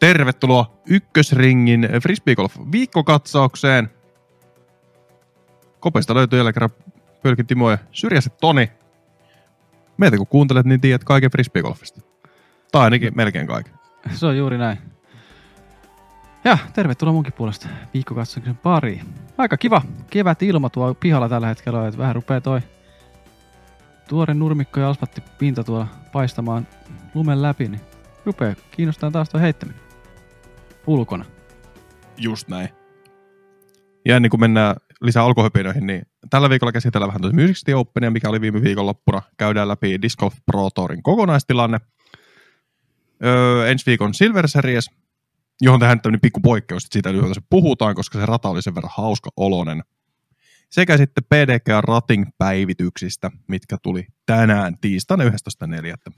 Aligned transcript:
Tervetuloa 0.00 0.80
ykkösringin 0.86 1.88
frisbeegolf 2.02 2.56
viikkokatsaukseen. 2.72 3.90
Kopesta 5.80 6.14
löytyy 6.14 6.38
jälleen 6.38 6.54
kerran 6.54 6.70
Pölkin 7.22 7.46
Timo 7.46 7.70
ja 7.70 7.78
Syrjäset 7.92 8.36
Toni. 8.40 8.70
Meitä 9.96 10.16
kun 10.16 10.26
kuuntelet, 10.26 10.66
niin 10.66 10.80
tiedät 10.80 11.04
kaiken 11.04 11.30
frisbeegolfista. 11.30 12.00
Tai 12.72 12.84
ainakin 12.84 13.12
melkein 13.16 13.46
kaiken. 13.46 13.74
Se 14.12 14.26
on 14.26 14.36
juuri 14.36 14.58
näin. 14.58 14.78
Ja 16.44 16.58
tervetuloa 16.72 17.12
munkin 17.12 17.32
puolesta 17.32 17.68
viikkokatsauksen 17.94 18.56
pariin. 18.56 19.14
Aika 19.38 19.56
kiva 19.56 19.82
kevät 20.10 20.42
ilma 20.42 20.70
tuo 20.70 20.94
pihalla 20.94 21.28
tällä 21.28 21.46
hetkellä, 21.46 21.86
että 21.86 21.98
vähän 21.98 22.14
rupeaa 22.14 22.40
toi 22.40 22.60
tuore 24.08 24.34
nurmikko 24.34 24.80
ja 24.80 24.90
asfalttipinta 24.90 25.64
tuolla 25.64 25.86
paistamaan 26.12 26.66
lumen 27.14 27.42
läpi, 27.42 27.68
niin 27.68 27.80
rupeaa 28.24 28.54
kiinnostaa 28.70 29.10
taas 29.10 29.28
tuo 29.28 29.40
heittäminen 29.40 29.89
ulkona. 30.86 31.24
Just 32.16 32.48
näin. 32.48 32.68
Ja 34.04 34.16
ennen 34.16 34.30
kuin 34.30 34.40
mennään 34.40 34.76
lisää 35.00 35.24
alkohöpinöihin, 35.24 35.86
niin 35.86 36.02
tällä 36.30 36.50
viikolla 36.50 36.72
käsitellään 36.72 37.08
vähän 37.08 37.20
tuota 37.20 37.36
Music 37.36 37.56
City 37.56 37.72
Openia, 37.72 38.10
mikä 38.10 38.28
oli 38.28 38.40
viime 38.40 38.62
viikonloppuna. 38.62 39.22
Käydään 39.36 39.68
läpi 39.68 40.02
Disc 40.02 40.18
Golf 40.18 40.34
Pro 40.46 40.70
Tourin 40.70 41.02
kokonaistilanne. 41.02 41.80
Öö, 43.24 43.70
ensi 43.70 43.86
viikon 43.86 44.14
Silver 44.14 44.48
Series, 44.48 44.90
johon 45.60 45.80
tehdään 45.80 46.00
tämmöinen 46.00 46.20
pikku 46.20 46.40
poikkeus, 46.40 46.84
että 46.84 46.92
siitä 46.92 47.12
lyhyesti 47.12 47.44
puhutaan, 47.50 47.94
koska 47.94 48.18
se 48.18 48.26
rata 48.26 48.48
oli 48.48 48.62
sen 48.62 48.74
verran 48.74 48.92
hauska 48.96 49.30
olonen. 49.36 49.82
Sekä 50.70 50.96
sitten 50.96 51.24
PDK 51.24 51.66
Rating-päivityksistä, 51.80 53.30
mitkä 53.48 53.76
tuli 53.82 54.06
tänään 54.26 54.78
tiistaina 54.80 55.24
11.4. 55.24 56.12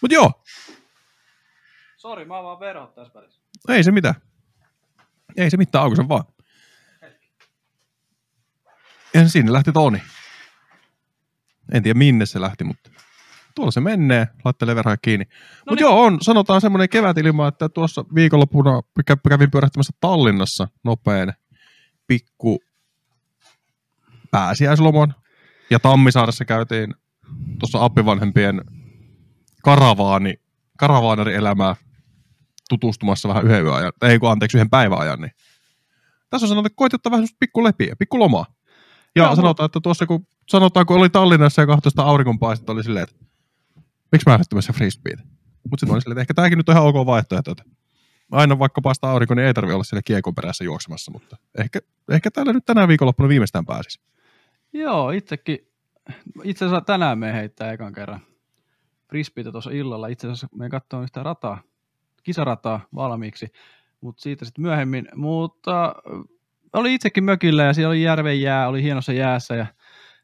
Mut 0.00 0.12
joo, 0.12 0.32
Sori, 2.02 2.24
mä 2.24 2.34
oon 2.36 2.44
vaan 2.44 2.60
verot 2.60 2.94
tässä 2.94 3.14
välissä. 3.14 3.42
ei 3.68 3.84
se 3.84 3.90
mitään. 3.90 4.14
Ei 5.36 5.50
se 5.50 5.56
mitään, 5.56 5.84
auko 5.84 5.96
se 5.96 6.08
vaan. 6.08 6.24
Ja 9.14 9.28
sinne 9.28 9.52
lähti 9.52 9.72
Toni. 9.72 10.02
En 11.72 11.82
tiedä 11.82 11.98
minne 11.98 12.26
se 12.26 12.40
lähti, 12.40 12.64
mutta 12.64 12.90
tuolla 13.54 13.70
se 13.70 13.80
menee, 13.80 14.28
laittelee 14.44 14.76
verhoja 14.76 14.96
kiinni. 14.96 15.24
No 15.24 15.30
mutta 15.58 15.74
niin. 15.74 15.80
joo, 15.80 16.04
on, 16.04 16.18
sanotaan 16.20 16.60
semmoinen 16.60 16.88
kevätilma, 16.88 17.48
että 17.48 17.68
tuossa 17.68 18.04
viikonloppuna 18.14 18.80
kä- 19.10 19.28
kävin 19.28 19.50
pyörähtämässä 19.50 19.92
Tallinnassa 20.00 20.68
nopein 20.84 21.32
pikku 22.06 22.62
pääsiäislomon. 24.30 25.14
Ja 25.70 25.78
Tammisaaressa 25.78 26.44
käytiin 26.44 26.94
tuossa 27.58 27.84
appivanhempien 27.84 28.60
karavaani, 29.62 30.34
karavaanarielämää 30.78 31.76
tutustumassa 32.80 33.28
vähän 33.28 33.44
yhden 33.44 33.64
yön 33.64 33.74
ajan, 33.74 33.92
ei 34.02 34.18
kun 34.18 34.30
anteeksi 34.30 34.56
yhden 34.56 34.70
päivän 34.70 34.98
ajan, 34.98 35.20
niin 35.20 35.32
tässä 36.30 36.44
on 36.44 36.48
sanottu, 36.48 36.66
että 36.66 36.76
koitettaa 36.76 37.10
vähän 37.10 37.26
pikku 37.40 37.64
lepiä, 37.64 37.96
pikku 37.98 38.18
lomaa. 38.18 38.46
Ja 39.16 39.24
Joo, 39.24 39.36
sanotaan, 39.36 39.64
että 39.64 39.80
tuossa 39.80 40.06
kun, 40.06 40.26
sanotaan, 40.48 40.86
kun 40.86 40.96
oli 40.96 41.10
Tallinnassa 41.10 41.62
ja 41.62 41.66
kahtoi 41.66 41.90
sitä 41.90 42.02
auringonpaistetta, 42.02 42.72
oli 42.72 42.84
silleen, 42.84 43.02
että 43.02 43.16
miksi 44.12 44.28
mä 44.28 44.32
lähtemässä 44.32 44.72
frisbeet? 44.72 45.18
Mutta 45.70 45.80
sitten 45.80 45.94
oli 45.94 46.00
silleen, 46.00 46.14
että 46.14 46.20
ehkä 46.20 46.34
tämäkin 46.34 46.58
nyt 46.58 46.68
on 46.68 46.72
ihan 46.72 46.86
ok 46.86 47.06
vaihtoehto, 47.06 47.50
että 47.50 47.64
aina 48.30 48.58
vaikka 48.58 48.80
paistaa 48.80 49.10
aurinko, 49.10 49.34
niin 49.34 49.46
ei 49.46 49.54
tarvi 49.54 49.72
olla 49.72 49.84
siellä 49.84 50.02
kiekon 50.04 50.34
perässä 50.34 50.64
juoksemassa, 50.64 51.10
mutta 51.10 51.36
ehkä, 51.58 51.80
ehkä 52.10 52.30
täällä 52.30 52.52
nyt 52.52 52.64
tänään 52.66 52.88
viikonloppuna 52.88 53.28
viimeistään 53.28 53.66
pääsisi. 53.66 54.00
Joo, 54.72 55.10
itsekin. 55.10 55.58
Itse 56.44 56.64
asiassa 56.64 56.80
tänään 56.80 57.18
me 57.18 57.32
heittää 57.32 57.72
ekan 57.72 57.92
kerran 57.92 58.20
frisbeitä 59.08 59.52
tuossa 59.52 59.70
illalla. 59.70 60.08
Itse 60.08 60.26
asiassa 60.26 60.48
me 60.54 60.68
katsoin 60.68 61.02
yhtä 61.02 61.22
rataa, 61.22 61.62
kisarataa 62.22 62.80
valmiiksi, 62.94 63.52
mutta 64.00 64.22
siitä 64.22 64.44
sitten 64.44 64.62
myöhemmin. 64.62 65.08
Mutta 65.14 65.94
oli 66.72 66.94
itsekin 66.94 67.24
mökillä 67.24 67.62
ja 67.62 67.72
siellä 67.72 67.90
oli 67.90 68.02
järven 68.02 68.40
jää, 68.40 68.68
oli 68.68 68.82
hienossa 68.82 69.12
jäässä 69.12 69.54
ja 69.54 69.66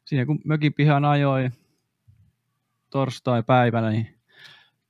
siinä 0.05 0.25
kun 0.25 0.39
mökin 0.45 0.73
pihan 0.73 1.05
ajoi 1.05 1.49
torstai-päivänä, 2.89 3.89
niin 3.89 4.19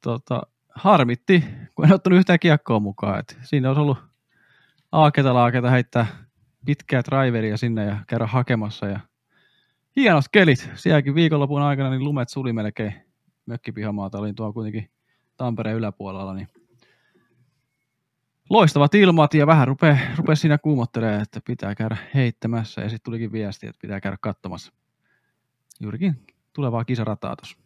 tota, 0.01 0.41
harmitti, 0.75 1.43
kun 1.75 1.85
en 1.85 1.93
ottanut 1.93 2.19
yhtään 2.19 2.39
kiekkoa 2.39 2.79
mukaan. 2.79 3.19
Et 3.19 3.37
siinä 3.41 3.67
olisi 3.69 3.81
ollut 3.81 3.97
aaketa 4.91 5.33
laaketa 5.33 5.69
heittää 5.69 6.07
pitkää 6.65 7.01
driveria 7.09 7.57
sinne 7.57 7.85
ja 7.85 7.97
käydä 8.07 8.27
hakemassa 8.27 8.85
ja 8.85 8.99
hienot 9.95 10.25
kelit. 10.31 10.71
Sielläkin 10.75 11.15
viikonlopun 11.15 11.61
aikana 11.61 11.89
niin 11.89 12.03
lumet 12.03 12.29
suli 12.29 12.53
melkein 12.53 12.93
mökkipihamaata. 13.45 14.17
Olin 14.19 14.35
tuolla 14.35 14.53
kuitenkin 14.53 14.89
Tampereen 15.37 15.77
yläpuolella, 15.77 16.33
niin 16.33 16.47
loistavat 18.49 18.95
ilmat 18.95 19.33
ja 19.33 19.47
vähän 19.47 19.67
rupee, 19.67 19.99
rupee 20.17 20.35
siinä 20.35 20.57
kuumottelemaan, 20.57 21.21
että 21.21 21.41
pitää 21.45 21.75
käydä 21.75 21.97
heittämässä. 22.13 22.81
Ja 22.81 22.89
sitten 22.89 23.05
tulikin 23.05 23.31
viesti, 23.31 23.67
että 23.67 23.81
pitää 23.81 24.01
käydä 24.01 24.17
katsomassa 24.21 24.71
juurikin 25.79 26.25
tulevaa 26.53 26.85
kisarataa 26.85 27.35
tuossa 27.35 27.57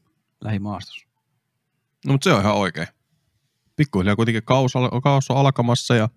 lähimaastossa. 0.42 1.08
No 2.06 2.12
mutta 2.12 2.24
se 2.24 2.34
on 2.34 2.42
ihan 2.42 2.56
oikein. 2.56 2.88
Pikkuhiljaa 3.76 4.16
kuitenkin 4.16 4.44
kaus, 4.46 4.74
kaus 5.04 5.32
on 5.32 5.38
alkamassa 5.38 5.96
ja 5.96 6.10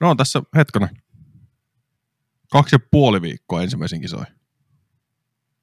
no 0.00 0.10
on 0.10 0.16
tässä 0.16 0.42
hetkona. 0.56 0.88
Kaksi 2.52 2.74
ja 2.74 2.80
puoli 2.90 3.22
viikkoa 3.22 3.62
ensimmäisen 3.62 4.00
kisoihin. 4.00 4.34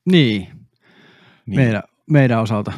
Niin, 0.06 0.48
Niin, 1.46 1.56
meidän, 1.56 1.84
meidän 2.10 2.42
osalta. 2.42 2.72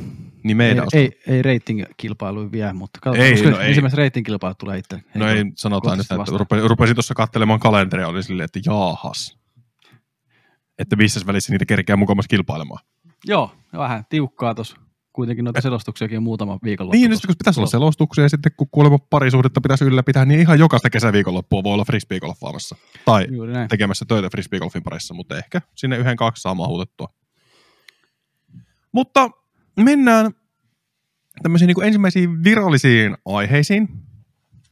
Niin 0.44 0.58
meidän 0.58 0.88
ei, 0.94 1.02
ei, 1.02 1.36
ei 1.36 1.42
rating-kilpailu 1.42 2.52
vielä, 2.52 2.74
mutta 2.74 3.00
katsotaan, 3.02 3.34
Ei, 3.34 3.52
no 3.52 3.60
ensimmäiset 3.60 3.98
rating-kilpailut 3.98 4.58
tulee 4.58 4.78
itse. 4.78 5.02
No 5.16 5.28
ei, 5.28 5.44
sanotaan 5.56 5.98
nyt, 5.98 6.06
että 6.06 6.18
vastaan. 6.18 6.40
rupesin, 6.40 6.70
rupesin 6.70 6.96
tuossa 6.96 7.14
katselemaan 7.14 7.60
kalenteria, 7.60 8.08
oli 8.08 8.24
silleen, 8.24 8.46
että 8.46 8.60
jaahas. 8.66 9.38
Että 10.80 10.96
missä 10.96 11.26
välissä 11.28 11.54
niitä 11.54 11.66
kerkeää 11.66 11.98
mukamassa 11.98 12.28
kilpailemaan. 12.28 12.86
Joo, 13.26 13.52
vähän 13.74 14.06
tiukkaa 14.10 14.56
tuossa. 14.56 14.76
Kuitenkin 15.14 15.46
noita 15.46 15.62
selostuksiakin 15.62 16.18
on 16.18 16.24
muutama 16.24 16.60
viikonloppu. 16.64 16.98
Niin, 16.98 17.10
tossa. 17.10 17.18
sitten 17.18 17.28
kun 17.28 17.38
pitäisi 17.38 17.60
olla 17.60 17.70
selostuksia 17.70 18.24
ja 18.24 18.30
sitten 18.30 18.52
kun 18.58 18.68
kuulemma 18.72 18.98
parisuhdetta 19.10 19.62
pitäisi 19.62 19.86
ylläpitää, 19.86 20.26
niin 20.26 20.40
ihan 20.40 20.60
jokaista 20.60 20.90
kesäviikonloppua 20.90 21.64
voi 21.64 21.74
olla 21.74 21.86
frisbeegolfaamassa. 21.86 22.76
Tai 23.06 23.28
tekemässä 23.70 24.06
töitä 24.08 24.30
frisbeegolfin 24.30 24.84
parissa, 24.84 25.14
mutta 25.14 25.38
ehkä 25.38 25.62
sinne 25.76 25.98
yhden 25.98 26.16
kaksi 26.16 26.42
saa 26.42 26.56
mahutettua. 26.56 27.08
Mutta 28.92 29.30
mennään 29.76 30.32
tämmöisiin 31.44 31.68
niin 31.68 31.84
ensimmäisiin 31.84 32.44
virallisiin 32.44 33.18
aiheisiin, 33.26 33.90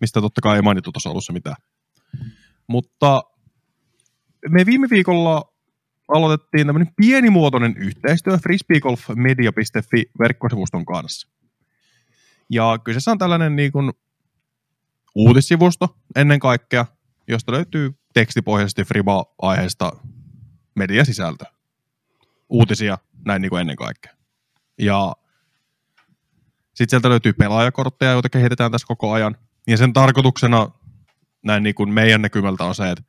mistä 0.02 0.22
totta 0.22 0.42
kai 0.42 0.56
ei 0.56 0.62
mainittu 0.62 0.92
tuossa 0.92 1.10
alussa 1.10 1.34
mitään. 1.34 1.56
Mutta 2.68 3.24
me 4.50 4.66
viime 4.66 4.88
viikolla 4.90 5.54
aloitettiin 6.08 6.68
tämmöinen 6.68 6.94
pienimuotoinen 6.96 7.78
yhteistyö 7.78 8.38
frisbeegolfmedia.fi 8.38 10.06
verkkosivuston 10.20 10.86
kanssa. 10.86 11.28
Ja 12.50 12.80
kyseessä 12.84 13.12
on 13.12 13.18
tällainen 13.18 13.56
niin 13.56 13.72
kuin 13.72 13.92
uutissivusto 15.16 15.98
ennen 16.16 16.40
kaikkea, 16.40 16.86
josta 17.28 17.52
löytyy 17.52 17.92
tekstipohjaisesti 18.14 18.84
Friba-aiheesta 18.84 19.92
mediasisältö. 20.76 21.46
Uutisia 22.50 22.98
näin 23.26 23.42
niin 23.42 23.50
kuin 23.50 23.62
ennen 23.62 23.76
kaikkea. 23.76 24.19
Ja 24.80 25.16
sitten 26.74 26.90
sieltä 26.90 27.10
löytyy 27.10 27.34
pelaajakortteja, 27.34 28.12
joita 28.12 28.30
kehitetään 28.30 28.72
tässä 28.72 28.88
koko 28.88 29.12
ajan. 29.12 29.36
Ja 29.68 29.78
sen 29.78 29.94
tarkoituksena 29.94 30.70
näin 31.44 31.64
niin 31.64 31.76
kuin 31.76 31.94
meidän 31.94 32.22
näkymältä 32.22 32.64
on 32.64 32.76
se, 32.76 32.92
että 32.92 33.04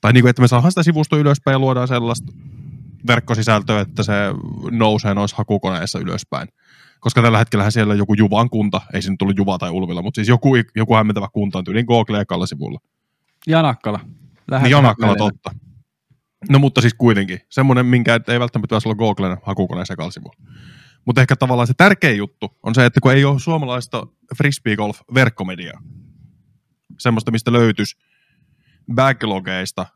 tai 0.00 0.12
niin 0.12 0.22
kuin, 0.22 0.30
että 0.30 0.42
me 0.42 0.48
saadaan 0.48 0.72
sitä 0.72 0.82
sivustoa 0.82 1.18
ylöspäin 1.18 1.54
ja 1.54 1.58
luodaan 1.58 1.88
sellaista 1.88 2.32
verkkosisältöä, 3.06 3.80
että 3.80 4.02
se 4.02 4.12
nousee 4.70 5.14
noissa 5.14 5.36
hakukoneissa 5.36 5.98
ylöspäin. 5.98 6.48
Koska 7.00 7.22
tällä 7.22 7.38
hetkellä 7.38 7.70
siellä 7.70 7.94
joku 7.94 8.14
Juvan 8.14 8.50
kunta, 8.50 8.80
ei 8.94 9.00
nyt 9.08 9.18
tullut 9.18 9.38
Juva 9.38 9.58
tai 9.58 9.70
Ulvilla, 9.70 10.02
mutta 10.02 10.18
siis 10.18 10.28
joku, 10.28 10.52
joku 10.76 10.94
hämmentävä 10.94 11.28
kunta 11.32 11.58
on 11.58 11.64
tyyliin 11.64 11.86
Google 11.86 12.20
ekalla 12.20 12.46
sivulla. 12.46 12.80
Janakkala. 13.46 14.00
Niin 14.62 14.70
Janakkala 14.70 15.16
totta. 15.16 15.50
No 16.48 16.58
mutta 16.58 16.80
siis 16.80 16.94
kuitenkin. 16.94 17.40
Semmoinen, 17.48 17.86
minkä 17.86 18.12
ei 18.14 18.40
välttämättä 18.40 18.60
pitäisi 18.60 18.88
olla 18.88 18.96
Googlen 18.96 19.36
hakukoneessa 19.42 19.94
ekalla 19.94 20.10
sivulla. 20.10 20.36
Mutta 21.04 21.20
ehkä 21.20 21.36
tavallaan 21.36 21.66
se 21.66 21.74
tärkein 21.76 22.16
juttu 22.16 22.58
on 22.62 22.74
se, 22.74 22.86
että 22.86 23.00
kun 23.00 23.12
ei 23.12 23.24
ole 23.24 23.40
suomalaista 23.40 24.06
frisbee 24.38 24.76
golf 24.76 25.00
verkkomediaa, 25.14 25.82
semmoista, 26.98 27.30
mistä 27.30 27.52
löytyisi 27.52 27.96
backlogeista 28.94 29.86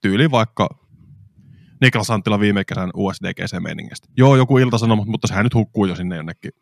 tyyli 0.00 0.30
vaikka 0.30 0.68
Niklas 1.80 2.10
Anttila 2.10 2.40
viime 2.40 2.64
kesän 2.64 2.90
USDGC-meiningistä. 2.96 4.08
Joo, 4.16 4.36
joku 4.36 4.58
iltasanomat, 4.58 5.08
mutta 5.08 5.28
sehän 5.28 5.44
nyt 5.44 5.54
hukkuu 5.54 5.86
jo 5.86 5.96
sinne 5.96 6.16
jonnekin 6.16 6.52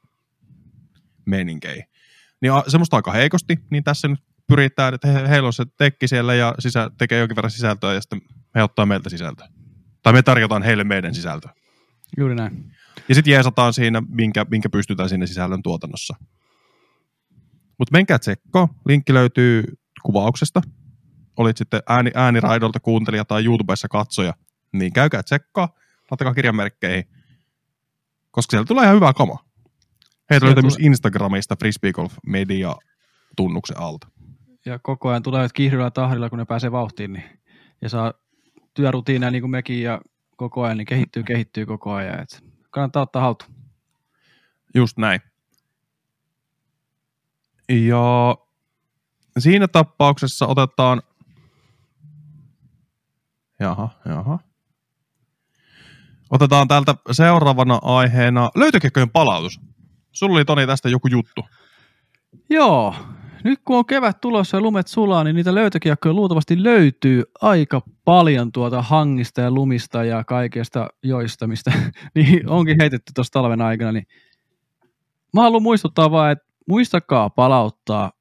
meininkeihin. 1.26 1.84
Niin 2.42 2.52
semmoista 2.68 2.96
aika 2.96 3.12
heikosti, 3.12 3.58
niin 3.70 3.84
tässä 3.84 4.08
nyt 4.08 4.20
pyritään, 4.46 4.94
että 4.94 5.08
he, 5.08 5.28
heillä 5.28 5.46
on 5.46 5.52
se 5.52 5.64
tekki 5.78 6.08
siellä 6.08 6.34
ja 6.34 6.54
sisä, 6.58 6.90
tekee 6.98 7.18
jonkin 7.18 7.36
verran 7.36 7.50
sisältöä 7.50 7.94
ja 7.94 8.00
sitten 8.00 8.20
he 8.54 8.62
ottaa 8.62 8.86
meiltä 8.86 9.10
sisältöä. 9.10 9.48
Tai 10.02 10.12
me 10.12 10.22
tarjotaan 10.22 10.62
heille 10.62 10.84
meidän 10.84 11.14
sisältöä. 11.14 11.54
Juuri 12.18 12.34
näin. 12.34 12.72
Ja 13.08 13.14
sitten 13.14 13.32
jeesataan 13.32 13.72
siinä, 13.72 14.02
minkä, 14.08 14.46
minkä 14.50 14.68
pystytään 14.68 15.08
sinne 15.08 15.26
sisällön 15.26 15.62
tuotannossa. 15.62 16.14
Mutta 17.78 17.92
menkää 17.92 18.18
tsekkaa. 18.18 18.68
Linkki 18.86 19.14
löytyy 19.14 19.64
kuvauksesta. 20.02 20.62
Olit 21.36 21.56
sitten 21.56 21.82
ääni, 21.88 22.10
ääniraidolta 22.14 22.80
kuuntelija 22.80 23.24
tai 23.24 23.44
YouTubessa 23.44 23.88
katsoja, 23.88 24.34
niin 24.72 24.92
käykää 24.92 25.22
tsekkaa, 25.22 25.68
laittakaa 26.10 26.34
kirjanmerkkeihin, 26.34 27.04
koska 28.30 28.50
siellä 28.50 28.66
tulee 28.66 28.84
ihan 28.84 28.96
hyvää 28.96 29.12
kama. 29.12 29.38
Heitä 30.30 30.46
löytyy 30.46 30.62
myös 30.62 30.76
Instagramista 30.80 31.56
Frisbee 31.56 31.92
Golf 31.92 32.14
Media 32.26 32.74
tunnuksen 33.36 33.78
alta. 33.78 34.08
Ja 34.66 34.78
koko 34.78 35.08
ajan 35.08 35.22
tulee 35.22 35.48
kiihdyllä 35.54 35.90
tahdilla, 35.90 36.30
kun 36.30 36.38
ne 36.38 36.44
pääsee 36.44 36.72
vauhtiin, 36.72 37.12
niin, 37.12 37.40
ja 37.82 37.88
saa 37.88 38.12
työrutiineja 38.74 39.30
niin 39.30 39.42
kuin 39.42 39.50
mekin, 39.50 39.82
ja 39.82 40.00
koko 40.36 40.62
ajan, 40.62 40.76
niin 40.76 40.86
kehittyy, 40.86 41.22
kehittyy 41.22 41.66
koko 41.66 41.92
ajan. 41.92 42.20
Et 42.20 42.44
kannattaa 42.70 43.02
ottaa 43.02 43.22
haltuun. 43.22 43.54
Just 44.74 44.98
näin. 44.98 45.20
Ja 47.68 48.36
siinä 49.38 49.68
tapauksessa 49.68 50.46
otetaan... 50.46 51.02
Jaha, 53.60 53.88
jaha. 54.04 54.38
Otetaan 56.30 56.68
täältä 56.68 56.94
seuraavana 57.12 57.78
aiheena 57.82 58.50
löytökiekkojen 58.54 59.10
palautus. 59.10 59.60
Sulla 60.12 60.34
oli 60.34 60.44
Toni 60.44 60.66
tästä 60.66 60.88
joku 60.88 61.08
juttu. 61.08 61.44
Joo, 62.50 62.94
nyt 63.44 63.60
kun 63.64 63.76
on 63.76 63.86
kevät 63.86 64.20
tulossa 64.20 64.56
ja 64.56 64.60
lumet 64.60 64.88
sulaa, 64.88 65.24
niin 65.24 65.36
niitä 65.36 65.54
löytökiekkoja 65.54 66.12
luultavasti 66.12 66.62
löytyy 66.62 67.24
aika 67.40 67.82
paljon 68.04 68.52
tuota 68.52 68.82
hangista 68.82 69.40
ja 69.40 69.50
lumista 69.50 70.04
ja 70.04 70.24
kaikesta 70.24 70.88
joista, 71.02 71.46
mistä 71.46 71.72
niin 72.14 72.48
onkin 72.48 72.76
heitetty 72.80 73.12
tuossa 73.14 73.32
talven 73.32 73.62
aikana. 73.62 73.92
Niin 73.92 74.06
mä 75.34 75.42
haluan 75.42 75.62
muistuttaa 75.62 76.10
vaan, 76.10 76.32
että 76.32 76.44
muistakaa 76.68 77.30
palauttaa 77.30 78.12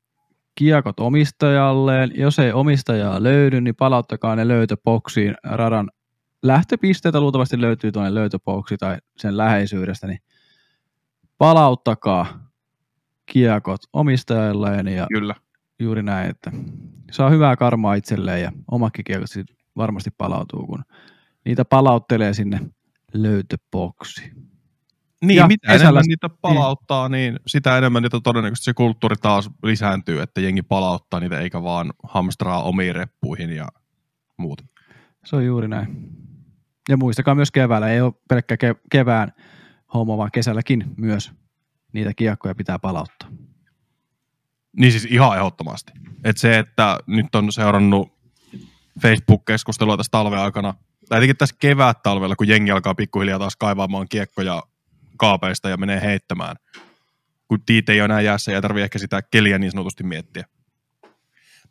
kiekot 0.55 0.99
omistajalleen. 0.99 2.11
Jos 2.15 2.39
ei 2.39 2.51
omistajaa 2.51 3.23
löydy, 3.23 3.61
niin 3.61 3.75
palauttakaa 3.75 4.35
ne 4.35 4.47
löytöboksiin 4.47 5.35
radan 5.43 5.89
lähtöpisteitä 6.43 7.21
luultavasti 7.21 7.61
löytyy 7.61 7.91
tuonne 7.91 8.13
löytöboksi 8.13 8.77
tai 8.77 8.97
sen 9.17 9.37
läheisyydestä, 9.37 10.07
niin 10.07 10.19
palauttakaa 11.37 12.48
kiekot 13.29 13.81
omistajalleen 13.93 14.87
ja 14.87 15.07
Kyllä. 15.13 15.35
juuri 15.79 16.03
näin, 16.03 16.29
että 16.29 16.51
saa 17.11 17.29
hyvää 17.29 17.55
karmaa 17.55 17.93
itselleen 17.95 18.41
ja 18.41 18.51
omakin 18.71 19.05
kiekot 19.05 19.27
varmasti 19.77 20.09
palautuu, 20.17 20.65
kun 20.67 20.83
niitä 21.45 21.65
palauttelee 21.65 22.33
sinne 22.33 22.59
löytöboksi. 23.13 24.31
Niin, 25.25 25.37
Ja 25.37 25.47
mitä 25.47 25.67
kesällä- 25.67 25.83
enemmän 25.89 26.03
niitä 26.07 26.29
palauttaa, 26.41 27.09
niin 27.09 27.39
sitä 27.47 27.77
enemmän 27.77 28.03
niitä 28.03 28.19
todennäköisesti 28.23 28.65
se 28.65 28.73
kulttuuri 28.73 29.15
taas 29.15 29.49
lisääntyy, 29.63 30.21
että 30.21 30.41
jengi 30.41 30.61
palauttaa 30.61 31.19
niitä 31.19 31.39
eikä 31.39 31.63
vaan 31.63 31.93
hamstraa 32.03 32.63
omiin 32.63 32.95
reppuihin 32.95 33.49
ja 33.49 33.67
muuta. 34.37 34.63
Se 35.25 35.35
on 35.35 35.45
juuri 35.45 35.67
näin. 35.67 36.09
Ja 36.89 36.97
muistakaa 36.97 37.35
myös 37.35 37.51
keväällä, 37.51 37.89
ei 37.89 38.01
ole 38.01 38.13
pelkkä 38.29 38.55
ke- 38.55 38.79
kevään 38.91 39.31
homma, 39.93 40.17
vaan 40.17 40.31
kesälläkin 40.31 40.85
myös 40.97 41.31
niitä 41.93 42.13
kiekkoja 42.13 42.55
pitää 42.55 42.79
palauttaa. 42.79 43.29
Niin 44.77 44.91
siis 44.91 45.05
ihan 45.05 45.37
ehdottomasti. 45.37 45.91
Et 46.23 46.37
se, 46.37 46.59
että 46.59 46.99
nyt 47.07 47.35
on 47.35 47.51
seurannut 47.51 48.19
Facebook-keskustelua 49.01 49.97
tässä 49.97 50.11
talven 50.11 50.39
aikana, 50.39 50.73
tai 51.09 51.17
etenkin 51.17 51.37
tässä 51.37 51.55
kevät 51.59 52.03
talvella, 52.03 52.35
kun 52.35 52.47
jengi 52.47 52.71
alkaa 52.71 52.95
pikkuhiljaa 52.95 53.39
taas 53.39 53.55
kaivaamaan 53.55 54.07
kiekkoja 54.09 54.63
kaapeista 55.17 55.69
ja 55.69 55.77
menee 55.77 56.01
heittämään. 56.01 56.55
Kun 57.47 57.61
tiit 57.65 57.89
ei 57.89 58.01
ole 58.01 58.05
enää 58.05 58.21
jäässä 58.21 58.51
ja 58.51 58.61
tarvii 58.61 58.83
ehkä 58.83 58.99
sitä 58.99 59.21
keliä 59.21 59.59
niin 59.59 59.71
sanotusti 59.71 60.03
miettiä. 60.03 60.45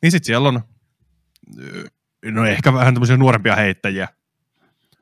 Niin 0.03 0.11
sitten 0.11 0.27
siellä 0.27 0.49
on, 0.49 0.61
no 2.25 2.47
ehkä 2.47 2.73
vähän 2.73 2.95
tämmöisiä 2.95 3.17
nuorempia 3.17 3.57
heittäjiä. 3.57 4.09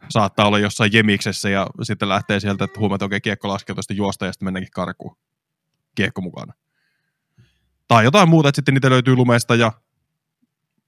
Saattaa 0.09 0.47
olla 0.47 0.59
jossain 0.59 0.93
jemiksessä 0.93 1.49
ja 1.49 1.67
sitten 1.83 2.09
lähtee 2.09 2.41
sieltä, 2.41 2.65
että 2.65 2.81
huomaat, 2.81 2.99
että 2.99 3.07
okei, 3.07 3.21
kiekko 3.21 3.49
laskee 3.49 3.75
tuosta 3.75 3.93
juosta 3.93 4.27
ja 4.27 4.33
sitten 4.33 4.47
mennäänkin 4.47 4.71
karkuun. 4.71 5.17
Kiekko 5.95 6.21
mukana. 6.21 6.53
Tai 7.89 8.05
jotain 8.05 8.29
muuta, 8.29 8.49
että 8.49 8.57
sitten 8.57 8.75
niitä 8.75 8.91
löytyy 8.91 9.17
lumesta 9.17 9.55
ja 9.55 9.73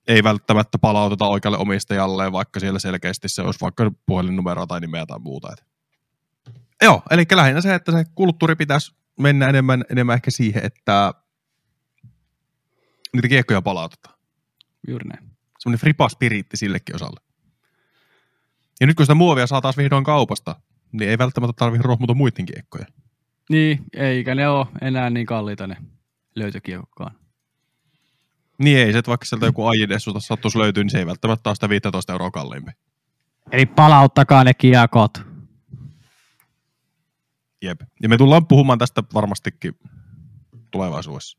ei 0.08 0.25
välttämättä 0.25 0.78
palauteta 0.78 1.26
oikealle 1.26 1.58
omistajalle, 1.58 2.32
vaikka 2.32 2.60
siellä 2.60 2.78
selkeästi 2.78 3.28
se 3.28 3.43
olisi 3.43 3.60
vaikka 3.60 3.90
puhelinnumeroa 4.06 4.66
tai 4.66 4.81
nimeä 4.81 5.06
tai 5.06 5.19
muuta. 5.19 5.49
Et. 5.52 5.64
Joo, 6.82 7.02
eli 7.10 7.25
lähinnä 7.34 7.60
se, 7.60 7.75
että 7.75 7.93
se 7.93 8.05
kulttuuri 8.14 8.56
pitäisi 8.56 8.96
mennä 9.19 9.49
enemmän, 9.49 9.84
enemmän 9.90 10.14
ehkä 10.14 10.31
siihen, 10.31 10.64
että 10.64 11.14
niitä 13.12 13.28
kiekkoja 13.28 13.62
palautetaan. 13.62 14.19
Juuri 14.88 15.08
näin. 15.08 15.31
Semmoinen 15.58 15.81
fripa 15.81 16.08
spiriitti 16.08 16.56
sillekin 16.56 16.94
osalle. 16.94 17.28
Ja 18.81 18.87
nyt 18.87 18.97
kun 18.97 19.07
sitä 19.07 19.15
muovia 19.15 19.47
saa 19.47 19.61
taas 19.61 19.77
vihdoin 19.77 20.05
kaupasta, 20.05 20.57
niin 20.93 21.11
ei 21.11 21.19
välttämättä 21.19 21.53
tarvitse 21.57 21.89
rohmuta 21.89 22.15
muiden 22.15 22.47
kiekkoja. 22.47 22.87
Niin, 23.51 23.85
eikä 23.97 24.35
ne 24.35 24.49
ole 24.49 24.67
enää 24.81 25.11
niin 25.11 25.27
kalliita 25.27 25.67
ne 25.67 25.77
löytökiekkokaan. 26.35 27.15
Niin 28.59 28.79
ei 28.79 28.93
se, 28.93 28.99
että 28.99 29.09
vaikka 29.09 29.27
sieltä 29.27 29.47
joku 29.47 29.67
Ajidessuta 29.67 30.21
sattuisi 30.21 30.59
löytyä, 30.59 30.85
niin 30.85 30.91
se 30.91 30.99
ei 30.99 31.07
välttämättä 31.07 31.51
ole 31.51 31.57
sitä 31.57 31.69
15 31.69 32.13
euroa 32.13 32.31
kalliimpi. 32.31 32.71
Eli 33.53 33.67
palauttakaa 33.67 34.45
ne 34.45 34.55
kiekot. 34.55 35.23
Jep. 37.63 37.81
Ja 38.03 38.09
me 38.09 38.17
tullaan 38.17 38.47
puhumaan 38.47 38.79
tästä 38.79 39.03
varmastikin 39.15 39.79
tulevaisuudessa. 40.71 41.39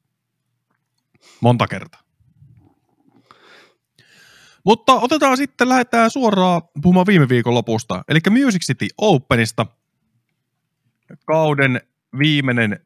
Monta 1.41 1.67
kertaa. 1.67 2.01
Mutta 4.65 4.93
otetaan 4.93 5.37
sitten, 5.37 5.69
lähdetään 5.69 6.11
suoraan 6.11 6.61
puhumaan 6.81 7.05
viime 7.05 7.29
viikon 7.29 7.53
lopusta. 7.53 8.03
Eli 8.07 8.19
Music 8.29 8.65
City 8.65 8.87
Openista. 8.97 9.65
Kauden 11.25 11.81
viimeinen 12.19 12.85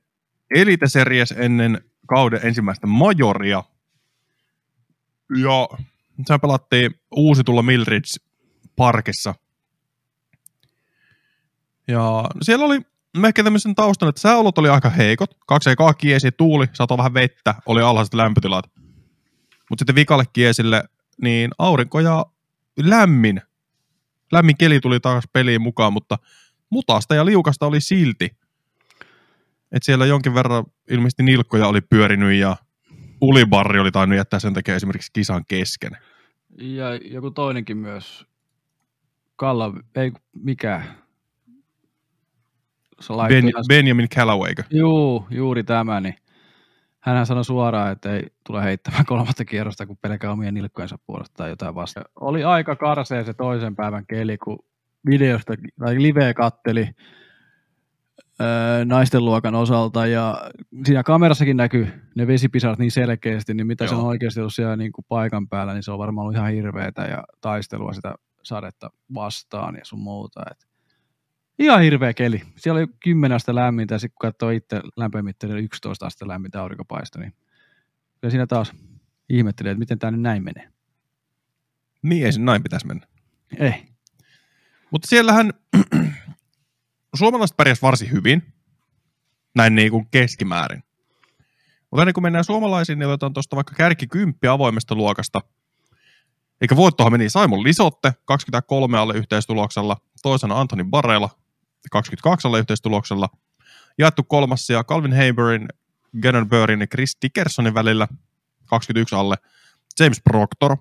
Elite 0.56 0.90
Series 0.90 1.32
ennen 1.32 1.82
kauden 2.08 2.40
ensimmäistä 2.44 2.88
majoria. 2.88 3.64
Ja 5.42 5.68
se 6.26 6.38
pelattiin 6.38 7.00
uusitulla 7.16 7.62
Mildridge 7.62 8.26
Parkissa. 8.76 9.36
Ja 11.88 12.26
siellä 12.42 12.66
oli 12.66 12.82
ehkä 13.28 13.44
tämmöisen 13.44 13.76
taustan, 13.76 14.10
että 14.10 14.22
sääolot 14.22 14.58
oli 14.58 14.70
aika 14.70 14.90
heikot. 14.90 15.38
Kaksi 15.48 15.70
ekaa 15.70 15.94
kiesi, 15.94 16.32
tuuli, 16.32 16.66
satoi 16.74 16.98
vähän 16.98 17.14
vettä, 17.14 17.56
oli 17.66 17.82
alhaiset 17.82 18.14
lämpötilat. 18.14 18.66
Mutta 19.70 19.82
sitten 19.82 19.96
vikalle 19.96 20.24
kiesille, 20.34 20.84
niin 21.22 21.52
aurinko 21.58 22.00
ja 22.00 22.26
lämmin. 22.80 23.42
Lämmin 24.32 24.58
keli 24.58 24.80
tuli 24.80 25.00
taas 25.00 25.24
peliin 25.34 25.62
mukaan, 25.62 25.94
mutta 25.94 26.18
mutasta 26.70 27.16
ja 27.16 27.26
liukasta 27.26 27.66
oli 27.66 27.82
silti. 27.82 28.30
Et 29.72 29.84
siellä 29.84 30.06
jonkin 30.06 30.34
verran 30.34 30.64
ilmeisesti 30.90 31.24
nilkkoja 31.24 31.68
oli 31.68 31.82
pyörinyt 31.82 32.34
ja 32.34 32.56
ulibarri 33.22 33.80
oli 33.80 33.92
tainnut 33.92 34.18
jättää 34.18 34.40
sen 34.40 34.54
takia 34.54 34.76
esimerkiksi 34.76 35.12
kisan 35.14 35.44
kesken. 35.48 35.98
Ja 36.58 36.96
joku 36.96 37.32
toinenkin 37.32 37.78
myös. 37.78 38.26
Kalla, 39.36 39.74
ei 39.96 40.12
mikä. 40.36 40.84
Ben, 43.28 43.52
Benjamin 43.68 44.10
Callawaykö? 44.10 44.64
Juu, 44.72 45.28
juuri 45.30 45.64
tämä, 45.64 46.00
niin 46.00 46.16
hänhän 47.04 47.26
sanoi 47.26 47.46
suoraan, 47.46 47.92
että 47.92 48.14
ei 48.14 48.28
tule 48.48 48.64
heittämään 48.64 49.06
kolmatta 49.06 49.46
kierrosta, 49.46 49.86
kun 49.86 49.98
pelkää 50.02 50.32
omien 50.32 50.54
nilkkojensa 50.54 50.98
puolesta 51.06 51.34
tai 51.38 51.50
jotain 51.50 51.76
vasta. 51.76 52.02
Oli 52.20 52.44
aika 52.44 52.76
karsea 52.76 53.24
se 53.24 53.34
toisen 53.34 53.76
päivän 53.76 54.06
keli, 54.08 54.38
kun 54.38 54.60
videosta 55.06 55.54
tai 55.80 56.02
live 56.02 56.34
katteli 56.34 56.90
öö, 58.42 58.86
naisten 58.86 59.26
luokan 59.26 59.56
osalta 59.56 60.08
ja 60.08 60.52
siinä 60.86 61.04
kamerassakin 61.04 61.58
näkyy 61.58 61.88
ne 62.16 62.28
vesipisarat 62.28 62.80
niin 62.80 62.92
selkeästi, 62.92 63.54
niin 63.54 63.68
mitä 63.68 63.88
se 63.88 63.96
on 63.96 64.06
oikeasti 64.06 64.40
ollut 64.40 64.54
siellä 64.54 64.76
niin 64.76 64.92
kuin 64.92 65.06
paikan 65.10 65.48
päällä, 65.48 65.74
niin 65.74 65.84
se 65.84 65.92
on 65.92 66.00
varmaan 66.00 66.26
ollut 66.26 66.36
ihan 66.36 66.52
hirveetä 66.52 67.02
ja 67.02 67.24
taistelua 67.42 67.94
sitä 67.94 68.16
sadetta 68.44 68.90
vastaan 69.14 69.76
ja 69.76 69.86
sun 69.86 70.00
muuta. 70.00 70.44
Et 70.52 70.68
Ihan 71.60 71.82
hirveä 71.82 72.14
keli. 72.14 72.42
Siellä 72.56 72.80
oli 72.80 72.88
10 73.00 73.36
astetta 73.36 73.56
lämmintä 73.56 73.96
ja 73.96 74.00
sitten 74.00 74.16
kun 74.16 74.28
katsoo 74.30 74.50
itse 74.50 74.82
lämpömittari, 74.98 75.54
oli 75.54 75.64
11 75.64 76.06
astetta 76.06 76.28
lämmintä 76.28 76.62
aurinkopaista, 76.62 77.20
niin 77.20 77.34
kyllä 78.22 78.32
siinä 78.32 78.48
taas 78.48 78.72
ihmettelee, 79.30 79.72
että 79.72 79.80
miten 79.80 80.00
tämä 80.00 80.12
nyt 80.12 80.22
näin 80.22 80.44
menee. 80.44 80.70
Niin 82.02 82.26
ei 82.26 82.34
se 82.34 82.40
näin 82.40 82.64
pitäisi 82.64 82.88
mennä. 82.88 83.08
Ei. 83.60 83.86
Mutta 84.92 85.08
siellähän 85.08 85.54
suomalaiset 87.16 87.58
pärjäs 87.58 87.82
varsin 87.82 88.12
hyvin, 88.12 88.54
näin 89.56 89.76
niin 89.76 89.92
kuin 89.92 90.08
keskimäärin. 90.12 90.84
Mutta 91.92 92.02
ennen 92.02 92.14
kuin 92.14 92.24
mennään 92.24 92.44
suomalaisiin, 92.44 93.00
niin 93.00 93.10
otetaan 93.10 93.34
tuosta 93.34 93.56
vaikka 93.56 93.76
kärki 93.76 94.08
kymppi 94.08 94.48
avoimesta 94.48 94.96
luokasta. 94.96 95.42
Eikä 96.62 96.76
voittohan 96.76 97.12
meni 97.12 97.30
Simon 97.30 97.64
Lisotte 97.64 98.14
23 98.26 98.98
alle 98.98 99.14
yhteistuloksella, 99.14 99.98
toisena 100.22 100.60
Anthony 100.60 100.84
Barrella 100.84 101.30
22 101.92 102.48
alle 102.48 102.60
yhteistuloksella, 102.60 103.30
jaettu 103.98 104.24
kolmas 104.24 104.70
ja 104.70 104.84
Calvin 104.84 105.14
Haberin 105.14 105.68
Gannon 106.22 106.50
Burrin 106.50 106.82
ja 106.82 106.88
Chris 106.88 107.18
Dickersonin 107.22 107.74
välillä 107.74 108.08
21 108.66 109.16
alle. 109.16 109.36
James 110.00 110.22
Proctor, 110.24 110.78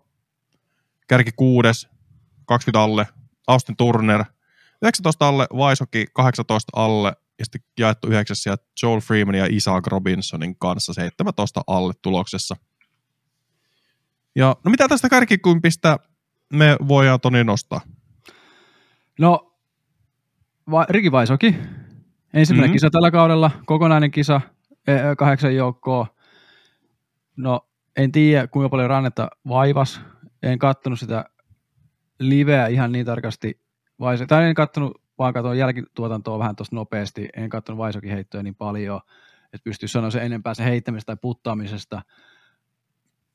kärki 1.09 1.33
kuudes, 1.33 1.89
20 2.45 2.81
alle. 2.81 3.07
Austin 3.47 3.77
Turner, 3.77 4.25
19 4.83 5.29
alle. 5.29 5.47
Vaisoki 5.57 6.07
18 6.13 6.73
alle. 6.77 7.13
Ja 7.39 7.45
sitten 7.45 7.61
jaettu 7.79 8.07
yhdeksäs 8.07 8.47
ja 8.47 8.57
Joel 8.83 9.01
Freeman 9.01 9.35
ja 9.35 9.47
Isaac 9.51 9.87
Robinsonin 9.87 10.57
kanssa 10.59 10.93
17 10.93 11.63
alle 11.67 11.93
tuloksessa. 12.03 12.57
Ja 14.35 14.57
no 14.65 14.71
mitä 14.71 14.89
tästä 14.89 15.09
kärkikumpista 15.09 15.99
me 16.53 16.77
voidaan 16.89 17.21
Toni 17.21 17.45
nostaa? 17.45 17.81
No, 19.19 19.52
va- 20.71 20.87
Riki 20.91 21.13
Vaisoki. 21.13 21.55
Ensimmäinen 22.35 22.71
Mhm. 22.71 22.73
kisa 22.73 22.91
tällä 22.91 23.11
kaudella, 23.11 23.51
kokonainen 23.67 24.11
kisa, 24.11 24.41
eh, 24.87 25.03
kahdeksan 25.19 25.57
joukkoa. 25.57 26.07
No, 27.37 27.69
en 27.97 28.13
tiedä 28.13 28.47
kuinka 28.47 28.69
paljon 28.69 28.91
rannetta 28.91 29.29
vaivas. 29.49 30.01
En 30.43 30.59
kattonut 30.59 30.99
sitä 31.01 31.25
liveä 32.19 32.67
ihan 32.67 32.93
niin 32.93 33.07
tarkasti. 33.07 33.61
Vaise- 34.01 34.27
tai 34.27 34.45
en 34.49 34.55
kattonut, 34.55 35.03
vaan 35.19 35.33
katsoin 35.35 35.59
jälkituotantoa 35.59 36.39
vähän 36.39 36.57
tuosta 36.57 36.77
nopeasti. 36.77 37.29
En 37.37 37.49
kattonut 37.51 37.79
Vaisokin 37.79 38.11
heittoja 38.11 38.43
niin 38.43 38.55
paljon, 38.55 39.01
että 39.45 39.65
pystyisi 39.65 39.93
sanoa 39.93 40.11
sen 40.11 40.23
enempää 40.23 40.55
se 40.55 40.65
heittämisestä 40.65 41.07
tai 41.07 41.17
puttaamisesta. 41.23 42.03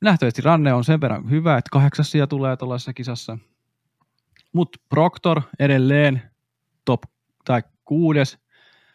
Nähtävästi 0.00 0.42
ranne 0.42 0.72
on 0.72 0.84
sen 0.84 1.00
verran 1.00 1.30
hyvä, 1.30 1.56
että 1.58 1.68
kahdeksas 1.72 2.10
sija 2.10 2.26
tulee 2.26 2.56
tuollaisessa 2.56 2.92
kisassa. 2.92 3.38
Mutta 4.52 4.78
Proctor 4.88 5.42
edelleen 5.58 6.22
top 6.84 7.00
tai 7.48 7.62
kuudes. 7.84 8.38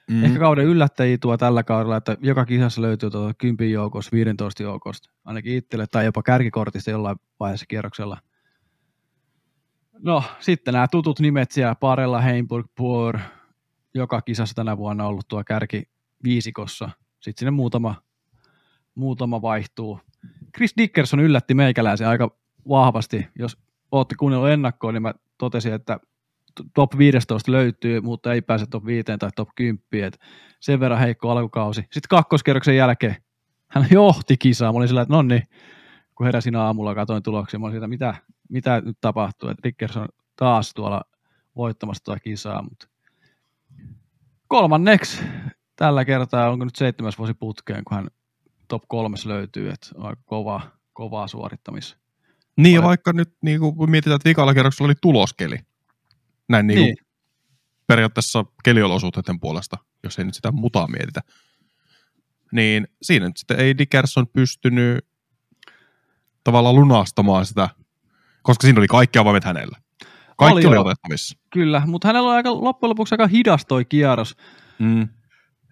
Mm. 0.10 0.24
Ehkä 0.24 0.40
kauden 0.40 0.66
yllättäjiä 0.66 1.18
tuo 1.18 1.38
tällä 1.38 1.64
kaudella, 1.64 1.98
että 1.98 2.18
joka 2.22 2.46
kisassa 2.46 2.82
löytyy 2.82 3.10
tuota 3.10 3.34
10 3.34 3.74
joukosta, 3.74 4.12
15 4.12 4.64
joukosta, 4.64 5.10
ainakin 5.26 5.56
itselle, 5.56 5.88
tai 5.88 6.06
jopa 6.06 6.24
kärkikortista 6.24 6.92
jollain 6.92 7.18
vaiheessa 7.40 7.66
kierroksella. 7.66 8.18
No, 10.00 10.24
sitten 10.40 10.74
nämä 10.74 10.88
tutut 10.88 11.20
nimet 11.20 11.52
siellä, 11.52 11.76
Parella, 11.76 12.22
Heimburg, 12.22 12.68
Poor, 12.76 13.20
joka 13.94 14.22
kisassa 14.22 14.56
tänä 14.56 14.78
vuonna 14.78 15.06
ollut 15.06 15.28
tuo 15.28 15.44
kärki 15.44 15.84
viisikossa. 16.24 16.90
Sitten 17.20 17.40
sinne 17.40 17.52
muutama, 17.52 17.96
muutama 18.96 19.42
vaihtuu. 19.42 20.00
Chris 20.56 20.74
Dickerson 20.78 21.20
yllätti 21.20 21.54
meikäläisen 21.54 22.08
aika 22.08 22.38
vahvasti. 22.70 23.28
Jos 23.40 23.58
olette 23.92 24.16
kuunnellut 24.16 24.50
ennakkoon, 24.50 24.94
niin 24.94 25.02
mä 25.02 25.14
totesin, 25.38 25.74
että 25.74 26.00
top 26.76 26.98
15 26.98 27.52
löytyy, 27.52 28.02
mutta 28.02 28.34
ei 28.34 28.42
pääse 28.42 28.66
top 28.66 28.86
5 28.86 29.04
tai 29.04 29.30
top 29.36 29.50
10. 29.56 29.80
Et 30.08 30.20
sen 30.60 30.80
verran 30.80 31.00
heikko 31.00 31.30
alkukausi. 31.30 31.82
Sitten 31.82 32.10
kakkoskerroksen 32.10 32.76
jälkeen 32.76 33.16
hän 33.74 33.88
johti 33.92 34.38
kisaa. 34.38 34.72
Mä 34.72 34.78
olin 34.78 34.88
sillä, 34.88 35.02
että 35.02 35.14
no 35.14 35.22
niin, 35.22 35.44
kun 36.16 36.26
heräsin 36.26 36.56
aamulla, 36.56 36.96
katsoin 36.96 37.24
tuloksia, 37.24 37.60
mä 37.60 37.66
olin 37.66 37.74
siitä, 37.74 37.88
mitä, 37.88 38.16
mitä 38.50 38.82
nyt 38.86 38.98
tapahtuu, 39.02 39.50
että 39.50 39.64
Dickerson 39.64 40.08
taas 40.36 40.74
tuolla 40.74 41.02
voittamassa 41.56 42.04
tuota 42.04 42.20
kisaa, 42.20 42.62
mutta 42.62 42.88
kolmanneksi 44.48 45.22
tällä 45.76 46.06
kertaa, 46.06 46.50
onko 46.50 46.66
nyt 46.66 46.76
seitsemäs 46.76 47.18
vuosi 47.18 47.34
putkeen, 47.34 47.84
kun 47.84 47.98
hän 47.98 48.08
top 48.68 48.84
kolmes 48.88 49.26
löytyy, 49.26 49.70
että 49.70 49.88
aika 49.98 50.22
kova, 50.26 50.62
kovaa 50.94 51.28
suorittamis. 51.28 51.98
Niin, 52.58 52.76
ja 52.76 52.84
vaikka 52.84 53.14
nyt 53.14 53.34
niin 53.42 53.60
kuin 53.60 53.92
mietitään, 53.92 54.16
että 54.16 54.30
vikalla 54.30 54.54
kerroksella 54.54 54.88
oli 54.88 54.96
tuloskeli. 55.02 55.58
Näin 56.50 56.68
niin, 56.68 56.80
Niin, 56.80 56.96
periaatteessa 57.88 58.46
keliolosuhteiden 58.64 59.40
puolesta, 59.40 59.78
jos 60.04 60.20
ei 60.20 60.26
nyt 60.26 60.34
sitä 60.36 60.52
mutaa 60.52 60.88
mietitä. 60.88 61.22
Niin 62.52 62.88
siinä 63.02 63.26
nyt 63.26 63.38
sitten 63.38 63.60
ei 63.60 63.78
Dickerson 63.78 64.28
pystynyt 64.28 65.06
tavallaan 66.44 66.76
lunastamaan 66.76 67.46
sitä, 67.46 67.70
koska 68.44 68.68
siinä 68.68 68.80
oli 68.80 68.88
kaikki 68.88 69.20
avaimet 69.20 69.44
hänellä. 69.44 69.78
Kaikki 70.38 70.68
Oli 70.68 70.78
oli, 70.78 70.78
otettavissa. 70.78 71.38
kyllä, 71.54 71.82
mutta 71.86 72.08
hänellä 72.08 72.30
on 72.30 72.36
aika, 72.36 72.52
loppujen 72.52 72.90
lopuksi 72.90 73.14
aika 73.16 73.28
hidas 73.28 73.66
toi 73.66 73.86
kierros. 73.86 74.36
Mm. 74.80 75.08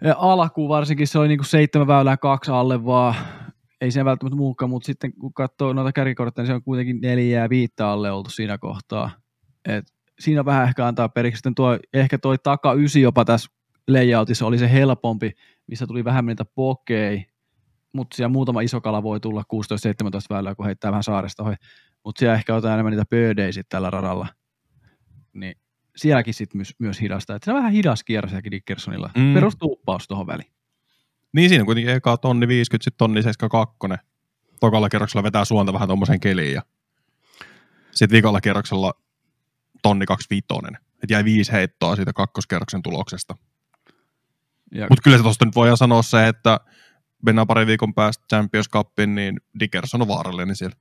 Ja 0.03 0.15
alkuun 0.17 0.69
varsinkin 0.69 1.07
se 1.07 1.19
oli 1.19 1.27
niinku 1.27 1.43
seitsemän 1.43 1.87
väylää 1.87 2.17
kaksi 2.17 2.51
alle 2.51 2.85
vaan, 2.85 3.15
ei 3.81 3.91
sen 3.91 4.05
välttämättä 4.05 4.37
muukaan, 4.37 4.69
mutta 4.69 4.85
sitten 4.85 5.13
kun 5.13 5.33
katsoo 5.33 5.73
noita 5.73 5.91
kärkikortteja, 5.93 6.43
niin 6.43 6.47
se 6.47 6.53
on 6.53 6.63
kuitenkin 6.63 7.01
neljää 7.01 7.43
ja 7.43 7.49
viittä 7.49 7.87
alle 7.89 8.11
oltu 8.11 8.29
siinä 8.29 8.57
kohtaa. 8.57 9.11
Et 9.65 9.85
siinä 10.21 10.45
vähän 10.45 10.67
ehkä 10.67 10.87
antaa 10.87 11.09
periksi. 11.09 11.37
Sitten 11.37 11.55
tuo, 11.55 11.77
ehkä 11.93 12.17
toi 12.17 12.37
taka 12.37 12.73
ysi 12.73 13.01
jopa 13.01 13.25
tässä 13.25 13.51
layoutissa 13.87 14.45
oli 14.45 14.57
se 14.57 14.71
helpompi, 14.71 15.31
missä 15.67 15.87
tuli 15.87 16.03
vähän 16.03 16.25
niitä 16.25 16.45
pokei, 16.45 17.25
mutta 17.93 18.15
siellä 18.15 18.31
muutama 18.31 18.61
iso 18.61 18.81
kala 18.81 19.03
voi 19.03 19.19
tulla 19.19 19.43
16-17 19.53 19.55
väylää, 20.29 20.55
kun 20.55 20.65
heittää 20.65 20.91
vähän 20.91 21.03
saaresta 21.03 21.43
ohi. 21.43 21.55
Mutta 22.05 22.19
siellä 22.19 22.35
ehkä 22.35 22.55
otetaan 22.55 22.73
enemmän 22.73 23.05
niitä 23.09 23.51
sit 23.51 23.69
tällä 23.69 23.89
radalla. 23.89 24.27
Niin 25.33 25.55
sielläkin 25.95 26.33
sitten 26.33 26.57
myös, 26.57 26.75
myös 26.79 27.01
hidasta. 27.01 27.35
Et 27.35 27.43
se 27.43 27.51
on 27.51 27.57
vähän 27.57 27.71
hidas 27.71 28.03
kierros 28.03 28.33
Dickersonilla. 28.51 29.09
Mm. 29.17 29.33
Perustuppaus 29.33 30.07
tuohon 30.07 30.27
väliin. 30.27 30.51
Niin 31.33 31.49
siinä 31.49 31.65
kuitenkin 31.65 31.93
eka 31.93 32.17
tonni 32.17 32.47
50, 32.47 32.83
sitten 32.83 32.97
tonni 32.97 33.23
72. 33.23 33.77
Tokalla 34.59 34.89
kerroksella 34.89 35.23
vetää 35.23 35.45
suonta 35.45 35.73
vähän 35.73 35.87
tuommoiseen 35.87 36.19
keliin. 36.19 36.53
Ja 36.53 36.61
sitten 37.91 38.17
vikalla 38.17 38.41
kerroksella 38.41 38.93
tonni 39.81 40.05
25. 40.05 40.77
Et 41.03 41.09
jäi 41.11 41.23
viisi 41.23 41.51
heittoa 41.51 41.95
siitä 41.95 42.13
kakkoskerroksen 42.13 42.81
tuloksesta. 42.81 43.35
Mutta 44.89 45.01
kyllä 45.03 45.17
se 45.17 45.23
tuosta 45.23 45.45
nyt 45.45 45.55
voidaan 45.55 45.77
sanoa 45.77 46.01
se, 46.01 46.27
että 46.27 46.59
mennään 47.25 47.47
pari 47.47 47.65
viikon 47.67 47.93
päästä 47.93 48.25
Champions 48.29 48.69
Cupin, 48.69 49.15
niin 49.15 49.41
Dickerson 49.59 50.01
on 50.01 50.07
vaarallinen 50.07 50.55
siellä. 50.55 50.75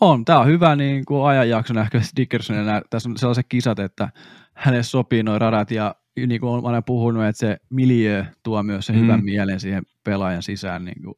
on, 0.00 0.24
tämä 0.24 0.38
on 0.38 0.46
hyvä 0.46 0.76
niin 0.76 1.04
kuin 1.04 1.26
ajanjakso 1.26 1.74
nähköisesti 1.74 2.16
Dickersonilla. 2.16 2.82
Tässä 2.90 3.08
on 3.08 3.18
sellaiset 3.18 3.46
kisat, 3.48 3.78
että 3.78 4.08
hänelle 4.54 4.82
sopii 4.82 5.22
noin 5.22 5.40
radat 5.40 5.70
ja 5.70 5.94
niin 6.26 6.40
kuin 6.40 6.50
olen 6.50 6.66
aina 6.66 6.82
puhunut, 6.82 7.24
että 7.24 7.38
se 7.40 7.56
miljö 7.70 8.24
tuo 8.42 8.62
myös 8.62 8.86
sen 8.86 8.96
Mm. 8.96 9.02
hyvän 9.02 9.24
mielen 9.24 9.60
siihen 9.60 9.82
pelaajan 10.04 10.42
sisään. 10.42 10.84
Niin 10.84 11.02
kuin. 11.02 11.14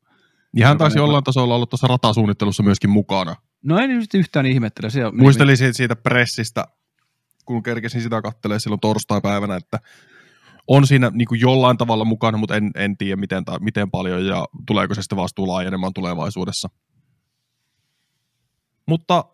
Ja 0.56 0.68
hän 0.68 0.78
taisi 0.78 0.98
jollain 0.98 1.24
tasolla 1.24 1.54
ollut 1.54 1.70
tuossa 1.70 1.86
ratasuunnittelussa 1.86 2.62
myöskin 2.62 2.90
mukana. 2.90 3.36
No 3.64 3.78
en 3.78 3.90
nyt 3.90 4.14
yhtään 4.14 4.46
ihmettele. 4.46 4.90
Se 4.90 5.06
on, 5.06 5.16
Muistelin 5.16 5.56
siitä, 5.56 5.72
siitä 5.72 5.96
pressistä, 5.96 6.64
kun 7.46 7.62
kerkesin 7.62 8.02
sitä 8.02 8.22
kattelee 8.22 8.58
silloin 8.58 8.80
torstai-päivänä, 8.80 9.56
että 9.56 9.78
on 10.66 10.86
siinä 10.86 11.10
niin 11.14 11.28
kuin 11.28 11.40
jollain 11.40 11.78
tavalla 11.78 12.04
mukana, 12.04 12.38
mutta 12.38 12.56
en, 12.56 12.70
en 12.74 12.96
tiedä 12.96 13.16
miten, 13.16 13.44
tai 13.44 13.58
miten 13.60 13.90
paljon 13.90 14.26
ja 14.26 14.44
tuleeko 14.66 14.94
se 14.94 15.02
sitten 15.02 15.18
vastuu 15.18 15.48
laajenemaan 15.48 15.94
tulevaisuudessa. 15.94 16.68
Mutta 18.86 19.24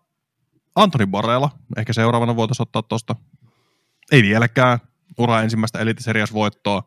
Antoni 0.76 1.06
Barella, 1.06 1.50
ehkä 1.76 1.92
seuraavana 1.92 2.36
voitaisiin 2.36 2.62
ottaa 2.62 2.82
tuosta, 2.82 3.16
ei 4.12 4.22
vieläkään, 4.22 4.78
ura 5.18 5.42
ensimmäistä 5.42 5.78
Elite 5.78 6.02
Series 6.02 6.32
voittoa. 6.32 6.82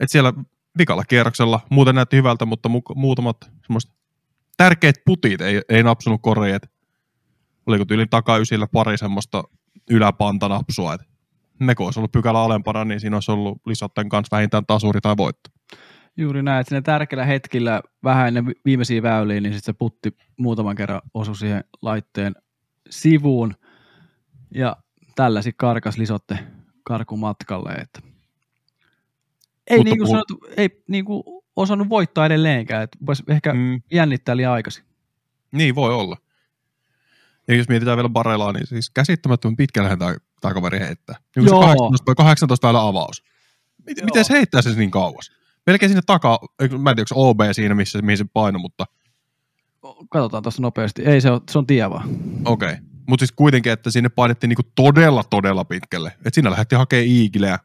Et 0.00 0.10
siellä 0.10 0.32
vikalla 0.78 1.04
kierroksella 1.04 1.60
muuten 1.70 1.94
näytti 1.94 2.16
hyvältä, 2.16 2.44
mutta 2.44 2.68
mu- 2.68 2.94
muutamat 2.94 3.36
semmoiset 3.66 3.92
tärkeät 4.56 4.96
putit 5.04 5.40
ei, 5.40 5.62
ei 5.68 5.82
napsunut 5.82 6.22
koriin. 6.22 6.54
Et 6.54 6.70
oliko 7.66 7.84
tyylin 7.84 8.08
takaysillä 8.08 8.66
pari 8.66 8.98
semmoista 8.98 9.44
yläpantanapsua, 9.90 10.94
että 10.94 11.06
ne 11.58 11.74
kun 11.74 11.86
olisi 11.86 12.00
ollut 12.00 12.12
pykälä 12.12 12.40
alempana, 12.40 12.84
niin 12.84 13.00
siinä 13.00 13.16
olisi 13.16 13.30
ollut 13.30 13.58
lisotten 13.66 14.08
kanssa 14.08 14.36
vähintään 14.36 14.66
tasuri 14.66 15.00
tai 15.00 15.16
voitto. 15.16 15.50
Juuri 16.16 16.42
näin, 16.42 16.60
että 16.60 16.68
siinä 16.68 16.82
tärkeillä 16.82 17.24
hetkillä 17.24 17.82
vähän 18.04 18.28
ennen 18.28 18.46
vi- 18.46 18.60
viimeisiä 18.64 19.02
väyliä, 19.02 19.40
niin 19.40 19.52
sitten 19.52 19.74
se 19.74 19.78
putti 19.78 20.16
muutaman 20.36 20.76
kerran 20.76 21.00
osui 21.14 21.36
siihen 21.36 21.64
laitteen 21.82 22.34
sivuun. 22.90 23.54
Ja 24.54 24.76
tällä 25.16 25.42
sitten 25.42 25.58
karkas 25.58 25.98
lisotte 25.98 26.38
karkumatkalle. 26.84 27.72
Että 27.72 28.00
ei 29.66 29.78
Mutta 29.78 29.90
niin 29.90 29.98
kuin 29.98 30.08
sanottu, 30.08 30.38
ei 30.56 30.82
niin 30.88 31.04
kuin 31.04 31.22
osannut 31.56 31.88
voittaa 31.88 32.26
edelleenkään. 32.26 32.82
Että 32.82 32.98
voisi 33.06 33.22
ehkä. 33.28 33.54
Mm, 33.54 33.82
jännittää 33.92 34.36
liian 34.36 34.52
aikaisin. 34.52 34.84
niin 35.52 35.74
voi 35.74 35.94
olla. 35.94 36.16
Ja 37.48 37.54
jos 37.54 37.68
mietitään 37.68 37.96
vielä 37.96 38.08
Barelaa, 38.08 38.52
niin 38.52 38.66
siis 38.66 38.90
käsittämättömän 38.90 39.56
pitkällähän 39.56 39.98
tämä, 39.98 40.14
tämä 40.40 40.54
kaveri 40.54 40.78
heittää. 40.78 41.16
Niin 41.36 41.46
Joo. 41.46 41.62
se 41.62 41.66
18, 41.66 42.14
18 42.14 42.66
väylä 42.66 42.86
avaus. 42.86 43.22
Miten, 43.86 44.04
miten 44.04 44.24
se 44.24 44.34
heittää 44.34 44.62
sen 44.62 44.76
niin 44.76 44.90
kauas? 44.90 45.30
Melkein 45.66 45.90
sinne 45.90 46.02
takaa, 46.06 46.38
mä 46.60 46.90
en 46.90 46.96
tiedä, 46.96 47.06
onko 47.14 47.28
OB 47.28 47.40
siinä, 47.52 47.74
missä, 47.74 48.02
mihin 48.02 48.18
se 48.18 48.24
paino, 48.32 48.58
mutta 48.58 48.86
Katsotaan 50.10 50.42
tuossa 50.42 50.62
nopeasti. 50.62 51.02
Ei, 51.02 51.20
se 51.20 51.30
on, 51.30 51.40
se 51.50 51.58
on 51.58 51.66
tie 51.66 51.90
vaan. 51.90 52.08
okei. 52.44 52.72
Okay. 52.72 52.84
Mutta 53.08 53.22
siis 53.22 53.32
kuitenkin, 53.32 53.72
että 53.72 53.90
sinne 53.90 54.08
painettiin 54.08 54.48
niinku 54.48 54.70
todella, 54.74 55.24
todella 55.24 55.64
pitkälle. 55.64 56.12
Et 56.24 56.34
siinä 56.34 56.50
lähdettiin 56.50 56.78
hakemaan 56.78 57.06
iikileä. 57.06 57.58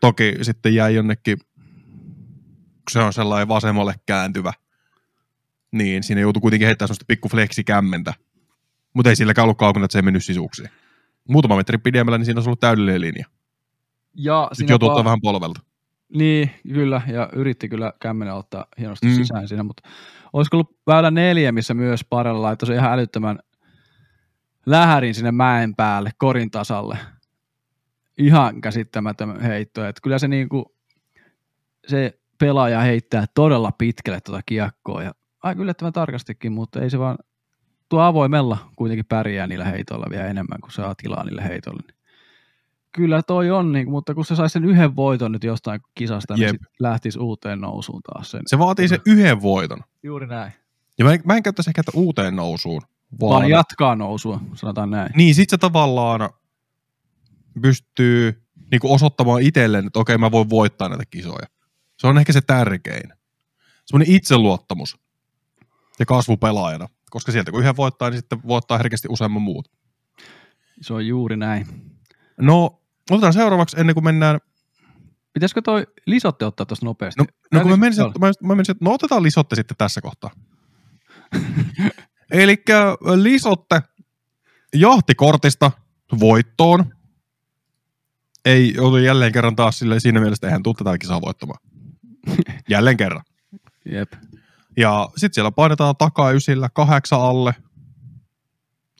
Toki 0.00 0.34
sitten 0.42 0.74
jäi 0.74 0.94
jonnekin, 0.94 1.38
kun 1.38 2.90
se 2.90 2.98
on 2.98 3.12
sellainen 3.12 3.48
vasemmalle 3.48 3.94
kääntyvä, 4.06 4.52
niin 5.72 6.02
siinä 6.02 6.20
joutui 6.20 6.40
kuitenkin 6.40 6.66
heittämään 6.66 6.88
sellaista 6.88 7.04
pikku 7.08 7.28
fleksikämmentä. 7.28 8.14
Mutta 8.94 9.10
ei 9.10 9.16
silläkään 9.16 9.42
ollut 9.44 9.58
kaukana, 9.58 9.84
että 9.84 9.92
se 9.92 9.98
ei 9.98 10.02
mennyt 10.02 10.24
sisuksiin. 10.24 10.68
Muutama 11.28 11.56
metri 11.56 11.78
pidemmällä, 11.78 12.18
niin 12.18 12.24
siinä 12.26 12.38
olisi 12.38 12.48
ollut 12.48 12.60
täydellinen 12.60 13.00
linja. 13.00 13.26
Ja 14.14 14.42
Sitten 14.42 14.56
siinä 14.56 14.72
joutuu 14.72 14.86
vaan- 14.88 14.92
ottaa 14.96 15.04
vähän 15.04 15.20
polvelta. 15.22 15.60
Niin, 16.14 16.50
kyllä, 16.72 17.02
ja 17.06 17.28
yritti 17.32 17.68
kyllä 17.68 17.92
kämmenen 18.00 18.34
ottaa 18.34 18.66
hienosti 18.78 19.06
Mm. 19.06 19.12
mm. 19.12 19.16
sisään 19.16 19.48
siinä, 19.48 19.62
mutta 19.62 19.88
olisiko 20.32 20.56
ollut 20.56 20.76
väylä 20.86 21.10
neljä, 21.10 21.52
missä 21.52 21.74
myös 21.74 22.04
parella 22.04 22.42
laittoi 22.42 22.66
se 22.66 22.74
ihan 22.74 22.92
älyttömän 22.92 23.38
lähärin 24.66 25.14
sinne 25.14 25.32
mäen 25.32 25.74
päälle, 25.76 26.10
korin 26.18 26.50
tasalle. 26.50 26.98
Ihan 28.18 28.60
käsittämätön 28.60 29.40
heitto, 29.40 29.84
että 29.84 30.00
kyllä 30.02 30.18
se 30.18 30.28
niinku, 30.28 30.74
se 31.86 32.18
pelaaja 32.38 32.80
heittää 32.80 33.24
todella 33.34 33.72
pitkälle 33.78 34.20
tuota 34.20 34.42
kiekkoa, 34.46 35.02
ja 35.02 35.12
aika 35.42 35.62
yllättävän 35.62 35.92
tarkastikin, 35.92 36.52
mutta 36.52 36.80
ei 36.80 36.90
se 36.90 36.98
vaan, 36.98 37.18
tuo 37.90 38.00
avoimella 38.00 38.58
kuitenkin 38.76 39.06
pärjää 39.06 39.46
niillä 39.46 39.64
heitoilla 39.64 40.06
vielä 40.10 40.26
enemmän, 40.26 40.60
kuin 40.60 40.72
saa 40.72 40.94
tilaa 40.94 41.24
niille 41.24 41.44
heitoille. 41.44 41.82
Niin 41.86 42.00
Kyllä 42.92 43.22
toi 43.22 43.50
on, 43.50 43.72
niin, 43.72 43.90
mutta 43.90 44.14
kun 44.14 44.24
se 44.24 44.36
saisi 44.36 44.52
sen 44.52 44.64
yhden 44.64 44.96
voiton 44.96 45.32
nyt 45.32 45.44
jostain 45.44 45.80
kisasta, 45.94 46.34
niin 46.34 46.42
Jep. 46.42 46.50
sit 46.50 46.60
lähtisi 46.80 47.18
uuteen 47.18 47.60
nousuun 47.60 48.02
taas 48.02 48.30
sen. 48.30 48.42
Se 48.46 48.58
vaatii 48.58 48.88
sen 48.88 49.00
yhden 49.06 49.42
voiton. 49.42 49.78
Juuri 50.02 50.26
näin. 50.26 50.52
Ja 50.98 51.04
mä 51.04 51.12
en, 51.12 51.20
mä 51.24 51.36
en 51.36 51.42
käyttäisi 51.42 51.70
ehkä 51.70 51.80
että 51.80 51.92
uuteen 51.94 52.36
nousuun. 52.36 52.82
Vaan, 53.20 53.30
Vaan 53.30 53.50
jatkaa 53.50 53.96
nousua, 53.96 54.40
sanotaan 54.54 54.90
näin. 54.90 55.10
Niin, 55.16 55.34
sit 55.34 55.50
se 55.50 55.58
tavallaan 55.58 56.30
pystyy 57.62 58.42
niinku 58.70 58.92
osoittamaan 58.92 59.42
itselleen, 59.42 59.86
että 59.86 59.98
okei, 59.98 60.18
mä 60.18 60.30
voin 60.30 60.50
voittaa 60.50 60.88
näitä 60.88 61.04
kisoja. 61.10 61.46
Se 61.96 62.06
on 62.06 62.18
ehkä 62.18 62.32
se 62.32 62.40
tärkein. 62.40 63.12
Semmoinen 63.84 64.14
itseluottamus 64.14 64.98
ja 65.98 66.06
kasvu 66.06 66.36
pelaajana. 66.36 66.88
Koska 67.10 67.32
sieltä 67.32 67.50
kun 67.50 67.60
yhden 67.60 67.76
voittaa, 67.76 68.10
niin 68.10 68.18
sitten 68.18 68.40
voittaa 68.46 68.78
herkästi 68.78 69.08
useamman 69.10 69.42
muut. 69.42 69.70
Se 70.80 70.94
on 70.94 71.06
juuri 71.06 71.36
näin. 71.36 71.66
No, 72.40 72.82
otetaan 73.10 73.32
seuraavaksi 73.32 73.80
ennen 73.80 73.94
kuin 73.94 74.04
mennään 74.04 74.40
Pitäisikö 75.32 75.62
toi 75.62 75.86
lisotte 76.06 76.46
ottaa 76.46 76.66
tuosta 76.66 76.86
nopeasti? 76.86 77.22
No, 77.22 77.26
no 77.52 77.60
kun 77.60 77.70
mä 77.70 77.76
menisin, 77.76 78.04
mä, 78.04 78.30
mä 78.42 78.54
menisin, 78.54 78.74
no 78.80 78.92
otetaan 78.92 79.22
lisotte 79.22 79.56
sitten 79.56 79.76
tässä 79.76 80.00
kohtaa. 80.00 80.30
Eli 82.30 82.62
lisotte 83.22 83.82
jahtikortista 84.74 85.70
voittoon. 86.20 86.94
Ei 88.44 88.78
ollut 88.78 89.00
jälleen 89.00 89.32
kerran 89.32 89.56
taas 89.56 89.78
sille, 89.78 90.00
siinä 90.00 90.20
mielessä, 90.20 90.38
että 90.38 90.46
eihän 90.46 90.62
tuu 90.62 90.74
tätä 90.74 90.98
kisaa 90.98 91.20
voittamaan. 91.20 91.60
Jälleen 92.68 92.96
kerran. 92.96 93.22
Jep. 93.84 94.12
Ja 94.76 95.08
sitten 95.16 95.34
siellä 95.34 95.50
painetaan 95.50 95.96
takaysillä 95.96 96.68
kahdeksan 96.68 97.20
alle. 97.20 97.54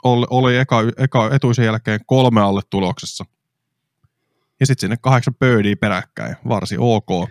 Oli, 0.04 0.26
oli 0.30 0.56
eka, 0.56 0.80
eka 0.96 1.30
etuisen 1.34 1.64
jälkeen 1.64 2.00
kolme 2.06 2.40
alle 2.40 2.60
tuloksessa. 2.70 3.24
Ja 4.60 4.66
sitten 4.66 4.80
sinne 4.80 4.96
kahdeksan 4.96 5.34
birdiä 5.34 5.76
peräkkäin. 5.76 6.36
Varsin 6.48 6.80
ok. 6.80 7.30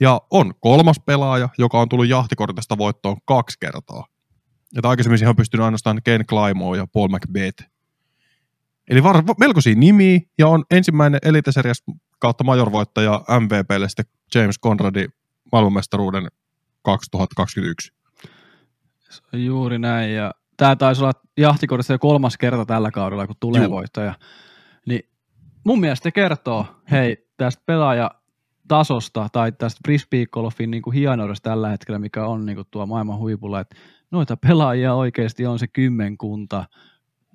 Ja 0.00 0.20
on 0.30 0.54
kolmas 0.60 1.00
pelaaja, 1.06 1.48
joka 1.58 1.80
on 1.80 1.88
tullut 1.88 2.08
jahtikortista 2.08 2.78
voittoon 2.78 3.16
kaksi 3.24 3.58
kertaa. 3.60 4.06
Ja 4.74 4.80
aikaisemmin 4.84 5.18
siihen 5.18 5.30
on 5.30 5.36
pystynyt 5.36 5.64
ainoastaan 5.64 6.02
Ken 6.04 6.26
Climo 6.26 6.74
ja 6.74 6.86
Paul 6.92 7.08
McBeth. 7.08 7.64
Eli 8.88 9.02
var, 9.02 9.22
melkoisia 9.38 9.74
nimiä, 9.74 10.20
ja 10.38 10.48
on 10.48 10.64
ensimmäinen 10.70 11.20
Elite 11.22 11.52
Series 11.52 11.82
kautta 12.18 12.44
majorvoittaja 12.44 13.24
MVPlle 13.40 13.88
sitten 13.88 14.06
James 14.34 14.60
Conradi 14.60 15.06
maailmanmestaruuden 15.52 16.28
2021. 16.84 17.92
Se 19.10 19.22
on 19.32 19.44
juuri 19.44 19.78
näin. 19.78 20.14
Ja 20.14 20.34
tämä 20.56 20.76
taisi 20.76 21.02
olla 21.02 21.12
jahtikortissa 21.36 21.92
jo 21.94 21.98
kolmas 21.98 22.36
kerta 22.36 22.66
tällä 22.66 22.90
kaudella, 22.90 23.26
kun 23.26 23.36
tulee 23.40 23.62
Juu. 23.62 23.70
voittaja. 23.70 24.14
Niin 24.86 25.10
mun 25.64 25.80
mielestä 25.80 26.10
kertoo, 26.10 26.66
hei, 26.90 27.28
tästä 27.36 27.62
pelaajatasosta 27.66 29.28
tai 29.32 29.52
tästä 29.52 29.80
frisbeegolfin 29.84 30.70
niin 30.70 30.82
kuin 30.82 30.94
hienoudesta 30.94 31.50
tällä 31.50 31.68
hetkellä, 31.68 31.98
mikä 31.98 32.26
on 32.26 32.46
niin 32.46 32.56
kuin 32.56 32.68
tuo 32.70 32.86
maailman 32.86 33.18
huipulla, 33.18 33.60
että 33.60 33.76
noita 34.10 34.36
pelaajia 34.36 34.94
oikeasti 34.94 35.46
on 35.46 35.58
se 35.58 35.66
kymmenkunta, 35.66 36.64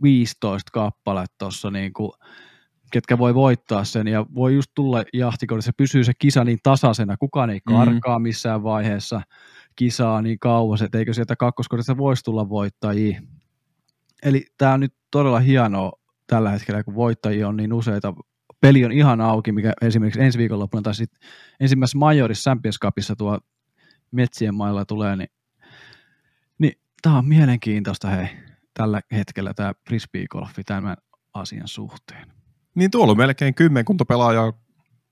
15 0.02 0.72
kappaletta 0.72 1.36
tuossa, 1.40 1.72
niin 1.72 1.94
kuin, 1.94 2.12
ketkä 2.92 3.18
voi 3.18 3.36
voittaa 3.36 3.84
sen 3.84 4.08
ja 4.08 4.26
voi 4.36 4.54
just 4.56 4.72
tulla 4.76 5.04
jahtikortissa, 5.14 5.72
pysyy 5.78 6.04
se 6.04 6.12
kisa 6.20 6.44
niin 6.44 6.60
tasaisena, 6.64 7.18
kukaan 7.18 7.50
ei 7.50 7.60
Mhm. 7.70 7.76
karkaa 7.78 8.20
missään 8.20 8.64
vaiheessa 8.64 9.22
kisaa 9.76 10.22
niin 10.22 10.40
kauas, 10.40 10.82
että 10.82 10.98
eikö 10.98 11.14
sieltä 11.14 11.36
kakkoskortissa 11.36 11.98
voisi 11.98 12.24
tulla 12.24 12.50
voittajia. 12.50 13.22
Eli 14.24 14.46
tämä 14.58 14.74
on 14.74 14.80
nyt 14.80 14.94
todella 15.12 15.40
hienoa 15.40 15.92
tällä 16.28 16.50
hetkellä, 16.52 16.84
kun 16.84 16.96
voittajia 16.96 17.48
on 17.48 17.58
niin 17.58 17.74
useita. 17.74 18.14
Peli 18.62 18.86
on 18.86 18.92
ihan 18.92 19.22
auki, 19.22 19.52
mikä 19.52 19.74
esimerkiksi 19.82 20.22
ensi 20.22 20.38
viikonloppuna 20.38 20.82
tai 20.82 20.96
sitten 20.96 21.20
ensimmäisessä 21.60 21.98
Majorissa 21.98 22.50
Champions 22.50 22.80
Cupissa 22.80 23.16
tuo 23.16 23.40
Metsien 24.12 24.56
mailla 24.56 24.86
tulee, 24.86 25.16
niin, 25.16 25.30
niin 26.60 26.74
tämä 27.02 27.18
on 27.18 27.26
mielenkiintoista 27.28 28.10
hei, 28.10 28.28
tällä 28.74 29.02
hetkellä 29.12 29.54
tämä 29.54 29.74
frisbeegolfi 29.88 30.64
tämän 30.64 30.98
asian 31.34 31.68
suhteen. 31.68 32.28
Niin 32.76 32.92
tuolla 32.92 33.12
on 33.12 33.18
melkein 33.18 33.56
kymmenkunta 33.56 34.06
pelaajaa, 34.06 34.54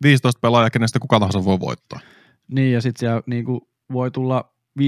15 0.04 0.40
pelaajaa, 0.40 0.70
kenestä 0.70 1.00
kuka 1.00 1.20
tahansa 1.20 1.46
voi 1.46 1.60
voittaa. 1.60 2.00
Niin, 2.48 2.74
ja 2.74 2.82
sitten 2.82 3.00
siellä 3.00 3.22
niin 3.26 3.46
kuin, 3.46 3.62
voi 3.94 4.12
tulla 4.12 4.54
15-30 4.80 4.84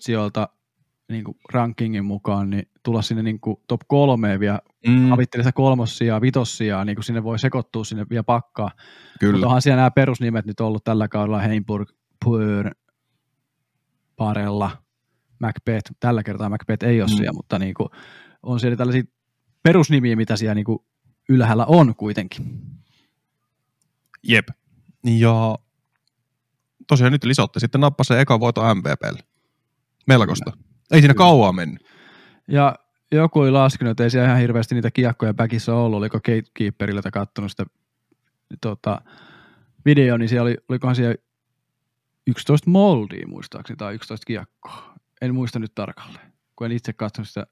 sijoilta 0.00 0.48
niin 1.08 1.24
kuin 1.24 1.36
rankingin 1.52 2.04
mukaan, 2.04 2.50
niin 2.50 2.68
tulla 2.82 3.02
sinne 3.02 3.22
niin 3.22 3.40
kuin 3.40 3.56
top 3.68 3.80
kolmeen 3.88 4.40
vielä 4.40 4.58
Mm, 4.86 5.08
havittelee 5.08 5.42
sitä 5.44 5.52
kolmossia, 5.52 6.20
vitossia, 6.20 6.84
niin 6.84 6.96
kuin 6.96 7.04
sinne 7.04 7.24
voi 7.24 7.38
sekoittua 7.38 7.84
sinne 7.84 8.06
vielä 8.10 8.22
pakkaa. 8.22 8.70
kyllä. 9.20 9.32
Mutta 9.32 9.46
onhan 9.46 9.62
siellä 9.62 9.76
nämä 9.76 9.90
perusnimet 9.90 10.46
nyt 10.46 10.60
ollut 10.60 10.84
tällä 10.84 11.08
kaudella 11.08 11.38
Heimburg, 11.38 11.90
Pur, 12.24 12.70
Parella, 14.16 14.70
Macbeth. 15.38 15.92
Tällä 16.00 16.22
kertaa 16.22 16.48
Macbeth 16.48 16.84
ei 16.84 17.02
ole 17.02 17.10
mm. 17.10 17.16
siellä, 17.16 17.32
mutta 17.32 17.58
niin 17.58 17.74
kuin, 17.74 17.88
on 18.42 18.60
siellä 18.60 18.76
tällaisia 18.76 19.02
perusnimiä, 19.62 20.16
mitä 20.16 20.36
siellä 20.36 20.54
niin 20.54 20.64
kuin 20.64 20.78
ylhäällä 21.32 21.64
on 21.64 21.94
kuitenkin. 21.96 22.62
Jep. 24.22 24.48
Ja 25.04 25.58
tosiaan 26.86 27.12
nyt 27.12 27.24
lisotte 27.24 27.60
sitten 27.60 27.80
nappasi 27.80 28.08
se 28.08 28.20
eka 28.20 28.40
voito 28.40 28.74
MVPlle. 28.74 29.18
Melkoista. 30.06 30.52
Ei 30.90 31.00
siinä 31.00 31.14
Kyllä. 31.14 31.24
kauaa 31.24 31.52
mennyt. 31.52 31.86
Ja 32.48 32.74
joku 33.12 33.40
oli 33.40 33.50
laskenut, 33.50 33.90
että 33.90 34.04
ei 34.04 34.10
siellä 34.10 34.28
ihan 34.28 34.40
hirveästi 34.40 34.74
niitä 34.74 34.90
kiekkoja 34.90 35.34
päkissä 35.34 35.74
ollut, 35.74 35.98
oliko 35.98 36.20
gatekeeperillä 36.20 37.02
katsonut 37.12 37.50
sitä 37.50 37.66
tota, 38.60 39.00
video, 39.84 40.16
niin 40.16 40.28
siellä 40.28 40.42
oli, 40.42 40.56
olikohan 40.68 40.96
siellä 40.96 41.14
11 42.26 42.70
moldia 42.70 43.26
muistaakseni, 43.26 43.76
tai 43.76 43.94
11 43.94 44.26
kiekkoa. 44.26 44.94
En 45.20 45.34
muista 45.34 45.58
nyt 45.58 45.74
tarkalleen, 45.74 46.32
kun 46.56 46.64
en 46.64 46.72
itse 46.72 46.92
katsonut 46.92 47.28
sitä, 47.28 47.46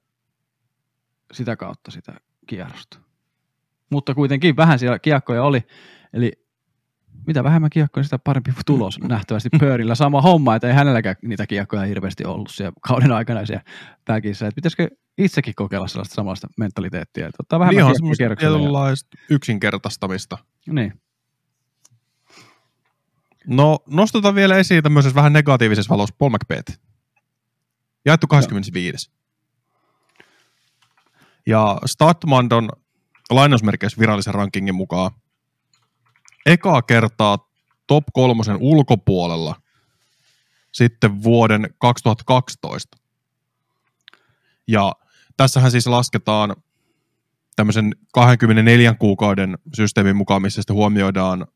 sitä 1.33 1.55
kautta 1.55 1.91
sitä 1.91 2.13
kierrosta. 2.47 2.99
Mutta 3.91 4.15
kuitenkin 4.15 4.55
vähän 4.55 4.79
siellä 4.79 4.99
kiekkoja 4.99 5.43
oli, 5.43 5.63
eli 6.13 6.31
mitä 7.27 7.43
vähemmän 7.43 7.69
kiekkoja, 7.69 8.03
sitä 8.03 8.19
parempi 8.19 8.51
tulos 8.65 8.99
nähtävästi 9.09 9.49
Pörillä. 9.59 9.95
Sama 9.95 10.21
homma, 10.21 10.55
että 10.55 10.67
ei 10.67 10.73
hänelläkään 10.73 11.15
niitä 11.21 11.47
kiekkoja 11.47 11.83
hirveästi 11.83 12.25
ollut 12.25 12.49
siellä 12.51 12.73
kauden 12.81 13.11
aikana 13.11 13.45
siellä 13.45 13.63
päkissä. 14.05 14.47
Että 14.47 14.55
pitäisikö 14.55 14.89
itsekin 15.17 15.55
kokeilla 15.55 15.87
sellaista 15.87 16.15
samanlaista 16.15 16.47
mentaliteettia, 16.57 17.27
että 17.27 17.37
ottaa 17.39 17.59
vähän 17.59 17.75
Niin 17.75 17.85
on 17.85 17.95
semmoista 17.95 18.35
tietynlaista 18.35 19.17
yksinkertaistamista. 19.29 20.37
Niin. 20.67 20.93
No, 23.47 23.79
nostetaan 23.89 24.35
vielä 24.35 24.57
esiin 24.57 24.83
tämmöisessä 24.83 25.15
vähän 25.15 25.33
negatiivisessa 25.33 25.89
valossa 25.89 26.15
Paul 26.17 26.29
McBeth. 26.29 26.79
Jaettu 28.05 28.27
25. 28.27 29.11
Ja 31.45 31.77
Statmandon 31.85 32.69
lainausmerkeissä 33.31 33.99
virallisen 33.99 34.33
rankingin 34.33 34.75
mukaan 34.75 35.11
ekaa 36.45 36.81
kertaa 36.81 37.49
top 37.87 38.03
kolmosen 38.13 38.57
ulkopuolella 38.59 39.55
sitten 40.71 41.23
vuoden 41.23 41.69
2012. 41.77 42.97
Ja 44.67 44.93
tässähän 45.37 45.71
siis 45.71 45.87
lasketaan 45.87 46.55
tämmöisen 47.55 47.95
24 48.13 48.93
kuukauden 48.93 49.57
systeemin 49.75 50.15
mukaan, 50.15 50.41
missä 50.41 50.61
sitten 50.61 50.75
huomioidaan 50.75 51.47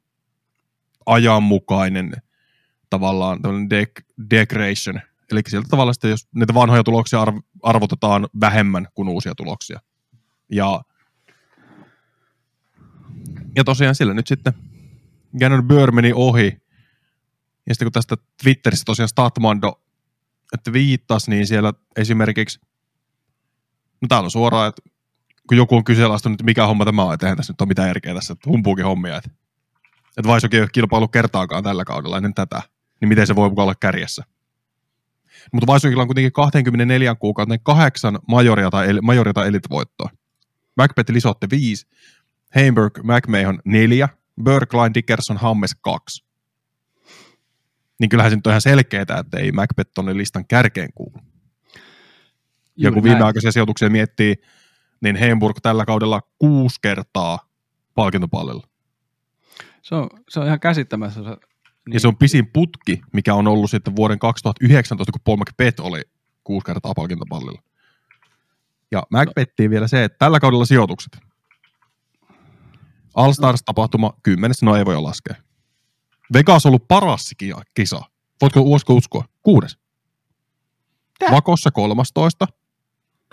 ajanmukainen 1.05 2.13
tavallaan 2.89 3.41
tämmöinen 3.41 3.69
dec- 3.71 4.25
degradation. 4.29 5.01
Eli 5.31 5.41
sieltä 5.47 5.67
tavallaan 5.69 5.93
sitten, 5.93 6.09
jos 6.09 6.27
niitä 6.35 6.53
vanhoja 6.53 6.83
tuloksia 6.83 7.25
arv- 7.25 7.43
arvotetaan 7.63 8.27
vähemmän 8.39 8.88
kuin 8.93 9.09
uusia 9.09 9.35
tuloksia. 9.35 9.79
Ja, 10.51 10.81
ja 13.55 13.63
tosiaan 13.63 13.95
sillä 13.95 14.13
nyt 14.13 14.27
sitten 14.27 14.53
Gannon 15.39 15.67
Burr 15.67 15.91
meni 15.91 16.11
ohi. 16.15 16.61
Ja 17.67 17.75
sitten 17.75 17.85
kun 17.85 17.91
tästä 17.91 18.15
Twitterissä 18.43 18.85
tosiaan 18.85 19.09
Statmando 19.09 19.81
viittasi, 20.73 21.31
niin 21.31 21.47
siellä 21.47 21.73
esimerkiksi, 21.95 22.59
no 24.01 24.07
täällä 24.09 24.25
on 24.25 24.31
suoraan, 24.31 24.69
että 24.69 24.81
kun 25.47 25.57
joku 25.57 25.75
on 25.75 25.83
kyseenalaistanut, 25.83 26.33
että 26.35 26.43
mikä 26.43 26.67
homma 26.67 26.85
tämä 26.85 27.03
on, 27.03 27.13
että 27.13 27.25
eihän 27.25 27.37
tässä 27.37 27.53
nyt 27.53 27.61
ole 27.61 27.67
mitään 27.67 27.87
järkeä 27.87 28.13
tässä, 28.13 28.33
että 28.33 28.49
humpuukin 28.49 28.85
hommia, 28.85 29.17
että 29.17 29.29
että 30.17 30.27
Vaisokin 30.27 30.57
ei 30.57 30.61
ole 30.61 30.69
kilpailu 30.73 31.07
kertaakaan 31.07 31.63
tällä 31.63 31.85
kaudella 31.85 32.17
ennen 32.17 32.33
tätä, 32.33 32.61
niin 33.01 33.09
miten 33.09 33.27
se 33.27 33.35
voi 33.35 33.49
mukaan 33.49 33.63
olla 33.63 33.75
kärjessä. 33.75 34.23
Mutta 35.53 35.67
Vaisokilla 35.67 36.01
on 36.01 36.07
kuitenkin 36.07 36.31
24 36.31 37.15
kuukauden 37.15 37.59
kahdeksan 37.63 38.19
majoria 38.27 38.69
tai, 38.69 38.87
majoria 39.01 39.33
tai 39.33 39.47
elitvoittoa. 39.47 40.09
Macbeth 40.77 41.11
Lisotte 41.11 41.47
5, 41.49 41.87
Heimberg 42.55 42.97
McMahon 42.97 43.59
4, 43.65 44.09
Berkline 44.43 44.93
Dickerson 44.93 45.37
Hammes 45.37 45.75
2. 45.81 46.25
Niin 47.99 48.09
kyllähän 48.09 48.31
se 48.31 48.35
nyt 48.35 48.47
on 48.47 48.51
ihan 48.51 48.61
selkeää, 48.61 49.01
että 49.01 49.37
ei 49.37 49.51
Macbeth 49.51 49.91
tonne 49.93 50.17
listan 50.17 50.47
kärkeen 50.47 50.89
kuulu. 50.95 51.13
Ja 51.15 51.21
Juuri 52.77 52.93
kun 52.93 53.03
näin. 53.03 53.03
viimeaikaisia 53.03 53.51
sijoituksia 53.51 53.89
miettii, 53.89 54.35
niin 55.01 55.15
Heimburg 55.15 55.57
tällä 55.61 55.85
kaudella 55.85 56.21
kuusi 56.39 56.75
kertaa 56.81 57.39
palkintopallilla. 57.95 58.67
Se 59.81 59.95
on, 59.95 60.09
se 60.29 60.39
on 60.39 60.45
ihan 60.45 60.59
käsittämässä. 60.59 61.23
Se, 61.23 61.37
Niin. 61.85 61.93
Ja 61.93 61.99
se 61.99 62.07
on 62.07 62.17
pisin 62.17 62.47
putki, 62.53 63.01
mikä 63.13 63.33
on 63.33 63.47
ollut 63.47 63.69
sitten 63.69 63.95
vuoden 63.95 64.19
2019, 64.19 65.11
kun 65.11 65.21
Paul 65.23 65.37
McBeth 65.37 65.81
oli 65.81 66.01
kuusi 66.43 66.65
kertaa 66.65 66.93
palkintopallilla. 66.93 67.61
Ja 68.91 69.03
Macbettiin 69.11 69.69
vielä 69.69 69.87
se, 69.87 70.03
että 70.03 70.17
tällä 70.19 70.39
kaudella 70.39 70.65
sijoitukset. 70.65 71.17
All 73.15 73.32
Stars-tapahtuma 73.32 74.13
kymmenes, 74.23 74.62
no 74.62 74.75
ei 74.75 74.86
voi 74.86 75.01
laskea. 75.01 75.36
Vegas 76.34 76.65
on 76.65 76.69
ollut 76.69 76.88
paras 76.88 77.30
ki- 77.38 77.54
kisa. 77.73 78.01
Voitko 78.41 78.62
usko 78.62 78.93
uskoa? 78.93 79.25
Kuudes. 79.43 79.78
Tää? 81.19 81.32
Vakossa 81.32 81.71
13. 81.71 82.47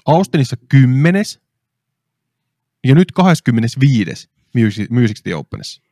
Austinissa 0.07 0.57
kymmenes. 0.69 1.41
Ja 2.85 2.95
nyt 2.95 3.13
25. 3.13 4.31
Music, 4.55 4.91
Music 4.91 5.17
City 5.17 5.33
Openissa. 5.33 5.83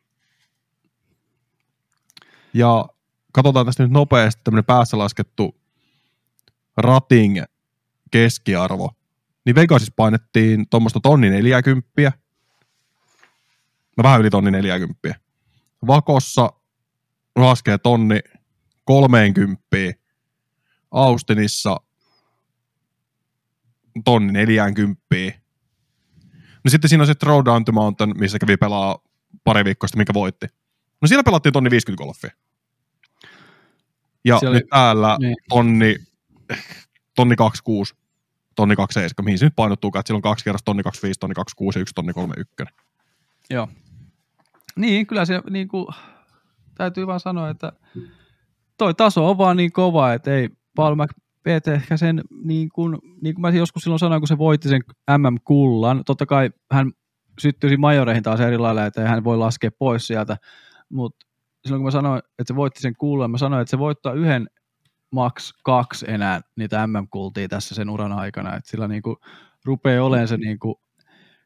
Ja 2.54 2.86
katsotaan 3.32 3.66
tästä 3.66 3.82
nyt 3.82 3.92
nopeasti 3.92 4.40
tämmöinen 4.44 4.64
päässä 4.64 4.98
laskettu 4.98 5.60
rating 6.76 7.42
keskiarvo. 8.10 8.90
Niin 9.46 9.54
Vegasissa 9.54 9.92
painettiin 9.96 10.68
tuommoista 10.70 11.00
tonni 11.00 11.30
40. 11.30 12.12
No 13.96 14.02
vähän 14.02 14.20
yli 14.20 14.30
tonni 14.30 14.50
40. 14.50 15.14
Vakossa 15.86 16.52
laskee 17.36 17.78
tonni 17.78 18.20
30. 18.84 19.60
Austinissa 20.90 21.76
tonni 24.04 24.32
40. 24.32 25.06
No 26.64 26.68
sitten 26.70 26.88
siinä 26.88 27.02
on 27.02 27.06
se 27.06 27.14
Throwdown 27.14 27.64
to 27.64 27.72
Mountain, 27.72 28.18
missä 28.18 28.38
kävi 28.38 28.56
pelaa 28.56 28.98
pari 29.44 29.64
viikkoa 29.64 29.88
sitten, 29.88 29.98
minkä 30.00 30.14
voitti. 30.14 30.46
No 31.00 31.08
siellä 31.08 31.22
pelattiin 31.22 31.52
tonni 31.52 31.70
50 31.70 32.04
golfia. 32.04 32.30
Ja 34.24 34.38
Siellä 34.38 34.50
oli- 34.52 34.58
nyt 34.60 34.68
täällä 34.70 35.16
Niin. 35.20 35.36
tonni, 35.48 35.96
tonni 37.16 37.36
26, 37.36 37.94
tonni 38.56 38.76
27, 38.76 39.24
mihin 39.24 39.38
se 39.38 39.46
nyt 39.46 39.56
painottuu, 39.56 39.88
että 39.88 40.02
siellä 40.06 40.18
on 40.18 40.22
kaksi 40.22 40.44
kerrasta 40.44 40.64
tonni 40.64 40.82
25, 40.82 41.20
tonni 41.20 41.34
26 41.34 41.78
ja 41.78 41.80
yksi 41.80 41.94
tonni 41.94 42.12
31. 42.12 42.74
Joo. 43.50 43.68
Niin, 44.76 45.06
kyllä 45.06 45.24
se 45.24 45.42
niin 45.50 45.68
kuin, 45.68 45.86
täytyy 46.74 47.06
vaan 47.06 47.20
sanoa, 47.20 47.50
että 47.50 47.72
toi 48.78 48.94
taso 48.94 49.30
on 49.30 49.38
vaan 49.38 49.56
niin 49.56 49.72
kova, 49.72 50.12
että 50.12 50.34
ei 50.34 50.48
Paul 50.76 50.94
McBeth 50.94 51.68
ehkä 51.68 51.96
sen, 51.96 52.22
niin 52.44 52.68
kuin, 52.68 52.98
niin 53.22 53.34
kuin 53.34 53.42
mä 53.42 53.50
joskus 53.50 53.82
silloin 53.82 53.98
sanoin, 53.98 54.20
kun 54.20 54.28
se 54.28 54.38
voitti 54.38 54.68
sen 54.68 54.82
MM-kullan, 55.18 56.02
totta 56.06 56.26
kai 56.26 56.50
hän 56.72 56.92
syttyisi 57.40 57.76
majoreihin 57.76 58.22
taas 58.22 58.40
eri 58.40 58.58
lailla, 58.58 58.86
että 58.86 59.08
hän 59.08 59.24
voi 59.24 59.38
laskea 59.38 59.70
pois 59.78 60.06
sieltä, 60.06 60.36
mutta 60.88 61.26
silloin 61.64 61.80
kun 61.80 61.86
mä 61.86 61.90
sanoin, 61.90 62.18
että 62.18 62.44
se 62.52 62.56
voitti 62.56 62.80
sen 62.80 62.94
kullan, 62.98 63.30
mä 63.30 63.38
sanoin, 63.38 63.62
että 63.62 63.70
se 63.70 63.78
voittaa 63.78 64.12
yhden 64.12 64.50
max 65.12 65.52
kaksi 65.64 66.06
enää 66.08 66.40
niitä 66.56 66.86
MM-kultia 66.86 67.48
tässä 67.48 67.74
sen 67.74 67.90
uran 67.90 68.12
aikana, 68.12 68.56
että 68.56 68.70
sillä 68.70 68.88
niin 68.88 69.02
kuin 69.02 69.16
rupeaa 69.64 70.04
olemaan 70.04 70.28
se 70.28 70.36
niin 70.36 70.58
kuin 70.58 70.74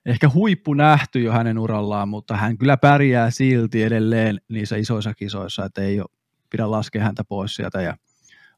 ehkä 0.06 0.30
huippu 0.34 0.74
nähty 0.74 1.22
jo 1.22 1.32
hänen 1.32 1.58
urallaan, 1.58 2.08
mutta 2.08 2.36
hän 2.36 2.58
kyllä 2.58 2.76
pärjää 2.76 3.30
silti 3.30 3.82
edelleen 3.82 4.40
niissä 4.48 4.76
isoissa 4.76 5.14
kisoissa, 5.14 5.64
että 5.64 5.82
ei 5.82 6.00
ole, 6.00 6.08
pidä 6.50 6.70
laskea 6.70 7.04
häntä 7.04 7.24
pois 7.24 7.54
sieltä 7.54 7.82
ja 7.82 7.96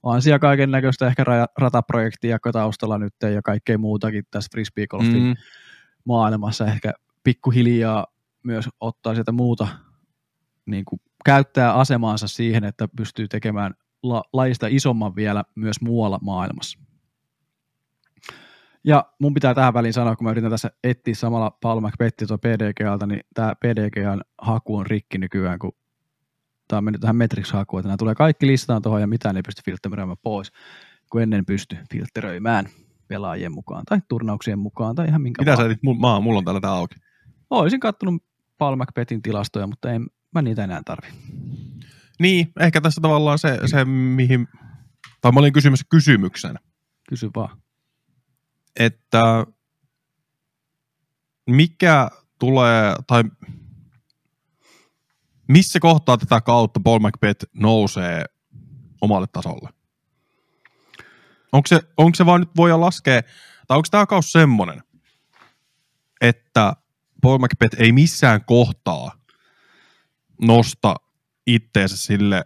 on 0.02 0.22
siellä 0.22 0.38
kaiken 0.38 0.70
näköistä 0.70 1.06
ehkä 1.06 1.24
ra- 1.24 1.52
rataprojektia 1.59 2.38
taustalla 2.52 2.98
nyt 2.98 3.14
ja 3.35 3.42
kaikkea 3.42 3.78
muutakin 3.78 4.24
tässä 4.30 4.48
frisbeegolfin 4.52 5.22
mm. 5.22 5.35
maailmassa 6.04 6.66
ehkä 6.66 6.92
pikkuhiljaa 7.24 8.06
myös 8.42 8.68
ottaa 8.80 9.14
sieltä 9.14 9.32
muuta 9.32 9.68
niin 10.66 10.85
kuin 10.85 11.00
käyttää 11.24 11.74
asemaansa 11.74 12.28
siihen, 12.28 12.64
että 12.64 12.88
pystyy 12.96 13.28
tekemään 13.28 13.74
la- 14.02 14.24
lajista 14.32 14.66
isomman 14.66 15.16
vielä 15.16 15.44
myös 15.54 15.80
muualla 15.80 16.18
maailmassa. 16.22 16.78
Ja 18.87 19.05
mun 19.20 19.35
pitää 19.35 19.55
tähän 19.55 19.75
väliin 19.75 19.92
sanoa, 19.94 20.16
kun 20.16 20.25
mä 20.25 20.31
yritän 20.31 20.51
tässä 20.51 20.70
etsiä 20.85 21.14
samalla 21.14 21.51
Paul 21.51 21.81
McBettia 21.81 22.27
tuo 22.27 22.38
PDGalta, 22.38 23.07
niin 23.07 23.20
tämä 23.35 23.55
PDGn 23.55 24.20
haku 24.38 24.77
on 24.77 24.87
rikki 24.87 25.18
nykyään, 25.18 25.59
kun 25.59 25.72
tämä 26.68 26.79
on 26.79 26.85
mennyt 26.85 27.01
tähän 27.01 27.16
Metrix-hakuun, 27.16 27.81
että 27.81 27.88
nämä 27.88 27.96
tulee 27.96 28.14
kaikki 28.14 28.46
listaan 28.46 28.83
tuohon 28.83 29.01
ja 29.01 29.07
mitään 29.07 29.37
ei 29.37 29.42
pysty 29.42 29.62
filtteröimään 29.64 30.16
pois, 30.22 30.53
kun 31.11 31.22
ennen 31.22 31.46
pysty 31.46 31.77
filtteröimään 31.92 32.68
pelaajien 33.09 33.53
mukaan 33.53 33.83
tai 33.88 33.99
turnauksien 34.09 34.59
mukaan 34.59 34.94
tai 34.94 35.09
ihan 35.09 35.22
minkä 35.22 35.42
Mitä 35.42 35.51
vaan. 35.51 35.59
sä 35.59 35.72
etit? 35.72 35.83
Maa, 35.99 36.20
mulla 36.20 36.38
on 36.38 36.44
täällä 36.44 36.61
tää 36.61 36.70
auki. 36.70 36.94
Olisin 37.51 37.81
kattonut 37.81 38.22
Paul 38.59 38.77
McBettin 38.77 39.22
tilastoja, 39.22 39.66
mutta 39.66 39.90
en 39.90 40.07
mä 40.35 40.42
niitä 40.42 40.64
enää 40.64 40.81
tarvi. 40.85 41.09
Niin, 42.20 42.53
ehkä 42.61 42.81
tässä 42.81 43.01
tavallaan 43.01 43.38
se, 43.38 43.59
se 43.66 43.85
mihin, 43.85 44.49
tai 45.20 45.33
mä 45.33 45.40
olin 45.40 45.53
kysymys 45.53 45.85
kysymyksen, 45.90 46.59
Kysy 47.09 47.31
vaan. 47.37 47.65
Että 48.78 49.46
mikä 51.50 52.10
tulee, 52.38 52.94
tai 53.06 53.24
missä 55.48 55.80
kohtaa 55.80 56.18
tätä 56.18 56.40
kautta 56.40 56.80
Paul 56.80 56.98
McBeth 56.98 57.46
nousee 57.54 58.24
omalle 59.00 59.26
tasolle? 59.32 59.70
Onko 61.52 61.66
se, 61.66 61.80
onko 61.96 62.14
se 62.14 62.26
vaan 62.26 62.40
nyt 62.40 62.50
voidaan 62.56 62.80
laskea, 62.80 63.22
tai 63.66 63.76
onko 63.76 63.88
tämä 63.90 64.06
kaus 64.06 64.32
semmoinen, 64.32 64.82
että 66.20 66.72
Paul 67.22 67.38
McBeth 67.38 67.80
ei 67.80 67.92
missään 67.92 68.44
kohtaa 68.44 69.18
nosta 70.42 70.94
itteensä 71.46 71.96
sille, 71.96 72.44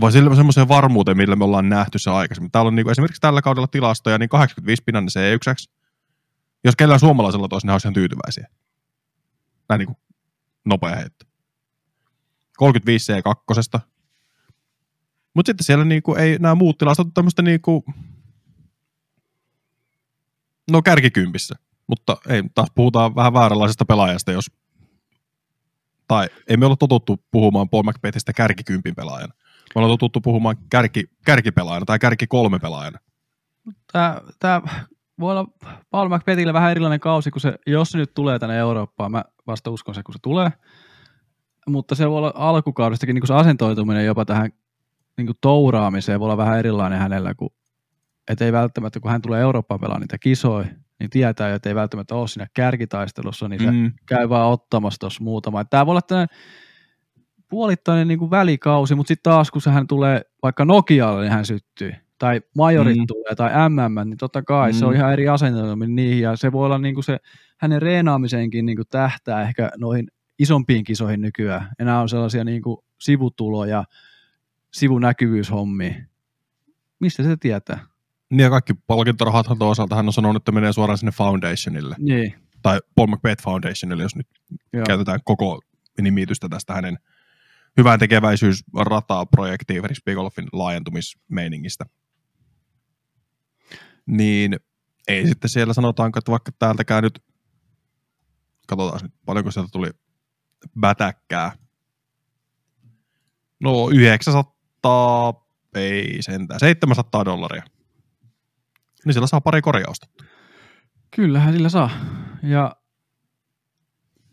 vai 0.00 0.12
semmoiseen 0.12 0.68
varmuuteen, 0.68 1.16
millä 1.16 1.36
me 1.36 1.44
ollaan 1.44 1.68
nähty 1.68 1.98
se 1.98 2.10
aikaisemmin. 2.10 2.50
Täällä 2.50 2.68
on 2.68 2.74
niin 2.74 2.90
esimerkiksi 2.90 3.20
tällä 3.20 3.42
kaudella 3.42 3.66
tilastoja, 3.66 4.18
niin 4.18 4.28
85 4.28 4.82
pinnan 4.82 5.04
C1. 5.04 5.72
Jos 6.64 6.76
kellään 6.76 7.00
suomalaisella 7.00 7.48
toisi, 7.48 7.66
ne 7.66 7.72
olisi 7.72 7.86
ihan 7.88 7.94
tyytyväisiä. 7.94 8.48
Näin 9.68 9.78
niin 9.78 9.86
kuin 9.86 9.98
nopea 10.64 10.96
heitto. 10.96 11.26
35 12.56 13.12
C2. 13.12 13.80
Mutta 15.34 15.50
sitten 15.50 15.64
siellä 15.64 15.84
niinku 15.84 16.14
ei 16.14 16.38
nämä 16.38 16.54
muut 16.54 16.78
tilastot 16.78 17.06
ole 17.06 17.12
tämmöistä 17.14 17.42
niinku, 17.42 17.84
no 20.70 20.82
kärkikympissä. 20.82 21.54
Mutta 21.86 22.16
ei, 22.28 22.42
taas 22.54 22.68
puhutaan 22.74 23.14
vähän 23.14 23.32
vääränlaisesta 23.32 23.84
pelaajasta, 23.84 24.32
jos 24.32 24.46
tai 26.08 26.28
ei 26.48 26.56
me 26.56 26.66
olla 26.66 26.76
totuttu 26.76 27.24
puhumaan 27.30 27.68
Paul 27.68 27.82
McBethistä 27.82 28.32
kärkikympin 28.32 28.94
pelaajana. 28.94 29.34
Me 29.74 29.78
ollaan 29.78 29.92
totuttu 29.92 30.20
puhumaan 30.20 30.56
kärki, 30.70 31.04
kärkipelaajana 31.24 31.86
tai 31.86 31.98
kärki 31.98 32.26
kolme 32.26 32.58
pelaajana. 32.58 32.98
Tämä, 33.92 34.20
tämä 34.38 34.62
voi 35.20 35.32
olla 35.32 35.46
Paul 35.90 36.08
McBethille 36.08 36.52
vähän 36.52 36.70
erilainen 36.70 37.00
kausi, 37.00 37.30
kun 37.30 37.40
se, 37.40 37.54
jos 37.66 37.90
se 37.90 37.98
nyt 37.98 38.14
tulee 38.14 38.38
tänne 38.38 38.58
Eurooppaan, 38.58 39.12
mä 39.12 39.24
vasta 39.46 39.70
uskon 39.70 39.94
se, 39.94 40.02
kun 40.02 40.12
se 40.12 40.18
tulee, 40.22 40.50
mutta 41.68 41.94
se 41.94 42.10
voi 42.10 42.18
olla 42.18 42.32
alkukaudestakin 42.34 43.14
niin 43.14 43.20
kuin 43.20 43.28
se 43.28 43.34
asentoituminen 43.34 44.06
jopa 44.06 44.24
tähän 44.24 44.50
niin 45.16 45.26
kuin 45.26 45.36
touraamiseen 45.40 46.20
voi 46.20 46.26
olla 46.26 46.36
vähän 46.36 46.58
erilainen 46.58 46.98
hänellä, 46.98 47.34
kun 47.34 47.50
et 48.28 48.40
ei 48.42 48.52
välttämättä, 48.52 49.00
kun 49.00 49.10
hän 49.10 49.22
tulee 49.22 49.40
Eurooppaan 49.40 49.80
pelaamaan 49.80 50.00
niitä 50.00 50.18
kisoja, 50.18 50.66
niin 51.00 51.10
tietää 51.10 51.54
että 51.54 51.68
ei 51.68 51.74
välttämättä 51.74 52.14
ole 52.14 52.28
siinä 52.28 52.46
kärkitaistelussa, 52.54 53.48
niin 53.48 53.60
se 53.60 53.70
Mm. 53.70 53.92
käy 54.06 54.28
vaan 54.28 54.50
ottamassa 54.50 55.00
tuossa 55.00 55.24
muutama. 55.24 55.64
Tämä 55.64 55.86
voi 55.86 55.92
olla 55.92 56.02
tämmöinen 56.02 56.36
puolittainen 57.48 58.08
niin 58.08 58.18
kuin 58.18 58.30
välikausi, 58.30 58.94
mutta 58.94 59.08
sitten 59.08 59.32
taas 59.32 59.50
kun 59.50 59.62
hän 59.66 59.86
tulee 59.86 60.22
vaikka 60.42 60.64
Nokialle, 60.64 61.20
niin 61.22 61.32
hän 61.32 61.46
syttyy. 61.46 61.92
Tai 62.18 62.40
majorit 62.56 62.96
Mm. 62.96 63.00
mm. 63.00 63.06
tulee, 63.06 63.34
tai 63.36 63.50
MM, 63.68 64.08
niin 64.08 64.18
totta 64.18 64.42
kai 64.42 64.70
mm. 64.70 64.74
se 64.74 64.84
Mm. 64.84 64.88
on 64.88 64.94
ihan 64.94 65.12
eri 65.12 65.28
asentelminen 65.28 65.96
niihin, 65.96 66.22
ja 66.22 66.36
se 66.36 66.52
voi 66.52 66.66
olla 66.66 66.78
niin 66.78 66.94
kuin 66.94 67.04
se 67.04 67.18
hänen 67.58 67.82
reenaamiseenkin 67.82 68.66
niin 68.66 68.76
kuin 68.76 68.86
tähtää 68.90 69.42
ehkä 69.42 69.70
noihin 69.78 70.06
isompiin 70.38 70.84
kisoihin 70.84 71.20
nykyään. 71.20 71.68
Enää 71.78 72.00
on 72.00 72.08
sellaisia 72.08 72.44
niin 72.44 72.62
kuin 72.62 72.76
sivutuloja, 73.00 73.84
sivunäkyvyyshommia. 74.72 75.94
Mistä 77.00 77.22
se 77.22 77.36
tietää? 77.36 77.78
Niin 78.30 78.44
ja 78.44 78.50
kaikki 78.50 78.74
palkintorahathan 78.86 79.58
toisaalta 79.58 79.96
hän 79.96 80.06
on 80.06 80.12
sanonut, 80.12 80.42
että 80.42 80.52
menee 80.52 80.72
suoraan 80.72 80.98
sinne 80.98 81.12
Foundationille. 81.12 81.96
Niin, 81.98 82.34
Tai 82.62 82.80
Paul 82.94 83.06
McBeth 83.06 83.42
Foundationille, 83.44 84.02
jos 84.02 84.16
nyt 84.16 84.26
joo. 84.72 84.84
käytetään 84.86 85.20
koko 85.24 85.60
nimitystä 86.00 86.48
tästä 86.48 86.74
hänen 86.74 86.98
hyvän 87.76 87.98
tekeväisyysrataa 87.98 89.26
projektiin 89.26 89.82
Frisbee 89.82 90.14
Golfin 90.14 90.48
laajentumismeiningistä. 90.52 91.84
Niin 94.06 94.56
ei 95.08 95.26
sitten 95.26 95.50
siellä 95.50 95.74
sanotaanko, 95.74 96.18
että 96.18 96.30
vaikka 96.30 96.52
täältäkään 96.58 97.02
nyt, 97.02 97.24
katsotaan 98.68 99.02
nyt 99.02 99.12
paljonko 99.26 99.50
sieltä 99.50 99.68
tuli 99.72 99.90
bätäkkää. 100.80 101.52
No 103.60 103.90
900, 103.90 105.46
ei 105.74 106.22
sentään, 106.22 106.60
700 106.60 107.24
dollaria. 107.24 107.62
Niin 109.04 109.14
sillä 109.14 109.26
saa 109.26 109.40
pari 109.40 109.62
korjausta. 109.62 110.06
Kyllähän 111.16 111.52
sillä 111.52 111.68
saa. 111.68 111.90
Ja 112.42 112.76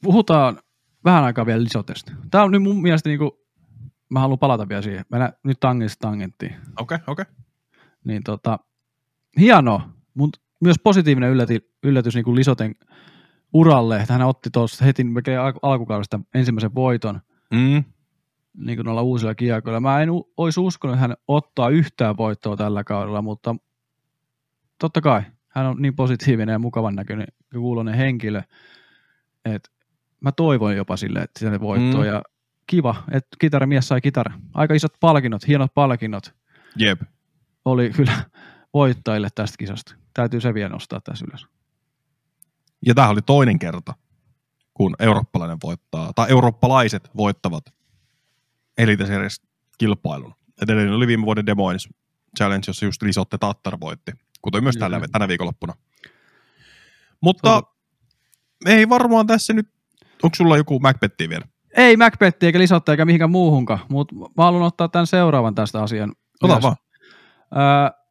puhutaan 0.02 0.60
vähän 1.06 1.24
aikaa 1.24 1.46
vielä 1.46 1.64
lisotesta. 1.64 2.12
Tämä 2.32 2.44
on 2.44 2.52
nyt 2.52 2.64
mun 2.64 2.82
mielestä 2.82 3.10
niinku, 3.10 3.40
mä 4.10 4.20
haluan 4.20 4.40
palata 4.40 4.70
vielä 4.70 4.82
siihen. 4.82 5.06
Mennään 5.10 5.34
nyt 5.44 5.60
tangentista 5.60 6.08
tangenttiin. 6.08 6.56
Okei, 6.80 6.96
okay, 6.96 6.98
okei. 7.08 7.24
Okay. 7.24 7.36
Niin 8.06 8.24
tota, 8.24 8.60
hienoa, 9.40 9.90
mutta 10.14 10.40
myös 10.62 10.76
positiivinen 10.84 11.30
yllätys, 11.30 11.62
yllätys 11.84 12.16
niin 12.16 12.26
kuin 12.26 12.36
Lisoten 12.36 12.76
uralle, 13.54 14.02
että 14.02 14.14
hän 14.14 14.22
otti 14.22 14.50
tuossa 14.50 14.86
heti 14.86 15.04
alkukaudesta 15.62 16.20
ensimmäisen 16.34 16.76
voiton 16.76 17.22
Mm. 17.52 17.84
niin 18.58 18.78
kuin 18.78 18.86
noilla 18.86 19.02
uusilla 19.02 19.36
kiekoilla. 19.36 19.80
Mä 19.80 20.02
en 20.02 20.10
olisi 20.38 20.60
uskonut, 20.60 20.94
että 20.94 21.02
hän 21.02 21.18
ottaa 21.28 21.70
yhtään 21.70 22.18
voittoa 22.18 22.58
tällä 22.58 22.84
kaudella, 22.84 23.22
mutta 23.22 23.56
totta 24.80 25.02
kai 25.02 25.22
hän 25.48 25.66
on 25.66 25.82
niin 25.82 25.96
positiivinen 25.96 26.54
ja 26.54 26.60
mukavan 26.60 26.96
näköinen 26.96 27.28
ja 27.54 27.60
kuulonen 27.60 27.96
henkilö, 27.96 28.42
että 29.46 29.70
mä 30.24 30.32
toivon 30.32 30.76
jopa 30.76 30.98
sille, 30.98 31.20
että 31.20 31.40
sille 31.40 31.60
voittoa 31.60 32.02
Mm. 32.02 32.08
ja 32.08 32.22
kiva, 32.68 33.04
että 33.12 33.38
kitaramies 33.40 33.88
sai 33.88 34.02
kitara. 34.02 34.34
Aika 34.54 34.74
isot 34.74 34.94
palkinnot, 35.00 35.48
hienot 35.48 35.74
palkinnot 35.74 36.36
Jep. 36.76 37.02
oli 37.66 37.90
kyllä 37.90 38.26
voittajille 38.74 39.28
tästä 39.36 39.56
kisasta. 39.60 39.96
Täytyy 40.14 40.42
se 40.42 40.54
vielä 40.54 40.70
nostaa 40.70 41.02
tässä 41.02 41.26
ylös. 41.30 41.48
Ja 42.86 42.94
tämähän 42.96 43.12
oli 43.14 43.22
toinen 43.22 43.60
kerta, 43.60 43.94
kun 44.74 44.96
eurooppalainen 45.00 45.58
voittaa, 45.64 46.12
tai 46.16 46.30
eurooppalaiset 46.30 47.10
voittavat 47.18 47.66
Elite 48.78 49.06
Series 49.06 49.42
kilpailun. 49.78 50.36
Edellinen 50.62 50.94
oli 50.94 51.08
viime 51.08 51.26
vuoden 51.26 51.46
Des 51.46 51.56
Moines 51.56 51.90
Challenge, 52.38 52.64
jossa 52.68 52.86
just 52.86 53.02
Lisotte 53.02 53.38
Tattar 53.38 53.78
voitti, 53.80 54.12
kuten 54.42 54.64
myös 54.64 54.76
tällä, 54.78 55.02
tänä 55.12 55.28
viikonloppuna. 55.28 55.74
Mutta 57.22 57.60
Tota- 57.60 57.74
ei 58.66 58.90
varmaan 58.90 59.28
tässä 59.28 59.54
nyt, 59.54 59.70
onko 60.24 60.36
sulla 60.36 60.58
joku 60.58 60.80
Macbethia 60.80 61.30
vielä? 61.30 61.46
Ei 61.78 61.98
Macbethi 61.98 62.46
eikä 62.46 62.60
Lisotta 62.60 62.92
eikä 62.92 63.06
mihinkään 63.06 63.32
muuhunkaan, 63.32 63.80
mutta 63.90 64.16
mä 64.16 64.44
haluan 64.44 64.64
ottaa 64.64 64.88
tämän 64.88 65.08
seuraavan 65.08 65.56
tästä 65.56 65.84
asian. 65.84 66.12
Ota 66.44 66.62
vaan. 66.62 66.76
Öö, 67.56 68.04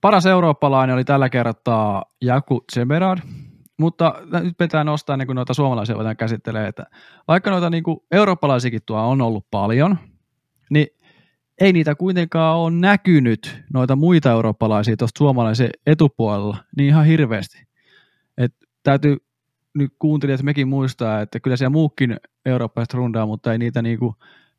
paras 0.00 0.26
eurooppalainen 0.26 0.94
oli 0.94 1.04
tällä 1.04 1.28
kertaa 1.28 2.04
Jaku 2.20 2.60
Tsemerad, 2.60 3.18
mutta 3.78 4.14
nyt 4.42 4.58
pitää 4.58 4.84
nostaa 4.84 5.16
niin 5.16 5.26
kuin 5.26 5.34
noita 5.34 5.54
suomalaisia 5.54 5.96
voidaan 5.96 6.16
käsittelee, 6.16 6.68
että 6.68 6.86
vaikka 7.28 7.50
noita 7.50 7.70
niin 7.70 7.82
kuin 7.82 7.98
eurooppalaisikin 8.10 8.80
tuo 8.86 8.98
on 9.00 9.20
ollut 9.20 9.46
paljon, 9.50 9.98
niin 10.70 10.86
ei 11.60 11.72
niitä 11.72 11.94
kuitenkaan 11.94 12.56
ole 12.56 12.70
näkynyt 12.70 13.62
noita 13.72 13.96
muita 13.96 14.30
eurooppalaisia 14.30 14.96
tuosta 14.96 15.18
suomalaisen 15.18 15.70
etupuolella 15.86 16.56
niin 16.76 16.88
ihan 16.88 17.06
hirveästi. 17.06 17.66
Et 18.38 18.54
täytyy 18.82 19.16
nyt 19.74 19.92
kuuntelijat 19.98 20.42
mekin 20.42 20.68
muistaa, 20.68 21.20
että 21.20 21.40
kyllä 21.40 21.56
siellä 21.56 21.70
muukin 21.70 22.16
eurooppalaiset 22.46 22.94
rundaa, 22.94 23.26
mutta 23.26 23.52
ei 23.52 23.58
niitä 23.58 23.82
niinku 23.82 24.14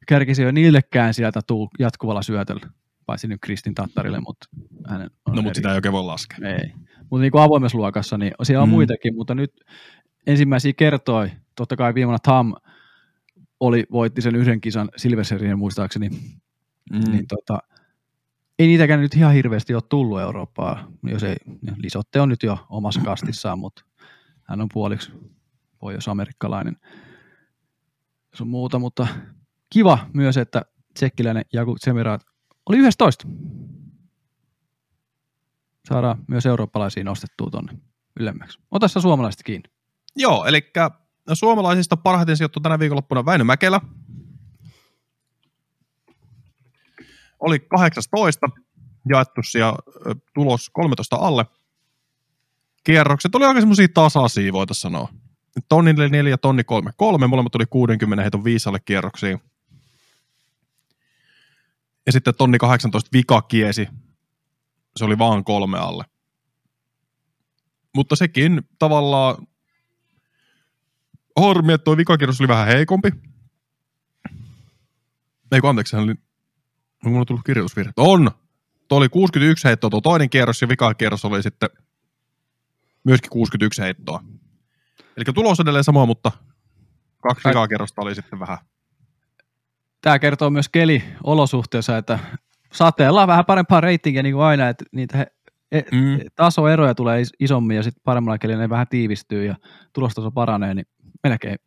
kärkisiä 0.07 0.51
niillekään 0.51 1.13
sieltä 1.13 1.41
tuu 1.47 1.69
jatkuvalla 1.79 2.21
syötöllä. 2.21 2.67
Paitsi 3.05 3.27
nyt 3.27 3.41
Kristin 3.41 3.75
Tattarille, 3.75 4.19
mutta 4.19 4.47
hänen 4.87 5.11
on 5.25 5.35
No, 5.35 5.41
mutta 5.41 5.57
sitä 5.57 5.69
ei 5.69 5.75
oikein 5.75 5.91
voi 5.91 6.03
laskea. 6.03 6.49
ei. 6.49 6.73
Mutta 7.09 7.21
niin 7.21 7.31
kuin 7.31 7.43
avoimessa 7.43 7.77
luokassa, 7.77 8.17
niin 8.17 8.31
siellä 8.43 8.63
on 8.63 8.69
Mm. 8.69 8.73
muitakin, 8.73 9.15
mutta 9.15 9.35
nyt 9.35 9.53
ensimmäisiä 10.27 10.73
kertoi, 10.77 11.31
totta 11.55 11.75
kai 11.75 11.93
viime 11.93 12.07
vuonna 12.07 12.19
Tam 12.23 12.53
oli, 13.59 13.85
voitti 13.91 14.21
sen 14.21 14.35
yhden 14.35 14.61
kisan 14.61 14.89
Silver 14.97 15.25
Serien 15.25 15.59
muistaakseni, 15.59 16.09
mm. 16.09 17.11
niin 17.11 17.27
tota, 17.27 17.59
ei 18.59 18.67
niitäkään 18.67 19.01
nyt 19.01 19.15
ihan 19.15 19.33
hirveästi 19.33 19.73
ole 19.73 19.83
tullut 19.89 20.21
Eurooppaan, 20.21 20.93
jos 21.03 21.23
ei, 21.23 21.35
Lisotte 21.77 22.21
on 22.21 22.29
nyt 22.29 22.43
jo 22.43 22.57
omassa 22.69 23.01
kastissaan, 23.01 23.59
mutta 23.59 23.83
hän 24.51 24.61
on 24.61 24.69
puoliksi 24.73 25.11
pohjois-amerikkalainen 25.79 26.77
sun 28.33 28.47
muuta, 28.47 28.79
mutta 28.79 29.07
kiva 29.69 30.09
myös, 30.13 30.37
että 30.37 30.61
tsekkiläinen 30.93 31.45
Jaku 31.53 31.75
Tsemirat 31.75 32.25
oli 32.69 32.77
11 32.77 33.27
saadaan 35.89 36.23
myös 36.27 36.45
eurooppalaisia 36.45 37.03
nostettua 37.03 37.49
tuonne 37.49 37.73
ylemmäksi. 38.19 38.59
Ota 38.71 38.87
sä 38.87 39.01
suomalaiset 39.01 39.43
kiinni. 39.43 39.69
Joo, 40.15 40.45
eli 40.45 40.71
suomalaisista 41.33 41.97
parhaiten 41.97 42.37
sijoittui 42.37 42.61
tänä 42.61 42.79
viikonloppuna 42.79 43.25
Väinö 43.25 43.43
Mäkelä. 43.43 43.81
Oli 47.39 47.59
18 47.59 48.47
jaettu 49.09 49.41
ö, 50.05 50.15
tulos 50.33 50.69
13 50.69 51.15
alle. 51.15 51.45
Kierrokset 52.83 53.35
oli 53.35 53.45
oikein 53.45 53.61
semmoisia 53.61 53.87
tasaisia, 53.93 54.53
voitaisiin 54.53 54.81
sanoa. 54.81 55.09
Tonni 55.69 55.93
4 55.93 56.29
ja 56.29 56.37
tonni 56.37 56.63
3 56.63 56.91
3, 56.97 57.27
molemmat 57.27 57.55
oli 57.55 57.65
60 57.65 58.21
heiton 58.21 58.43
viisalle 58.43 58.79
kierroksiin. 58.79 59.41
Ja 62.05 62.11
sitten 62.11 62.35
tonni 62.35 62.57
18 62.57 63.09
vika 63.13 63.41
kiesi. 63.41 63.87
Se 64.95 65.05
oli 65.05 65.17
vaan 65.17 65.43
kolme 65.43 65.79
alle. 65.79 66.05
Mutta 67.95 68.15
sekin 68.15 68.61
tavallaan 68.79 69.47
harmi, 71.39 71.73
että 71.73 71.83
tuo 71.83 71.97
vikakierros 71.97 72.41
oli 72.41 72.47
vähän 72.47 72.67
heikompi. 72.67 73.11
Ei 75.51 75.61
kun 75.61 75.69
anteeksi, 75.69 75.95
hän 75.95 76.03
oli... 76.03 76.11
Onko 76.11 77.09
mulla 77.09 77.25
tullut 77.25 77.45
kirjoitusvirhe? 77.45 77.91
On! 77.97 78.31
Tuo 78.87 78.97
oli 78.97 79.09
61 79.09 79.67
heittoa 79.67 79.89
tuo 79.89 80.01
toinen 80.01 80.29
kierros 80.29 80.61
ja 80.61 80.69
vikakierros 80.69 81.25
oli 81.25 81.43
sitten 81.43 81.69
myöskin 83.03 83.29
61 83.29 83.81
heittoa. 83.81 84.23
Eli 85.17 85.25
tulos 85.35 85.59
edelleen 85.59 85.83
sama, 85.83 86.05
mutta 86.05 86.31
kaksi 87.21 87.41
Ai- 87.47 87.51
vikakierrosta 87.51 88.01
oli 88.01 88.15
sitten 88.15 88.39
vähän. 88.39 88.57
Tämä 90.01 90.19
kertoo 90.19 90.49
myös 90.49 90.69
keliolosuhteessa, 90.69 91.97
että 91.97 92.19
sateella 92.73 93.21
on 93.21 93.27
vähän 93.27 93.45
parempaa 93.45 93.81
reitingiä 93.81 94.23
niin 94.23 94.35
kuin 94.35 94.43
aina, 94.45 94.69
että 94.69 94.85
niitä 94.91 95.17
he, 95.17 95.27
e, 95.71 95.81
Mm. 95.91 96.19
tasoeroja 96.35 96.95
tulee 96.95 97.21
is- 97.21 97.33
isommin 97.39 97.77
ja 97.77 97.83
sitten 97.83 98.01
paremmalla 98.03 98.37
kelillä 98.37 98.61
ne 98.61 98.69
vähän 98.69 98.87
tiivistyy 98.87 99.45
ja 99.45 99.55
tulostaso 99.93 100.31
paranee, 100.31 100.73
niin 100.73 100.85
melkein 101.23 101.57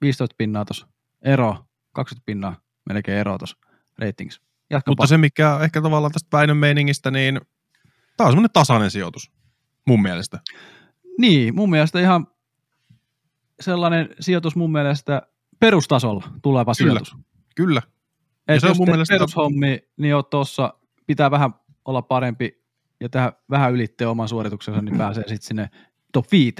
15 0.00 0.34
pinnaa 0.38 0.64
tuossa 0.64 0.86
ero, 1.22 1.64
20 1.92 2.26
pinnaa 2.26 2.56
melkein 2.88 3.18
ero 3.18 3.38
tuossa 3.38 3.56
reitingissä. 3.98 4.42
Jatkapa. 4.70 4.90
Mutta 4.92 5.06
se, 5.06 5.18
mikä 5.18 5.58
ehkä 5.62 5.82
tavallaan 5.82 6.12
tästä 6.12 6.36
Väinön 6.36 6.56
meiningistä, 6.56 7.10
niin 7.10 7.40
tämä 8.16 8.26
on 8.26 8.32
semmoinen 8.32 8.50
tasainen 8.52 8.90
sijoitus, 8.90 9.30
mun 9.86 10.02
mielestä. 10.02 10.40
Niin, 11.18 11.54
mun 11.54 11.70
mielestä 11.70 12.00
ihan 12.00 12.26
sellainen 13.60 14.08
sijoitus 14.20 14.56
mun 14.56 14.72
mielestä 14.72 15.22
perustasolla 15.60 16.28
tuleva 16.42 16.72
Kyllä. 16.78 16.90
sijoitus. 16.92 17.16
Kyllä. 17.56 17.82
Et 18.48 18.60
se 18.60 18.66
on 18.66 18.70
jos 18.70 18.78
mun 18.78 18.86
teet 18.86 18.94
mielestä- 18.96 19.14
perushommi, 19.14 19.78
niin 19.96 20.14
oot 20.14 20.30
tossa, 20.30 20.74
pitää 21.06 21.30
vähän 21.30 21.54
olla 21.84 22.02
parempi 22.02 22.62
ja 23.00 23.08
tehdä 23.08 23.32
vähän 23.50 23.72
ylittää 23.72 24.10
oman 24.10 24.28
suorituksensa, 24.28 24.82
niin 24.82 24.98
pääsee 24.98 25.22
sitten 25.28 25.46
sinne 25.46 25.70
top 26.12 26.26
5 26.32 26.54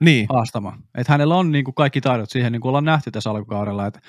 Niin, 0.00 0.26
haastamaan. 0.28 0.82
Et 0.94 1.08
hänellä 1.08 1.36
on 1.36 1.52
niin 1.52 1.64
kuin 1.64 1.74
kaikki 1.74 2.00
taidot 2.00 2.30
siihen, 2.30 2.52
niin 2.52 2.60
kuin 2.60 2.68
ollaan 2.68 2.84
nähty 2.84 3.10
tässä 3.10 3.30
alkukaudella, 3.30 3.86
että 3.86 4.00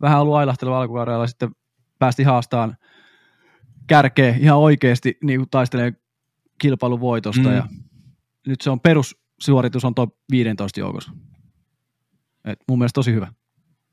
vähän 0.00 0.20
ollut 0.20 0.34
ailahteleva 0.34 0.80
alkukaudella, 0.80 1.26
sitten 1.26 1.50
päästi 1.98 2.22
haastaan 2.22 2.76
kärkeä 3.86 4.34
ihan 4.40 4.58
oikeasti 4.58 5.18
niin 5.24 5.40
kuin 5.40 5.50
taistelee 5.50 5.92
kilpailuvoitosta 6.58 7.48
Mm. 7.48 7.54
ja 7.56 7.66
nyt 8.46 8.60
se 8.60 8.70
on 8.70 8.80
perussuoritus 8.80 9.84
on 9.84 9.94
top 9.94 10.14
15 10.30 10.80
joukossa. 10.80 11.12
Et 12.44 12.58
mun 12.68 12.78
mielestä 12.78 12.94
tosi 12.94 13.12
hyvä. 13.12 13.32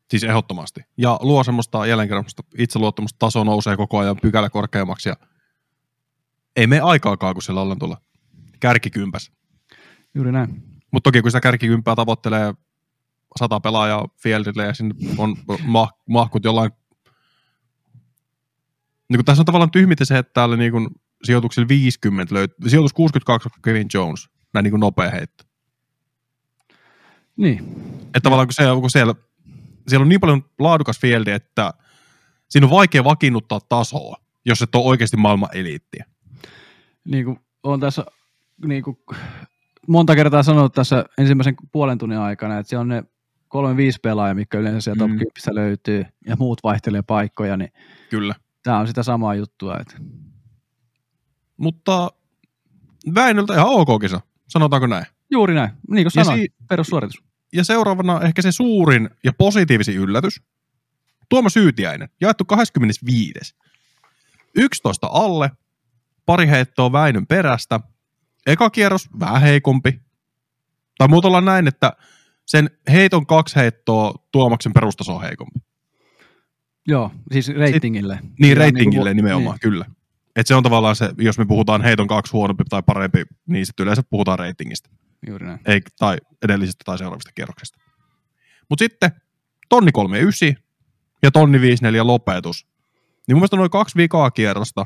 Siis 0.10 0.24
ehdottomasti. 0.24 0.82
Ja 0.98 1.20
luo 1.22 1.44
semmoista 1.44 1.86
jälleen 1.86 2.10
kerran 2.10 2.26
itseluottamusta, 2.58 3.20
taso 3.20 3.44
nousee 3.44 3.78
koko 3.78 3.98
ajan 3.98 4.18
pykälä 4.22 4.50
korkeammaksi 4.50 5.10
ja 5.10 5.16
ei 6.56 6.68
mene 6.68 6.82
aikaakaan, 6.82 7.36
kun 7.36 7.44
siellä 7.44 7.62
ollaan 7.62 7.80
tuolla 7.80 8.02
kärkikympäs. 8.60 9.32
Juuri 10.16 10.32
näin. 10.32 10.64
Mutta 10.92 11.08
toki 11.08 11.22
kun 11.22 11.32
sitä 11.32 11.42
kärkikympää 11.42 11.96
tavoittelee 11.96 12.54
sata 13.40 13.60
pelaajaa 13.60 14.08
fieldille 14.24 14.66
ja 14.66 14.74
sinne 14.74 14.96
on 15.18 15.38
mah- 15.50 16.02
mahkut 16.10 16.44
jollain 16.44 16.72
niin 19.10 19.18
kun 19.18 19.26
tässä 19.26 19.42
on 19.42 19.46
tavallaan 19.46 19.72
tyhmitä 19.72 20.06
se, 20.06 20.18
että 20.18 20.34
täällä 20.34 20.58
niin 20.58 20.72
kun 20.72 20.92
sijoituksilla 21.24 21.68
50 21.68 22.36
löytyy, 22.36 22.70
sijoitus 22.70 22.94
62 22.94 23.50
on 23.50 23.62
Kevin 23.62 23.88
Jones, 23.94 24.30
näin 24.54 24.64
niin 24.64 24.72
kuin 24.72 24.80
nopea 24.80 25.10
heitto. 25.12 25.44
Niin, 27.38 27.60
Että 28.06 28.20
tavallaan 28.24 28.48
kun, 28.48 28.54
se, 28.54 28.64
kun 28.82 28.90
siellä, 28.90 29.16
siellä 29.88 30.04
on 30.04 30.10
niin 30.10 30.20
paljon 30.20 30.46
laadukas 30.60 31.00
fieldi, 31.00 31.32
että 31.32 31.74
siinä 32.50 32.66
on 32.68 32.72
vaikea 32.72 33.04
vakiinnuttaa 33.04 33.60
tasoa, 33.70 34.16
jos 34.46 34.62
et 34.62 34.76
ole 34.76 34.86
oikeasti 34.86 35.18
maailman 35.18 35.50
eliittiä. 35.54 36.06
niin 37.06 37.26
kuin 37.26 37.40
on 37.64 37.80
tässä 37.80 38.06
niin 38.66 38.84
kuin 38.84 38.98
monta 39.88 40.16
kertaa 40.16 40.44
sanonut 40.44 40.74
tässä 40.74 41.06
ensimmäisen 41.18 41.56
puolen 41.72 41.98
tunnin 41.98 42.20
aikana, 42.20 42.58
että 42.58 42.70
se 42.70 42.78
on 42.78 42.88
ne 42.88 43.04
kolme 43.48 43.78
viisi 43.78 44.00
pelaajaa, 44.04 44.34
mikä 44.36 44.58
yleensä 44.60 44.82
sieltä 44.82 45.08
Mm. 45.08 45.20
top 45.20 45.34
10 45.46 45.56
löytyy, 45.56 46.06
ja 46.26 46.36
muut 46.36 46.60
vaihtelee 46.64 47.02
paikkoja, 47.02 47.58
niin 47.58 47.72
Kyllä. 48.10 48.36
tämä 48.64 48.80
on 48.80 48.88
sitä 48.88 49.04
samaa 49.04 49.36
juttua. 49.36 49.78
Että 49.80 49.96
Mutta 51.58 52.12
Väinöltä 53.16 53.54
ihan 53.54 53.68
ok 53.68 54.02
kisa, 54.02 54.22
sanotaanko 54.48 54.88
näin. 54.88 55.06
juuri 55.32 55.54
näin, 55.54 55.70
niin 55.70 56.06
kuin 56.06 56.12
Ja 56.16 56.24
sanoin, 56.24 56.42
si- 56.42 56.54
perussuoritus. 56.70 57.24
Ja 57.54 57.64
seuraavana 57.64 58.22
ehkä 58.22 58.42
se 58.42 58.52
suurin 58.52 59.10
ja 59.24 59.34
positiivisin 59.34 59.96
yllätys. 59.98 60.42
Tuomas 61.30 61.56
Hyytiäinen, 61.56 62.10
jaettu 62.22 62.46
25. 62.46 63.56
11 64.56 65.08
alle, 65.12 65.52
pari 66.26 66.48
heittoa 66.48 66.92
Väinön 66.92 67.28
perästä. 67.28 67.80
Eka 68.46 68.70
kierros 68.70 69.10
vähän 69.20 69.42
heikompi. 69.42 70.00
Tai 70.98 71.08
muotoillaan 71.08 71.46
näin, 71.46 71.68
että 71.68 71.94
sen 72.46 72.70
heiton 72.92 73.26
kaksi 73.26 73.56
heittoa 73.56 74.14
Tuomaksen 74.32 74.74
perustaso 74.74 75.16
on 75.16 75.22
heikompi. 75.22 75.60
Joo, 76.88 77.12
siis 77.32 77.48
ratingille. 77.50 78.20
Niin, 78.40 78.58
Ihan 78.58 78.58
ratingille 78.74 79.10
kuin- 79.10 79.16
nimenomaan, 79.16 79.54
Niin, 79.54 79.72
kyllä. 79.72 79.86
Et 80.38 80.48
se 80.48 80.56
on 80.56 80.64
tavallaan 80.64 80.96
se, 80.96 81.10
jos 81.18 81.38
me 81.38 81.46
puhutaan 81.46 81.82
heiton 81.82 82.08
kaksi 82.08 82.32
huonompi 82.32 82.64
tai 82.70 82.84
parempi, 82.86 83.26
niin 83.48 83.66
sitten 83.66 83.84
yleensä 83.84 84.04
puhutaan 84.10 84.40
ratingista. 84.40 84.90
juuri 85.28 85.46
näin. 85.46 85.60
ei, 85.66 85.82
tai 86.00 86.18
edellisestä 86.44 86.84
tai 86.86 86.98
seuraavista 86.98 87.32
kierroksista. 87.36 87.80
Mutta 88.70 88.84
sitten 88.84 89.12
tonni 89.70 89.92
39 89.92 90.64
ja 91.24 91.32
tonni 91.32 91.62
54 91.62 92.08
lopetus. 92.08 92.68
Niin 93.28 93.36
mun 93.36 93.40
mielestä 93.40 93.58
noin 93.58 93.72
kaksi 93.72 93.96
vikaa 93.96 94.32
kierrosta 94.32 94.86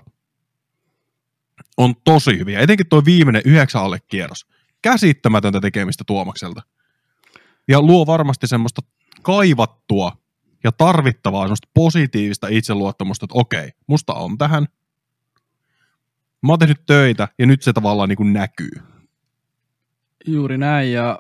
on 1.78 1.96
tosi 2.04 2.40
hyviä. 2.40 2.60
Etenkin 2.60 2.90
tuo 2.90 3.06
viimeinen 3.06 3.42
yhdeksän 3.46 3.82
alle 3.82 4.00
kierros. 4.08 4.46
Käsittämätöntä 4.82 5.60
tekemistä 5.60 6.04
Tuomakselta. 6.08 6.62
Ja 7.68 7.82
luo 7.82 8.06
varmasti 8.06 8.48
semmoista 8.48 8.82
kaivattua 9.22 10.18
ja 10.64 10.72
tarvittavaa 10.72 11.44
semmoista 11.44 11.70
positiivista 11.74 12.48
itseluottamusta, 12.48 13.26
että 13.26 13.40
okei, 13.40 13.72
musta 13.88 14.14
on 14.14 14.38
tähän. 14.38 14.68
Mä 16.42 16.52
oon 16.52 16.60
tehnyt 16.60 16.86
töitä 16.86 17.28
ja 17.40 17.46
nyt 17.46 17.62
se 17.62 17.74
tavallaan 17.74 18.10
niin 18.10 18.18
kuin 18.18 18.34
näkyy. 18.34 18.72
Juuri 20.28 20.58
näin, 20.58 20.94
ja 20.94 21.20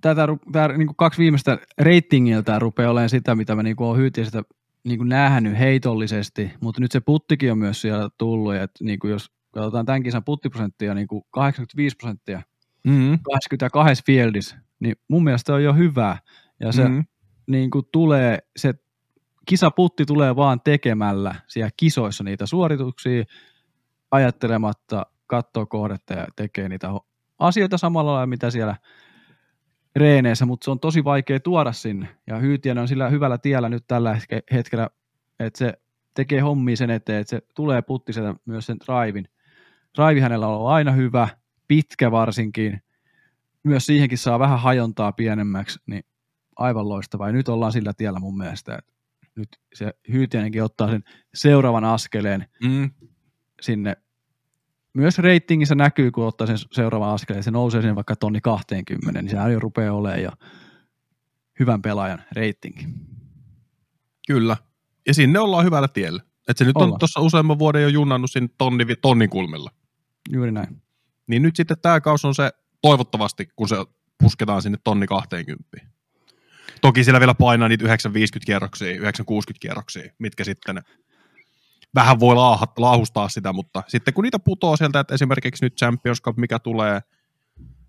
tätä, 0.00 0.26
tää, 0.52 0.68
niin 0.68 0.86
kuin 0.86 0.96
kaksi 0.96 1.18
viimeistä 1.22 1.58
ratingiltä 1.78 2.58
rupeaa 2.58 2.90
olemaan 2.90 3.08
sitä, 3.10 3.34
mitä 3.34 3.54
mä 3.54 3.62
niin 3.62 3.76
kuin 3.76 3.88
olen 3.88 4.00
hyytiästä 4.00 4.42
niin 4.84 4.98
kuin 4.98 5.08
nähnyt 5.08 5.58
heitollisesti, 5.58 6.50
mutta 6.60 6.80
nyt 6.80 6.92
se 6.92 7.00
puttikin 7.00 7.52
on 7.52 7.58
myös 7.58 7.80
siellä 7.80 8.08
tullut, 8.18 8.54
ja 8.54 8.62
että 8.62 8.84
niin 8.84 8.98
kuin 8.98 9.10
jos 9.10 9.30
katsotaan 9.52 9.86
tämän 9.86 10.02
kisan 10.02 10.24
puttiprosenttia, 10.24 10.94
niin 10.94 11.06
kuin 11.06 11.22
85 11.30 11.96
prosenttia, 11.96 12.42
Mm-hmm. 12.84 13.18
22 13.22 14.02
fieldissä, 14.06 14.56
niin 14.80 14.96
mun 15.08 15.24
mielestä 15.24 15.54
on 15.54 15.64
jo 15.64 15.74
hyvä, 15.74 16.18
ja 16.60 16.72
se 16.72 16.88
Mm. 16.88 17.04
niin 17.46 17.70
kuin 17.70 17.84
tulee, 17.92 18.38
se 18.56 18.74
kisaputti 19.48 20.04
tulee 20.06 20.36
vaan 20.36 20.60
tekemällä 20.60 21.34
siellä 21.48 21.70
kisoissa 21.76 22.24
niitä 22.24 22.46
suorituksia, 22.46 23.24
ajattelematta, 24.16 25.06
katsoo 25.26 25.66
kohdetta 25.66 26.14
ja 26.14 26.26
tekee 26.36 26.68
niitä 26.68 26.88
asioita 27.38 27.78
samalla 27.78 28.12
lailla, 28.12 28.26
mitä 28.26 28.50
siellä 28.50 28.76
reeneissä, 29.96 30.46
mutta 30.46 30.64
se 30.64 30.70
on 30.70 30.80
tosi 30.80 31.04
vaikea 31.04 31.40
tuoda 31.40 31.72
sinne. 31.72 32.08
Ja 32.26 32.38
Hyytiäinen 32.38 32.82
on 32.82 32.88
sillä 32.88 33.08
hyvällä 33.08 33.38
tiellä 33.38 33.68
nyt 33.68 33.84
tällä 33.88 34.14
hetke- 34.14 34.54
hetkellä, 34.56 34.90
että 35.40 35.58
se 35.58 35.72
tekee 36.14 36.40
hommia 36.40 36.76
sen 36.76 36.90
eteen, 36.90 37.20
että 37.20 37.30
se 37.30 37.42
tulee 37.54 37.82
putti 37.82 38.12
sieltä 38.12 38.34
myös 38.44 38.66
sen 38.66 38.76
drivin. 38.86 39.28
Drive 39.98 40.20
hänellä 40.20 40.46
on 40.48 40.54
ollut 40.54 40.70
aina 40.70 40.92
hyvä, 40.92 41.28
pitkä 41.68 42.10
varsinkin. 42.10 42.82
Myös 43.62 43.86
siihenkin 43.86 44.18
saa 44.18 44.38
vähän 44.38 44.60
hajontaa 44.60 45.12
pienemmäksi, 45.12 45.78
niin 45.86 46.04
aivan 46.56 46.88
loistavaa. 46.88 47.26
Ja 47.28 47.32
nyt 47.32 47.48
ollaan 47.48 47.72
sillä 47.72 47.92
tiellä 47.96 48.18
mun 48.18 48.38
mielestä, 48.38 48.76
että 48.78 48.92
nyt 49.36 49.48
se 49.74 49.92
Hyytiäinenkin 50.12 50.62
ottaa 50.62 50.90
sen 50.90 51.04
seuraavan 51.34 51.84
askeleen 51.84 52.46
Mm. 52.64 52.90
sinne. 53.60 53.96
Myös 54.96 55.18
reitingissä 55.18 55.74
näkyy, 55.74 56.10
kun 56.10 56.26
ottaa 56.26 56.46
sen 56.46 56.58
seuraavan 56.72 57.14
askeleen, 57.14 57.42
se 57.42 57.50
nousee 57.50 57.82
sen 57.82 57.94
vaikka 57.94 58.16
tonni 58.16 58.40
20, 58.40 59.22
niin 59.22 59.30
sehän 59.30 59.52
jo 59.52 59.60
rupeaa 59.60 59.94
olemaan 59.94 60.22
jo 60.22 60.30
hyvän 61.60 61.82
pelaajan 61.82 62.22
reitingi. 62.32 62.88
Kyllä. 64.26 64.56
Ja 65.06 65.14
sinne 65.14 65.38
ollaan 65.38 65.64
hyvällä 65.64 65.88
tiellä. 65.88 66.22
Et 66.48 66.56
se 66.56 66.64
nyt 66.64 66.76
on 66.76 66.82
Ollaan. 66.82 66.98
tuossa 66.98 67.20
useamman 67.20 67.58
vuoden 67.58 67.82
jo 67.82 67.88
junnannut 67.88 68.30
sinne 68.30 68.48
tonni, 68.58 68.84
tonnin 69.02 69.30
kulmilla. 69.30 69.70
Juuri 70.32 70.52
näin. 70.52 70.82
Niin 71.26 71.42
nyt 71.42 71.56
sitten 71.56 71.76
tämä 71.82 72.00
kausi 72.00 72.26
on 72.26 72.34
se 72.34 72.50
toivottavasti, 72.82 73.48
kun 73.56 73.68
se 73.68 73.76
pusketaan 74.18 74.62
sinne 74.62 74.78
tonni 74.84 75.06
20. 75.06 75.78
Toki 76.80 77.04
siellä 77.04 77.20
vielä 77.20 77.34
painaa 77.34 77.68
niitä 77.68 77.84
950 77.84 78.46
kierroksia, 78.46 78.90
960 78.90 79.60
kierroksia, 79.60 80.12
mitkä 80.18 80.44
sitten 80.44 80.82
vähän 81.94 82.20
voi 82.20 82.34
laahat, 82.34 82.78
laahustaa 82.78 83.28
sitä, 83.28 83.52
mutta 83.52 83.82
sitten 83.88 84.14
kun 84.14 84.24
niitä 84.24 84.38
putoo 84.38 84.76
sieltä, 84.76 85.00
että 85.00 85.14
esimerkiksi 85.14 85.64
nyt 85.64 85.76
Champions 85.76 86.22
Cup, 86.22 86.36
mikä 86.36 86.58
tulee, 86.58 87.00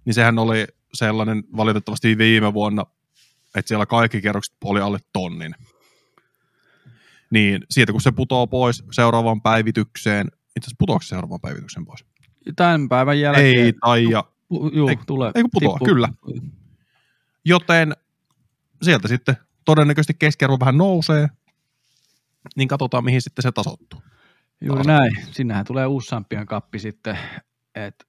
niin 0.05 0.13
sehän 0.13 0.39
oli 0.39 0.67
sellainen 0.93 1.43
valitettavasti 1.57 2.17
viime 2.17 2.53
vuonna, 2.53 2.85
että 3.55 3.67
siellä 3.67 3.85
kaikki 3.85 4.21
kierrokset 4.21 4.55
oli 4.63 4.81
alle 4.81 4.99
tonnin. 5.13 5.55
Niin 7.29 7.61
siitä 7.69 7.91
kun 7.91 8.01
se 8.01 8.11
putoo 8.11 8.47
pois 8.47 8.83
seuraavaan 8.91 9.41
päivitykseen, 9.41 10.27
itse 10.27 10.65
asiassa 10.65 10.75
putoako 10.79 11.01
se 11.01 11.07
seuraavaan 11.07 11.41
päivitykseen 11.41 11.85
pois? 11.85 12.05
Tämän 12.55 12.89
päivän 12.89 13.19
jälkeen. 13.19 13.45
Ei, 13.65 13.73
tai 13.73 14.09
ja 14.09 14.23
Pu- 14.53 14.75
juu, 14.75 14.87
Ei- 14.89 14.97
tulee. 15.07 15.31
ei 15.35 15.41
kun 15.43 15.49
putoaa, 15.53 15.73
tippuu. 15.73 15.87
kyllä. 15.87 16.09
Joten 17.45 17.93
sieltä 18.81 19.07
sitten 19.07 19.37
todennäköisesti 19.65 20.13
keskiarvo 20.13 20.57
vähän 20.59 20.77
nousee, 20.77 21.27
niin 22.55 22.67
katsotaan 22.67 23.05
mihin 23.05 23.21
sitten 23.21 23.43
se 23.43 23.51
tasoittuu. 23.51 24.01
Juuri 24.61 24.83
Taas. 24.83 24.87
näin. 24.87 25.11
Sinnehän 25.31 25.65
tulee 25.65 25.85
uusi 25.85 26.07
Champion 26.07 26.45
kappi 26.45 26.79
sitten, 26.79 27.19
että 27.75 28.05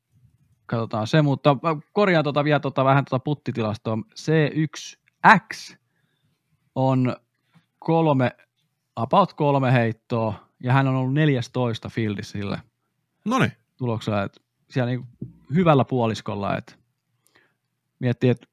katsotaan 0.67 1.07
se, 1.07 1.23
mutta 1.23 1.57
korjaan 1.93 2.25
tota 2.25 2.45
vielä 2.45 2.61
tota, 2.61 2.85
vähän 2.85 3.05
tota 3.05 3.19
puttitilastoa. 3.19 3.99
C1X 4.21 5.77
on 6.75 7.17
kolme, 7.79 8.31
about 8.97 9.35
kolme 9.35 9.73
heittoa, 9.73 10.49
ja 10.63 10.73
hän 10.73 10.89
on 10.89 10.95
ollut 10.95 11.15
14 11.15 11.89
fieldissä 11.89 12.33
sillä 12.33 12.59
No 13.25 13.39
niin, 13.39 13.53
tuloksella, 13.77 14.23
että 14.23 14.41
siellä 14.71 14.91
niin 14.91 15.07
hyvällä 15.55 15.85
puoliskolla, 15.85 16.57
että 16.57 16.75
miettii, 17.99 18.31
että 18.31 18.47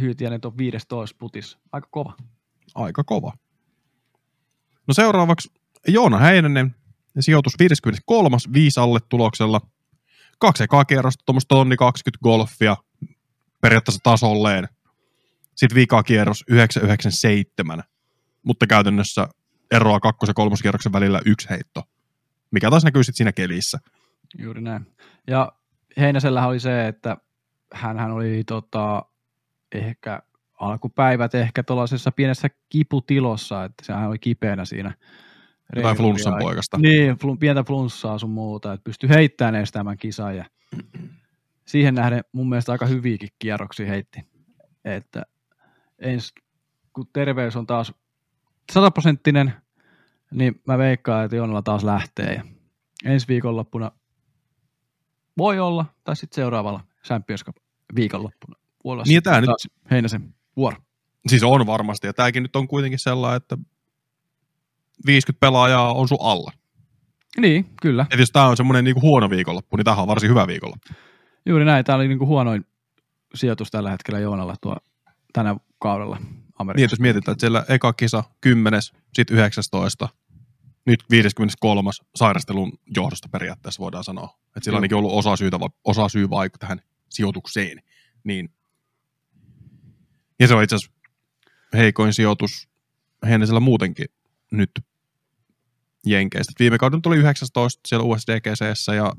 Hyytiäinen 0.00 0.40
on 0.44 0.58
15 0.58 1.16
putis. 1.18 1.58
Aika 1.72 1.88
kova. 1.90 2.16
aika 2.74 3.04
kova. 3.04 3.32
No 4.88 4.94
seuraavaksi 4.94 5.52
Joona 5.88 6.18
Heinänen, 6.18 6.74
sijoitus 7.20 7.58
53. 7.58 8.36
viisi 8.52 8.80
alle 8.80 8.98
tuloksella. 9.08 9.60
Kaksi 10.38 10.64
ekaa 10.64 10.84
kierrosta, 10.84 11.22
tuommoista 11.26 11.54
tonni 11.54 11.76
20 11.76 12.22
golfia 12.22 12.76
periaatteessa 13.60 14.00
tasolleen. 14.02 14.68
Sitten 15.54 15.76
vika 15.76 16.02
kierros 16.02 16.44
997, 16.48 17.82
mutta 18.42 18.66
käytännössä 18.66 19.28
eroa 19.70 20.00
kakkos- 20.00 20.28
ja 20.28 20.34
kolmoskierroksen 20.34 20.92
välillä 20.92 21.20
yksi 21.26 21.50
heitto, 21.50 21.82
mikä 22.50 22.70
taas 22.70 22.84
näkyy 22.84 23.04
sitten 23.04 23.16
siinä 23.16 23.32
kelissä. 23.32 23.78
Juuri 24.38 24.60
näin. 24.60 24.86
Ja 25.26 25.52
Heinäsellähän 25.96 26.48
oli 26.48 26.60
se, 26.60 26.88
että 26.88 27.16
hän 27.74 28.10
oli 28.10 28.44
tota, 28.44 29.02
ehkä 29.72 30.22
alkupäivät 30.62 31.34
ehkä 31.34 31.62
tuollaisessa 31.62 32.12
pienessä 32.12 32.48
kiputilossa, 32.68 33.64
että 33.64 33.84
sehän 33.86 34.08
oli 34.08 34.18
kipeänä 34.18 34.64
siinä. 34.64 34.94
Tai 35.82 35.94
flunssan 35.94 36.34
poikasta. 36.40 36.78
Niin, 36.78 37.16
flun, 37.18 37.38
pientä 37.38 37.64
flunssaa 37.64 38.18
sun 38.18 38.30
muuta, 38.30 38.72
että 38.72 38.84
pystyi 38.84 39.08
heittämään 39.10 39.54
edes 39.54 39.72
tämän 39.72 39.96
kisan 39.98 40.36
ja 40.36 40.44
siihen 41.64 41.94
nähden 41.94 42.24
mun 42.32 42.48
mielestä 42.48 42.72
aika 42.72 42.86
hyviäkin 42.86 43.28
kierroksia 43.38 43.86
heitti. 43.86 44.20
Että 44.84 45.22
ens, 45.98 46.32
kun 46.92 47.06
terveys 47.12 47.56
on 47.56 47.66
taas 47.66 47.94
sataprosenttinen, 48.72 49.52
niin 50.30 50.60
mä 50.66 50.78
veikkaan, 50.78 51.24
että 51.24 51.36
Joonalla 51.36 51.62
taas 51.62 51.84
lähtee 51.84 52.34
ja 52.34 52.44
ensi 53.04 53.28
viikonloppuna 53.28 53.90
voi 55.38 55.60
olla, 55.60 55.86
tai 56.04 56.16
sitten 56.16 56.34
seuraavalla 56.36 56.80
Champions 57.06 57.44
Cup 57.44 57.56
viikonloppuna. 57.94 58.56
Voi 58.84 58.92
olla 58.92 59.02
Niin 59.06 59.22
tää 59.22 59.40
nyt- 59.40 59.50
Heinäsen 59.90 60.34
vuoro. 60.56 60.76
Siis 61.26 61.42
on 61.42 61.66
varmasti, 61.66 62.06
ja 62.06 62.12
tämäkin 62.12 62.42
nyt 62.42 62.56
on 62.56 62.68
kuitenkin 62.68 62.98
sellainen, 62.98 63.36
että 63.36 63.58
50 65.06 65.40
pelaajaa 65.40 65.92
on 65.94 66.08
sun 66.08 66.18
alla. 66.20 66.52
Niin, 67.40 67.64
kyllä. 67.82 68.06
Et 68.10 68.20
jos 68.20 68.30
tämä 68.30 68.46
on 68.46 68.56
semmoinen 68.56 68.84
niinku 68.84 69.00
huono 69.00 69.30
viikonloppu, 69.30 69.76
niin 69.76 69.84
tämähän 69.84 70.02
on 70.02 70.08
varsin 70.08 70.30
hyvä 70.30 70.46
viikonloppu. 70.46 70.88
Juuri 71.46 71.64
näin. 71.64 71.84
Tämä 71.84 71.96
oli 71.96 72.08
niinku 72.08 72.26
huonoin 72.26 72.66
sijoitus 73.34 73.70
tällä 73.70 73.90
hetkellä 73.90 74.20
Joonalla 74.20 74.54
tuo 74.60 74.76
tänä 75.32 75.56
kaudella 75.78 76.16
Niin, 76.16 76.44
Amerikassa. 76.58 76.92
jos 76.94 77.00
mietitään, 77.00 77.32
että 77.32 77.40
siellä 77.40 77.64
eka 77.68 77.92
kisa 77.92 78.24
10, 78.40 78.80
sitten 79.14 79.36
19, 79.36 80.08
nyt 80.86 81.04
53. 81.10 81.90
sairastelun 82.16 82.72
johdosta 82.96 83.28
periaatteessa 83.28 83.80
voidaan 83.80 84.04
sanoa. 84.04 84.38
Että 84.46 84.60
sillä 84.64 84.74
Joo. 84.74 84.78
on 84.78 84.82
ainakin 84.82 84.96
ollut 84.96 85.12
osa, 85.12 85.36
syytä, 85.36 85.58
osa 85.84 86.08
syy 86.08 86.30
vaikka 86.30 86.58
tähän 86.58 86.80
sijoitukseen. 87.08 87.82
Niin. 88.24 88.48
Ja 90.42 90.48
se 90.48 90.54
on 90.54 90.62
itse 90.62 90.76
asiassa 90.76 90.96
heikoin 91.72 92.14
sijoitus 92.14 92.68
Hennesellä 93.26 93.60
muutenkin 93.60 94.06
nyt 94.52 94.70
Jenkeistä. 96.06 96.52
Viime 96.58 96.78
kauden 96.78 97.02
tuli 97.02 97.16
19 97.16 97.80
siellä 97.88 98.04
USDGCssä 98.04 98.94
ja 98.94 99.12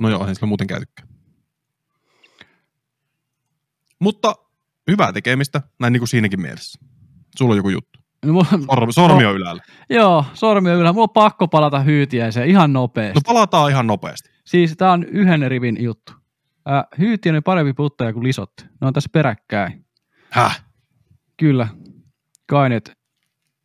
no 0.00 0.08
joo, 0.08 0.34
sillä 0.34 0.46
muuten 0.46 0.66
käytykään. 0.66 1.08
Mutta 3.98 4.34
hyvää 4.90 5.12
tekemistä, 5.12 5.62
näin 5.80 5.92
niin 5.92 6.00
kuin 6.00 6.08
siinäkin 6.08 6.40
mielessä. 6.40 6.78
Sulla 7.38 7.52
on 7.52 7.56
joku 7.56 7.68
juttu. 7.68 7.98
No, 8.24 8.32
mulla, 8.32 8.46
Sormi, 8.50 8.92
sormi 8.92 9.24
on 9.24 9.34
ylällä. 9.34 9.62
joo, 9.90 10.24
sormi 10.34 10.70
on 10.70 10.76
ylhäällä. 10.76 10.92
Mulla 10.92 11.04
on 11.04 11.10
pakko 11.10 11.48
palata 11.48 11.80
hyytiäiseen 11.80 12.48
ihan 12.48 12.72
nopeasti. 12.72 13.14
No 13.14 13.34
palataan 13.34 13.70
ihan 13.70 13.86
nopeasti. 13.86 14.30
Siis 14.44 14.74
tää 14.76 14.92
on 14.92 15.04
yhden 15.04 15.50
rivin 15.50 15.82
juttu. 15.82 16.12
Äh, 16.70 16.84
Hyytiäinen 16.98 17.38
on 17.38 17.42
parempi 17.42 17.72
puttaja 17.72 18.12
kuin 18.12 18.24
Lisotti. 18.24 18.64
Ne 18.80 18.86
on 18.86 18.92
tässä 18.92 19.10
peräkkäin. 19.12 19.86
Häh? 20.30 20.64
Kyllä. 21.36 21.68
Kainet 22.46 22.92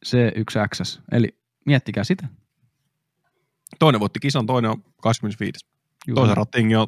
C1X. 0.06 1.02
Eli 1.12 1.40
miettikää 1.66 2.04
sitä. 2.04 2.28
Toinen 3.80 4.00
voitti 4.02 4.20
kisan, 4.20 4.46
toinen 4.46 4.72
on 4.72 4.84
25. 5.02 5.66
Juuri. 6.08 6.20
Toisen 6.22 6.38
ratingi 6.38 6.76
on 6.76 6.88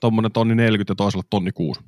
tommonen 0.00 0.32
tonni 0.32 0.54
40 0.54 0.90
ja 0.90 0.94
toisella 0.94 1.24
tonni 1.30 1.52
6. 1.52 1.80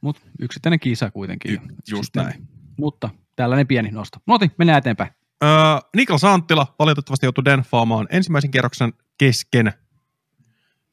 Mut 0.00 0.20
yksittäinen 0.40 0.80
kisa 0.80 1.10
kuitenkin. 1.10 1.52
Ju- 1.52 1.60
just 1.60 1.92
Yksittäinen. 1.92 2.32
näin. 2.32 2.48
Mutta 2.78 3.10
tällainen 3.36 3.66
pieni 3.66 3.90
nosto. 3.90 4.18
No 4.26 4.34
otin, 4.34 4.50
mennään 4.58 4.78
eteenpäin. 4.78 5.10
Öö, 5.44 5.50
Niklas 5.96 6.24
Anttila 6.24 6.74
valitettavasti 6.78 7.26
joutui 7.26 7.44
denfaamaan 7.44 8.06
ensimmäisen 8.10 8.50
kierroksen 8.50 8.92
kesken 9.18 9.72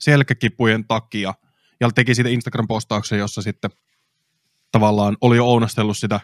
selkäkipujen 0.03 0.85
takia 0.87 1.33
ja 1.79 1.89
teki 1.95 2.15
siitä 2.15 2.29
Instagram-postauksen, 2.29 3.19
jossa 3.19 3.41
sitten 3.41 3.71
tavallaan 4.71 5.17
oli 5.21 5.37
jo 5.37 5.45
ounastellut 5.45 5.97
sitä 5.97 6.19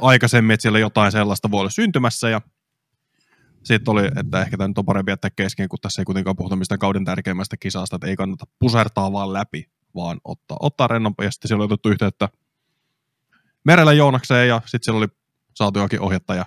aikaisemmin, 0.00 0.54
että 0.54 0.62
siellä 0.62 0.78
jotain 0.78 1.12
sellaista 1.12 1.50
voi 1.50 1.60
olla 1.60 1.70
syntymässä 1.70 2.30
ja 2.30 2.40
sitten 3.64 3.92
oli, 3.92 4.06
että 4.16 4.42
ehkä 4.42 4.56
tämä 4.56 4.68
nyt 4.68 4.78
on 4.78 4.84
parempi 4.84 5.12
jättää 5.12 5.30
kesken, 5.30 5.68
kun 5.68 5.78
tässä 5.82 6.02
ei 6.02 6.04
kuitenkaan 6.04 6.36
puhuta 6.36 6.56
mistään 6.56 6.78
kauden 6.78 7.04
tärkeimmästä 7.04 7.56
kisasta, 7.56 7.96
että 7.96 8.06
ei 8.06 8.16
kannata 8.16 8.44
pusertaa 8.58 9.12
vaan 9.12 9.32
läpi, 9.32 9.70
vaan 9.94 10.20
ottaa, 10.24 10.56
ottaa 10.60 10.88
rennompi. 10.88 11.24
Ja 11.24 11.30
sitten 11.30 11.48
siellä 11.48 11.64
oli 11.64 11.72
otettu 11.72 11.88
yhteyttä 11.88 12.28
Merellä 13.64 13.92
Joonakseen 13.92 14.48
ja 14.48 14.60
sitten 14.66 14.84
siellä 14.84 14.98
oli 14.98 15.08
saatu 15.54 15.78
jokin 15.78 16.00
ohjatta 16.00 16.34
ja 16.34 16.46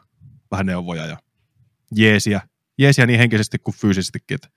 vähän 0.52 0.66
neuvoja 0.66 1.06
ja 1.06 1.18
jeesiä, 1.96 2.42
jeesiä 2.78 3.06
niin 3.06 3.20
henkisesti 3.20 3.60
kuin 3.60 3.76
fyysisestikin, 3.76 4.36
että 4.36 4.50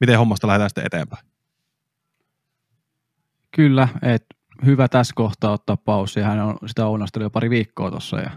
miten 0.00 0.18
hommasta 0.18 0.46
lähdetään 0.46 0.70
sitten 0.70 0.86
eteenpäin. 0.86 1.37
Kyllä, 3.58 3.88
että 4.02 4.34
hyvä 4.66 4.88
tässä 4.88 5.12
kohtaa 5.16 5.52
ottaa 5.52 5.76
paussi. 5.76 6.20
Hän 6.20 6.40
on 6.40 6.58
sitä 6.66 6.86
ounastellut 6.86 7.24
jo 7.24 7.30
pari 7.30 7.50
viikkoa 7.50 7.90
tuossa 7.90 8.20
ja 8.20 8.30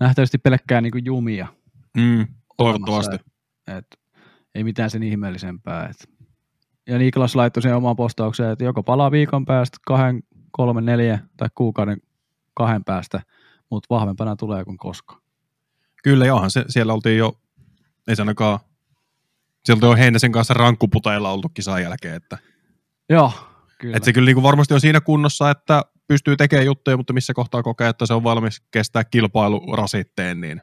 nähtävästi 0.00 0.38
pelkkää 0.38 0.80
niin 0.80 1.04
jumia. 1.04 1.46
Mm, 1.96 2.26
toivottavasti. 2.56 3.16
olemassa, 3.16 3.78
Et, 3.78 3.86
ei 4.54 4.64
mitään 4.64 4.90
sen 4.90 5.02
ihmeellisempää. 5.02 5.88
Et. 5.88 6.08
Ja 6.86 6.98
Niklas 6.98 7.36
laittoi 7.36 7.62
sen 7.62 7.76
omaan 7.76 7.96
postaukseen, 7.96 8.50
että 8.50 8.64
joko 8.64 8.82
palaa 8.82 9.10
viikon 9.10 9.44
päästä, 9.44 9.78
kahden, 9.86 10.22
kolmen, 10.50 10.84
neljä 10.84 11.18
tai 11.36 11.48
kuukauden 11.54 11.98
kahden 12.54 12.84
päästä, 12.84 13.22
mutta 13.70 13.94
vahvempana 13.94 14.36
tulee 14.36 14.64
kuin 14.64 14.78
koskaan. 14.78 15.22
Kyllä, 16.02 16.26
johan 16.26 16.50
se, 16.50 16.64
siellä 16.68 16.92
oltiin 16.92 17.18
jo, 17.18 17.32
ei 18.08 18.16
se 18.16 18.22
ainakaan, 18.22 18.58
sieltä 19.64 19.86
on 19.86 19.98
Heinäsen 19.98 20.32
kanssa 20.32 20.54
rankkuputeilla 20.54 21.30
oltu 21.30 21.48
kisan 21.48 21.82
jälkeen, 21.82 22.14
että, 22.14 22.38
Joo, 23.08 23.32
kyllä. 23.80 23.96
että 23.96 24.04
se 24.04 24.12
kyllä 24.12 24.26
niin 24.26 24.36
kuin 24.36 24.42
varmasti 24.42 24.74
on 24.74 24.80
siinä 24.80 25.00
kunnossa, 25.00 25.50
että 25.50 25.82
pystyy 26.08 26.36
tekemään 26.36 26.66
juttuja, 26.66 26.96
mutta 26.96 27.12
missä 27.12 27.34
kohtaa 27.34 27.62
kokee, 27.62 27.88
että 27.88 28.06
se 28.06 28.14
on 28.14 28.24
valmis 28.24 28.62
kestää 28.70 29.04
kilpailurasitteen, 29.04 30.40
niin 30.40 30.60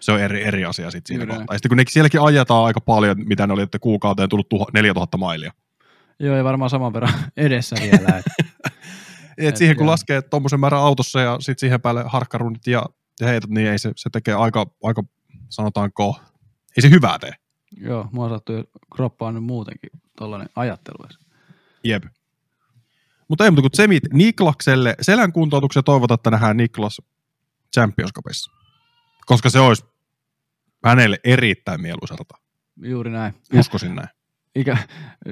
se 0.00 0.12
on 0.12 0.20
eri, 0.20 0.44
eri 0.44 0.64
asia 0.64 0.90
sitten 0.90 1.08
siinä 1.08 1.24
Kyllä. 1.24 1.36
kohtaa. 1.38 1.54
Ja 1.54 1.58
sitten 1.58 1.68
kun 1.68 1.76
ne 1.76 1.84
sielläkin 1.88 2.20
ajetaan 2.20 2.64
aika 2.64 2.80
paljon, 2.80 3.16
mitä 3.26 3.46
ne 3.46 3.52
oli, 3.52 3.62
että 3.62 3.78
kuukauteen 3.78 4.28
tullut 4.28 4.48
tuha, 4.48 4.66
4000 4.74 5.16
mailia. 5.18 5.52
Joo, 6.20 6.36
ja 6.36 6.44
varmaan 6.44 6.70
saman 6.70 6.92
verran 6.92 7.12
edessä 7.36 7.76
vielä. 7.82 8.18
Et, 8.18 8.24
Et 9.38 9.48
Et 9.48 9.56
siihen 9.56 9.76
kun 9.76 9.86
joo. 9.86 9.92
laskee 9.92 10.22
tuommoisen 10.22 10.60
määrän 10.60 10.80
autossa 10.80 11.20
ja 11.20 11.36
sitten 11.40 11.60
siihen 11.60 11.80
päälle 11.80 12.04
harkkarunnit 12.06 12.66
ja, 12.66 12.86
ja 13.20 13.26
heität, 13.26 13.50
niin 13.50 13.66
ei 13.66 13.78
se, 13.78 13.92
se 13.96 14.10
tekee 14.12 14.34
aika, 14.34 14.66
aika, 14.82 15.02
sanotaanko, 15.48 16.20
ei 16.76 16.82
se 16.82 16.90
hyvää 16.90 17.18
tee. 17.18 17.32
joo, 17.76 18.08
mua 18.12 18.28
sattuu 18.28 18.64
kroppaan 18.96 19.34
nyt 19.34 19.44
muutenkin 19.44 19.90
tollainen 20.18 20.48
ajattelu. 20.56 21.08
Jep. 21.88 22.04
Mutta 23.28 23.44
ei 23.44 23.50
muuta 23.50 23.62
kuin 23.62 23.70
Semit 23.74 24.02
Niklakselle 24.12 24.94
selän 25.00 25.32
kuntoutuksen 25.32 25.80
ja 25.80 25.82
toivotaan, 25.82 26.16
että 26.16 26.30
nähdään 26.30 26.56
Niklas 26.56 27.02
Champions 27.74 28.12
Cupissa. 28.12 28.50
Koska 29.26 29.50
se 29.50 29.60
olisi 29.60 29.84
hänelle 30.84 31.20
erittäin 31.24 31.80
mieluiselta. 31.80 32.34
Juuri 32.82 33.10
näin. 33.10 33.34
Uskoisin 33.58 33.94
näin. 33.94 34.08
Ikä, 34.54 34.76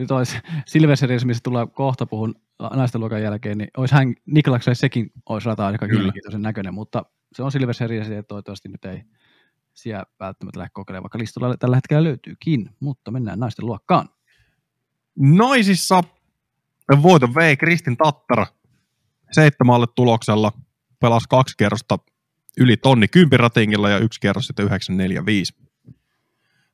toi 0.09 0.22
Silver 0.66 0.96
Series, 0.96 1.24
mistä 1.24 1.40
tullaan 1.44 1.70
kohta 1.70 2.07
puhun 2.07 2.34
naisten 2.74 3.00
luokan 3.00 3.22
jälkeen, 3.22 3.59
niin 3.59 3.68
olisi 3.76 3.94
hän, 3.94 4.14
Niklakselle 4.26 4.74
sekin 4.74 5.11
olisi 5.28 5.46
rata 5.46 5.66
aika 5.66 5.86
mielenkiintoisen 5.86 6.42
näköinen, 6.42 6.74
mutta 6.74 7.05
se 7.32 7.42
on 7.42 7.52
Silver 7.52 7.74
Series 7.74 8.09
ja 8.09 8.22
toivottavasti 8.22 8.68
nyt 8.68 8.84
ei 8.84 9.02
siellä 9.74 10.05
välttämättä 10.20 10.59
lähde 10.59 10.70
kokeilemaan, 10.72 11.02
vaikka 11.02 11.18
listalla 11.18 11.57
tällä 11.57 11.76
hetkellä 11.76 12.05
löytyykin, 12.05 12.70
mutta 12.80 13.11
mennään 13.11 13.38
naisten 13.38 13.66
luokkaan. 13.66 14.09
Naisissa 15.16 16.05
voiton 17.03 17.35
vei 17.35 17.57
Kristin 17.57 17.97
Tattara 17.97 18.47
seitsemälle 19.32 19.87
tuloksella. 19.95 20.53
Pelasi 21.01 21.26
kaksi 21.28 21.55
kierrosta 21.57 21.99
yli 22.57 22.76
tonni 22.76 23.09
kympiratingilla 23.09 23.89
ja 23.91 23.99
yksi 23.99 24.20
kierros 24.20 24.47
sitten 24.47 24.66
945. 24.66 25.55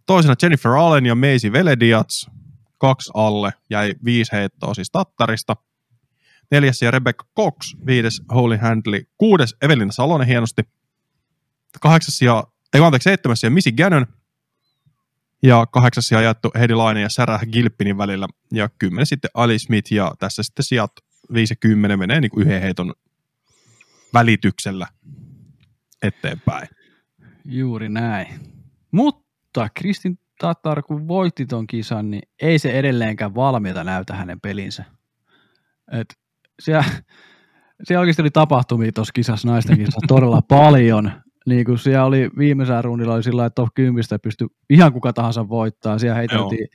Toisena 0.06 0.34
Jennifer 0.42 0.72
Allen 0.72 1.06
ja 1.06 1.14
Maisie 1.14 1.52
Velediats, 1.52 2.30
kaksi 2.78 3.10
alle, 3.14 3.52
jäi 3.70 3.94
viisi 4.04 4.32
heittoa 4.32 4.74
siis 4.74 4.90
Tattarista. 4.90 5.56
Neljäs 6.50 6.82
ja 6.82 6.90
Rebecca 6.90 7.26
Cox, 7.36 7.54
viides 7.86 8.22
Holy 8.34 8.56
Handley, 8.56 9.02
kuudes 9.18 9.56
Evelina 9.62 9.92
Salonen 9.92 10.26
hienosti. 10.26 10.62
Kahdeksas 11.80 12.22
ja, 12.22 12.44
ei 12.74 12.80
anteeksi, 12.80 13.04
seitsemäs 13.04 13.42
ja 13.42 13.50
Missy 13.50 13.72
Gannon, 13.72 14.06
ja 15.42 15.66
kahdeksas 15.66 16.08
sija 16.08 16.20
jaettu 16.20 16.50
Heidi 16.58 16.74
Laine 16.74 17.00
ja 17.00 17.08
Sarah 17.08 17.40
Gilpinin 17.52 17.98
välillä. 17.98 18.26
Ja 18.52 18.68
kymmenen 18.78 19.06
sitten 19.06 19.30
Ali 19.34 19.58
Smith 19.58 19.92
ja 19.92 20.12
tässä 20.18 20.42
sitten 20.42 20.64
sijat 20.64 20.92
5 21.34 21.52
ja 21.52 21.56
10 21.56 21.98
menee 21.98 22.20
niin 22.20 22.30
yhden 22.36 22.62
heiton 22.62 22.94
välityksellä 24.14 24.86
eteenpäin. 26.02 26.68
Juuri 27.44 27.88
näin. 27.88 28.26
Mutta 28.90 29.68
Kristin 29.74 30.18
Tatar, 30.40 30.82
kun 30.82 31.08
voitti 31.08 31.46
ton 31.46 31.66
kisan, 31.66 32.10
niin 32.10 32.22
ei 32.42 32.58
se 32.58 32.70
edelleenkään 32.78 33.34
valmiita 33.34 33.84
näytä 33.84 34.14
hänen 34.14 34.40
pelinsä. 34.40 34.84
Et 35.92 36.18
siellä, 36.62 36.84
siellä 37.84 38.00
oikeasti 38.00 38.22
oli 38.22 38.30
tapahtumia 38.30 38.92
tuossa 38.92 39.12
kisassa, 39.12 39.48
naisten 39.48 39.78
kisassa 39.78 40.00
todella 40.08 40.42
paljon. 40.42 41.12
Niin 41.46 41.64
kuin 41.64 41.78
siellä 41.78 42.04
oli 42.04 42.30
viimeisellä 42.38 42.82
rundilla 42.82 43.14
oli 43.14 43.22
sillä 43.22 43.36
lailla, 43.36 43.46
että 43.46 43.62
top 43.62 43.74
10 43.74 44.04
pystyi 44.22 44.48
ihan 44.70 44.92
kuka 44.92 45.12
tahansa 45.12 45.48
voittaa. 45.48 45.98
Siellä 45.98 46.16
heiteltiin 46.16 46.68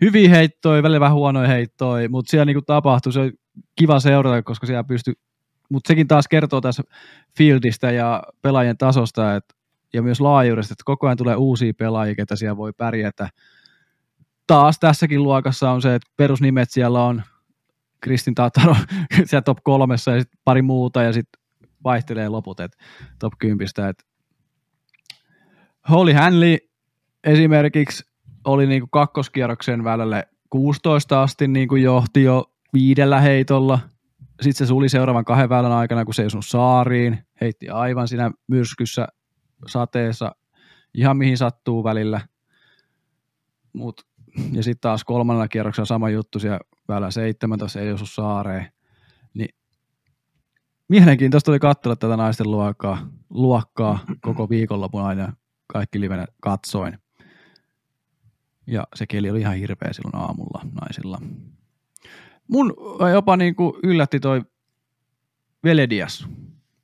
hyviä 0.00 0.28
heittoja, 0.28 0.82
välillä 0.82 1.00
vähän 1.00 1.16
huonoja 1.16 1.48
heittoja, 1.48 2.08
mutta 2.08 2.30
siellä 2.30 2.44
niin 2.44 2.54
kuin 2.54 2.64
tapahtui, 2.64 3.12
se 3.12 3.20
oli 3.20 3.32
kiva 3.76 4.00
seurata, 4.00 4.42
koska 4.42 4.66
siellä 4.66 4.84
pystyi, 4.84 5.14
mutta 5.70 5.88
sekin 5.88 6.08
taas 6.08 6.28
kertoo 6.28 6.60
tässä 6.60 6.82
fieldistä 7.36 7.90
ja 7.90 8.22
pelaajien 8.42 8.78
tasosta, 8.78 9.36
että 9.36 9.54
ja 9.92 10.02
myös 10.02 10.20
laajuudesta, 10.20 10.72
että 10.72 10.82
koko 10.84 11.06
ajan 11.06 11.16
tulee 11.16 11.36
uusia 11.36 11.72
pelaajia, 11.78 12.14
ketä 12.14 12.36
siellä 12.36 12.56
voi 12.56 12.72
pärjätä. 12.72 13.28
Taas 14.46 14.78
tässäkin 14.78 15.22
luokassa 15.22 15.70
on 15.70 15.82
se, 15.82 15.94
että 15.94 16.10
perusnimet 16.16 16.70
siellä 16.70 17.04
on 17.04 17.22
Kristin 18.00 18.34
Tataro 18.34 18.76
siellä 19.26 19.42
top 19.42 19.58
kolmessa 19.62 20.10
ja 20.10 20.20
sitten 20.20 20.40
pari 20.44 20.62
muuta 20.62 21.02
ja 21.02 21.12
sitten 21.12 21.41
vaihtelee 21.84 22.28
loput, 22.28 22.60
että 22.60 22.78
top 23.18 23.32
10. 23.38 23.68
Et 23.90 24.06
Holly 25.90 26.12
Hanley 26.12 26.56
esimerkiksi 27.24 28.04
oli 28.44 28.66
niinku 28.66 28.86
kakkoskierroksen 28.86 29.84
välillä 29.84 30.24
16 30.50 31.22
asti 31.22 31.48
niinku 31.48 31.76
johti 31.76 32.22
jo 32.22 32.44
viidellä 32.72 33.20
heitolla. 33.20 33.78
Sitten 34.40 34.66
se 34.66 34.68
suli 34.68 34.88
seuraavan 34.88 35.24
kahden 35.24 35.48
väylän 35.48 35.72
aikana, 35.72 36.04
kun 36.04 36.14
se 36.14 36.22
ei 36.22 36.28
saariin. 36.40 37.18
Heitti 37.40 37.68
aivan 37.68 38.08
siinä 38.08 38.30
myrskyssä 38.48 39.08
sateessa 39.66 40.34
ihan 40.94 41.16
mihin 41.16 41.38
sattuu 41.38 41.84
välillä. 41.84 42.20
Mut, 43.72 44.06
ja 44.52 44.62
sitten 44.62 44.80
taas 44.80 45.04
kolmannella 45.04 45.48
kierroksella 45.48 45.86
sama 45.86 46.10
juttu 46.10 46.38
siellä 46.38 46.60
väylä 46.88 47.10
17 47.10 47.80
ei 47.80 47.92
osu 47.92 48.06
saareen. 48.06 48.72
Niin 49.34 49.54
mielenkiintoista 50.92 51.50
oli 51.50 51.58
katsella 51.58 51.96
tätä 51.96 52.16
naisten 52.16 52.50
luokkaa, 52.50 53.08
luokkaa 53.30 53.98
koko 54.20 54.48
viikonlopun 54.48 55.02
aina 55.02 55.32
kaikki 55.66 56.00
livenä 56.00 56.26
katsoin. 56.40 56.98
Ja 58.66 58.86
se 58.94 59.06
keli 59.06 59.30
oli 59.30 59.40
ihan 59.40 59.56
hirveä 59.56 59.92
silloin 59.92 60.16
aamulla 60.16 60.60
naisilla. 60.80 61.18
Mun 62.48 62.74
jopa 63.12 63.36
niin 63.36 63.54
kuin 63.54 63.72
yllätti 63.82 64.20
toi 64.20 64.42
Veledias, 65.64 66.28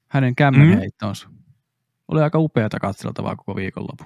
hänen 0.08 0.34
kämmenheittonsa. 0.34 1.28
Mm. 1.28 1.34
Oli 2.08 2.22
aika 2.22 2.38
upeata 2.38 2.78
katseltavaa 2.78 3.36
koko 3.36 3.56
viikonloppu. 3.56 4.04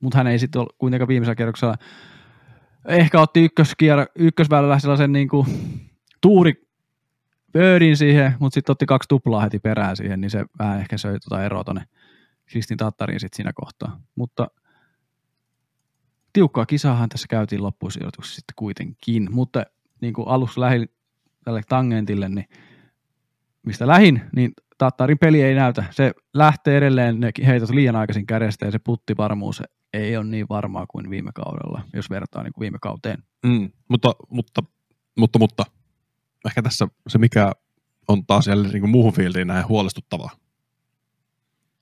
Mutta 0.00 0.18
hän 0.18 0.26
ei 0.26 0.38
sitten 0.38 0.60
ole 0.60 0.68
kuitenkaan 0.78 1.08
viimeisellä 1.08 1.34
kierroksella 1.34 1.76
ehkä 2.88 3.20
otti 3.20 3.46
ykköskier- 3.46 4.12
ykkösväylällä 4.14 4.78
sellaisen 4.78 5.12
niin 5.12 5.28
kuin 5.28 5.46
tuuri 6.20 6.64
birdin 7.54 7.96
siihen, 7.96 8.34
mutta 8.38 8.54
sitten 8.54 8.72
otti 8.72 8.86
kaksi 8.86 9.08
tuplaa 9.08 9.40
heti 9.40 9.58
perään 9.58 9.96
siihen, 9.96 10.20
niin 10.20 10.30
se 10.30 10.44
vähän 10.58 10.80
ehkä 10.80 10.98
söi 10.98 11.18
tuota 11.20 11.44
eroa 11.44 11.64
tuonne 11.64 11.84
Kristin 12.46 12.76
Tattariin 12.76 13.20
sitten 13.20 13.36
siinä 13.36 13.52
kohtaa. 13.54 14.00
Mutta 14.14 14.46
tiukkaa 16.32 16.66
kisaahan 16.66 17.08
tässä 17.08 17.26
käytiin 17.30 17.62
loppusijoituksessa 17.62 18.36
sitten 18.36 18.54
kuitenkin, 18.56 19.28
mutta 19.30 19.62
niin 20.00 20.14
kuin 20.14 20.28
alussa 20.28 20.60
lähin 20.60 20.88
tälle 21.44 21.60
tangentille, 21.68 22.28
niin 22.28 22.48
mistä 23.62 23.86
lähin, 23.86 24.22
niin 24.36 24.52
Tattarin 24.78 25.18
peli 25.18 25.42
ei 25.42 25.54
näytä. 25.54 25.84
Se 25.90 26.12
lähtee 26.34 26.76
edelleen 26.76 27.20
ne 27.20 27.30
heitot 27.46 27.70
liian 27.70 27.96
aikaisin 27.96 28.26
kädestä 28.26 28.66
ja 28.66 28.70
se 28.70 28.78
puttivarmuus 28.78 29.62
ei 29.92 30.16
ole 30.16 30.24
niin 30.24 30.46
varmaa 30.48 30.86
kuin 30.86 31.10
viime 31.10 31.30
kaudella, 31.34 31.82
jos 31.92 32.10
vertaa 32.10 32.42
niin 32.42 32.52
kuin 32.52 32.60
viime 32.60 32.78
kauteen. 32.82 33.22
Mm, 33.46 33.70
mutta, 33.88 34.12
mutta, 34.30 34.62
mutta, 35.18 35.38
mutta, 35.38 35.64
ehkä 36.46 36.62
tässä 36.62 36.88
se, 37.08 37.18
mikä 37.18 37.52
on 38.08 38.26
taas 38.26 38.46
jälleen 38.46 38.72
niin 38.72 38.90
muuhun 38.90 39.12
fieldiin 39.12 39.46
näin 39.46 39.68
huolestuttavaa. 39.68 40.30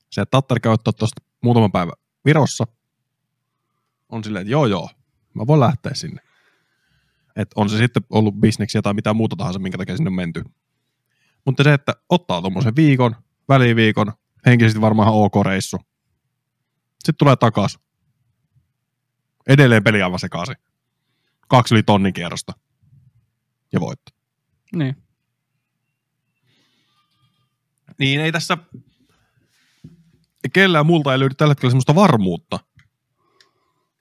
Se, 0.09 0.21
että 0.21 0.31
Tattari 0.31 0.59
käyttää 0.59 0.93
tuosta 0.93 1.21
muutaman 1.41 1.71
päivän 1.71 1.93
Virossa, 2.25 2.67
on 4.09 4.23
silleen, 4.23 4.41
että 4.41 4.51
joo 4.51 4.65
joo, 4.65 4.89
mä 5.33 5.47
voin 5.47 5.59
lähteä 5.59 5.93
sinne. 5.93 6.21
Et 7.35 7.47
on 7.55 7.69
se 7.69 7.77
sitten 7.77 8.03
ollut 8.09 8.35
bisneksiä 8.35 8.81
tai 8.81 8.93
mitä 8.93 9.13
muuta 9.13 9.35
tahansa, 9.35 9.59
minkä 9.59 9.77
takia 9.77 9.97
sinne 9.97 10.09
on 10.09 10.15
menty. 10.15 10.43
Mutta 11.45 11.63
se, 11.63 11.73
että 11.73 11.93
ottaa 12.09 12.41
tuommoisen 12.41 12.75
viikon, 12.75 13.15
väliviikon, 13.49 14.13
henkisesti 14.45 14.81
varmaan 14.81 15.07
ihan 15.07 15.21
ok 15.21 15.33
reissu. 15.45 15.77
Sitten 16.91 17.15
tulee 17.17 17.35
takaisin. 17.35 17.79
Edelleen 19.47 19.83
peli 19.83 20.01
aivan 20.01 20.19
sekaisin. 20.19 20.55
Kaksi 21.47 21.75
yli 21.75 21.83
tonnin 21.83 22.13
kierrosta. 22.13 22.53
Ja 23.73 23.79
voitto. 23.79 24.12
Niin. 24.75 24.95
Niin 27.99 28.21
ei 28.21 28.31
tässä 28.31 28.57
kellään 30.53 30.85
multa 30.85 31.13
ei 31.13 31.19
löydy 31.19 31.35
tällä 31.35 31.51
hetkellä 31.51 31.71
semmoista 31.71 31.95
varmuutta, 31.95 32.59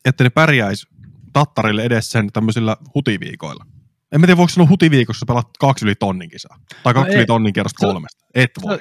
että 0.04 0.24
ne 0.24 0.30
pärjäis 0.30 0.86
Tattarille 1.32 1.82
edes 1.82 2.10
sen 2.10 2.32
tämmöisillä 2.32 2.76
hutiviikoilla. 2.94 3.66
En 4.12 4.20
mä 4.20 4.26
tiedä, 4.26 4.36
voiko 4.36 4.48
sanoa 4.48 4.68
hutiviikossa 4.68 5.26
pelata 5.26 5.50
kaksi 5.58 5.84
yli 5.84 5.94
tonnin 5.94 6.30
kisaa. 6.30 6.58
Tai 6.82 6.94
kaksi 6.94 7.12
No 7.12 7.16
yli 7.18 7.26
tonnin 7.26 7.52
kierrosta 7.52 7.80
Se- 7.80 7.86
kolmesta. 7.86 8.24
Et 8.34 8.50
voi. 8.62 8.78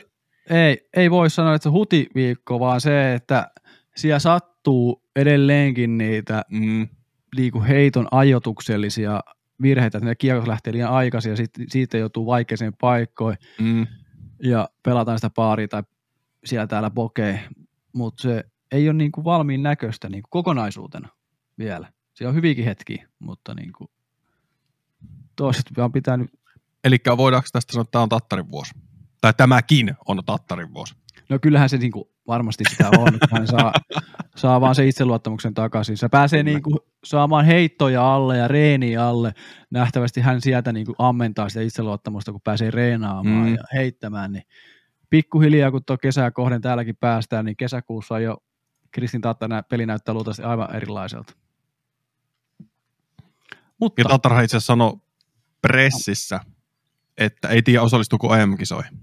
Ei, 0.50 0.88
ei 0.96 1.12
voi 1.12 1.30
sanoa, 1.30 1.56
että 1.56 1.64
se 1.64 1.70
hutiviikko, 1.70 2.60
vaan 2.60 2.82
se, 2.82 3.14
että 3.14 3.52
siellä 3.96 4.20
sattuu 4.20 5.04
edelleenkin 5.16 5.98
niitä 5.98 6.44
Mm, 6.50 6.88
liiku 7.36 7.64
heiton 7.64 8.08
ajotuksellisia 8.12 9.20
virheitä, 9.62 9.97
että 9.97 10.09
ne 10.09 10.16
kiekot 10.16 10.47
lähtee 10.47 10.74
liian 10.74 10.91
aikaisin 10.91 11.30
ja 11.30 11.36
sit, 11.36 11.51
siitä 11.68 11.97
joutuu 11.97 12.26
vaikeisiin 12.26 12.74
paikkoihin 12.82 13.39
mm. 13.62 13.88
ja 14.43 14.70
pelataan 14.84 15.18
sitä 15.18 15.30
paaria 15.30 15.68
tai 15.68 15.84
siellä 16.45 16.68
täällä 16.68 16.89
pokee, 16.89 17.47
mutta 17.93 18.22
se 18.22 18.43
ei 18.72 18.89
ole 18.89 18.97
niin 18.97 19.12
kuin 19.12 19.24
valmiin 19.24 19.64
näköistä 19.64 20.09
niin 20.09 20.24
kuin 20.24 20.30
kokonaisuutena 20.30 21.09
vielä. 21.57 21.93
Siellä 22.14 22.30
on 22.30 22.36
hyviäkin 22.36 22.66
hetkiä, 22.66 23.07
mutta 23.20 23.53
niin 23.55 23.74
kuin 23.74 23.89
toiset 25.36 25.66
vaan 25.78 25.91
pitää 25.91 26.18
nyt, 26.18 26.32
Eli 26.84 26.97
voidaanko 27.18 27.47
tästä 27.51 27.74
sanoa, 27.74 27.82
että 27.82 27.91
tämä 27.91 28.03
on 28.03 28.09
Tattarin 28.09 28.51
vuosi? 28.51 28.74
Tai 29.22 29.34
tämäkin 29.38 29.95
on 30.07 30.24
Tattarin 30.26 30.74
vuosi. 30.74 30.95
no 31.30 31.39
kyllähän 31.41 31.70
se 31.70 31.78
niin 31.78 31.91
kuin 31.91 32.05
varmasti 32.28 32.64
sitä 32.70 32.90
on, 32.98 33.16
että 33.16 33.28
hän 33.32 33.48
saa, 33.48 33.74
saa 34.36 34.62
vaan 34.62 34.76
se 34.76 34.88
itseluottamuksen 34.88 35.54
takaisin. 35.54 35.98
Se 35.98 36.10
pääsee 36.10 36.44
niin 36.44 36.64
kuin 36.64 36.78
saamaan 37.04 37.46
heittoja 37.46 38.16
alle 38.16 38.38
ja 38.38 38.48
reeniä 38.48 39.08
alle. 39.08 39.34
Nähtävästi 39.70 40.22
hän 40.22 40.42
sieltä 40.42 40.74
niin 40.74 40.86
kuin 40.86 40.96
ammentaa 41.00 41.50
sitä 41.50 41.62
itseluottamusta, 41.62 42.32
kun 42.32 42.42
pääsee 42.44 42.72
reenaamaan 42.72 43.48
Mm. 43.48 43.56
ja 43.56 43.64
heittämään, 43.74 44.32
niin 44.32 44.44
pikkuhiljaa, 45.10 45.72
kun 45.72 45.86
tuo 45.86 45.98
kesää 45.98 46.32
kohden 46.32 46.62
täälläkin 46.62 46.96
päästään, 46.96 47.46
niin 47.46 47.58
kesäkuussa 47.58 48.20
jo 48.20 48.38
Kristin 48.92 49.22
Tattana 49.22 49.64
peli 49.64 49.86
näyttää 49.86 50.14
luultavasti 50.14 50.44
aivan 50.44 50.76
erilaiselta. 50.76 51.34
Mutta 53.80 54.02
Ja 54.02 54.06
Tattarhan 54.06 54.44
itse 54.44 54.58
asiassa 54.58 54.74
sanoi 54.74 54.98
pressissä, 55.62 56.40
että 57.18 57.48
ei 57.48 57.62
tiedä 57.62 57.82
osallistuuko 57.82 58.36
EM-kisoihin. 58.36 59.00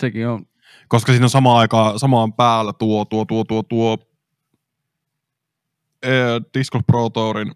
sekin 0.00 0.28
on, 0.28 0.46
Koska 0.90 1.12
siinä 1.12 1.26
on 1.26 1.30
samaan 1.30 1.58
aikaan, 1.58 1.98
samaan 1.98 2.32
päällä 2.32 2.72
tuo, 2.72 3.04
tuo, 3.04 3.24
tuo, 3.24 3.44
tuo, 3.44 3.62
tuo 3.62 3.98
eh, 6.02 6.40
Disc 6.58 6.72
Golf 6.72 6.86
Pro 6.86 7.10
Tourin 7.10 7.52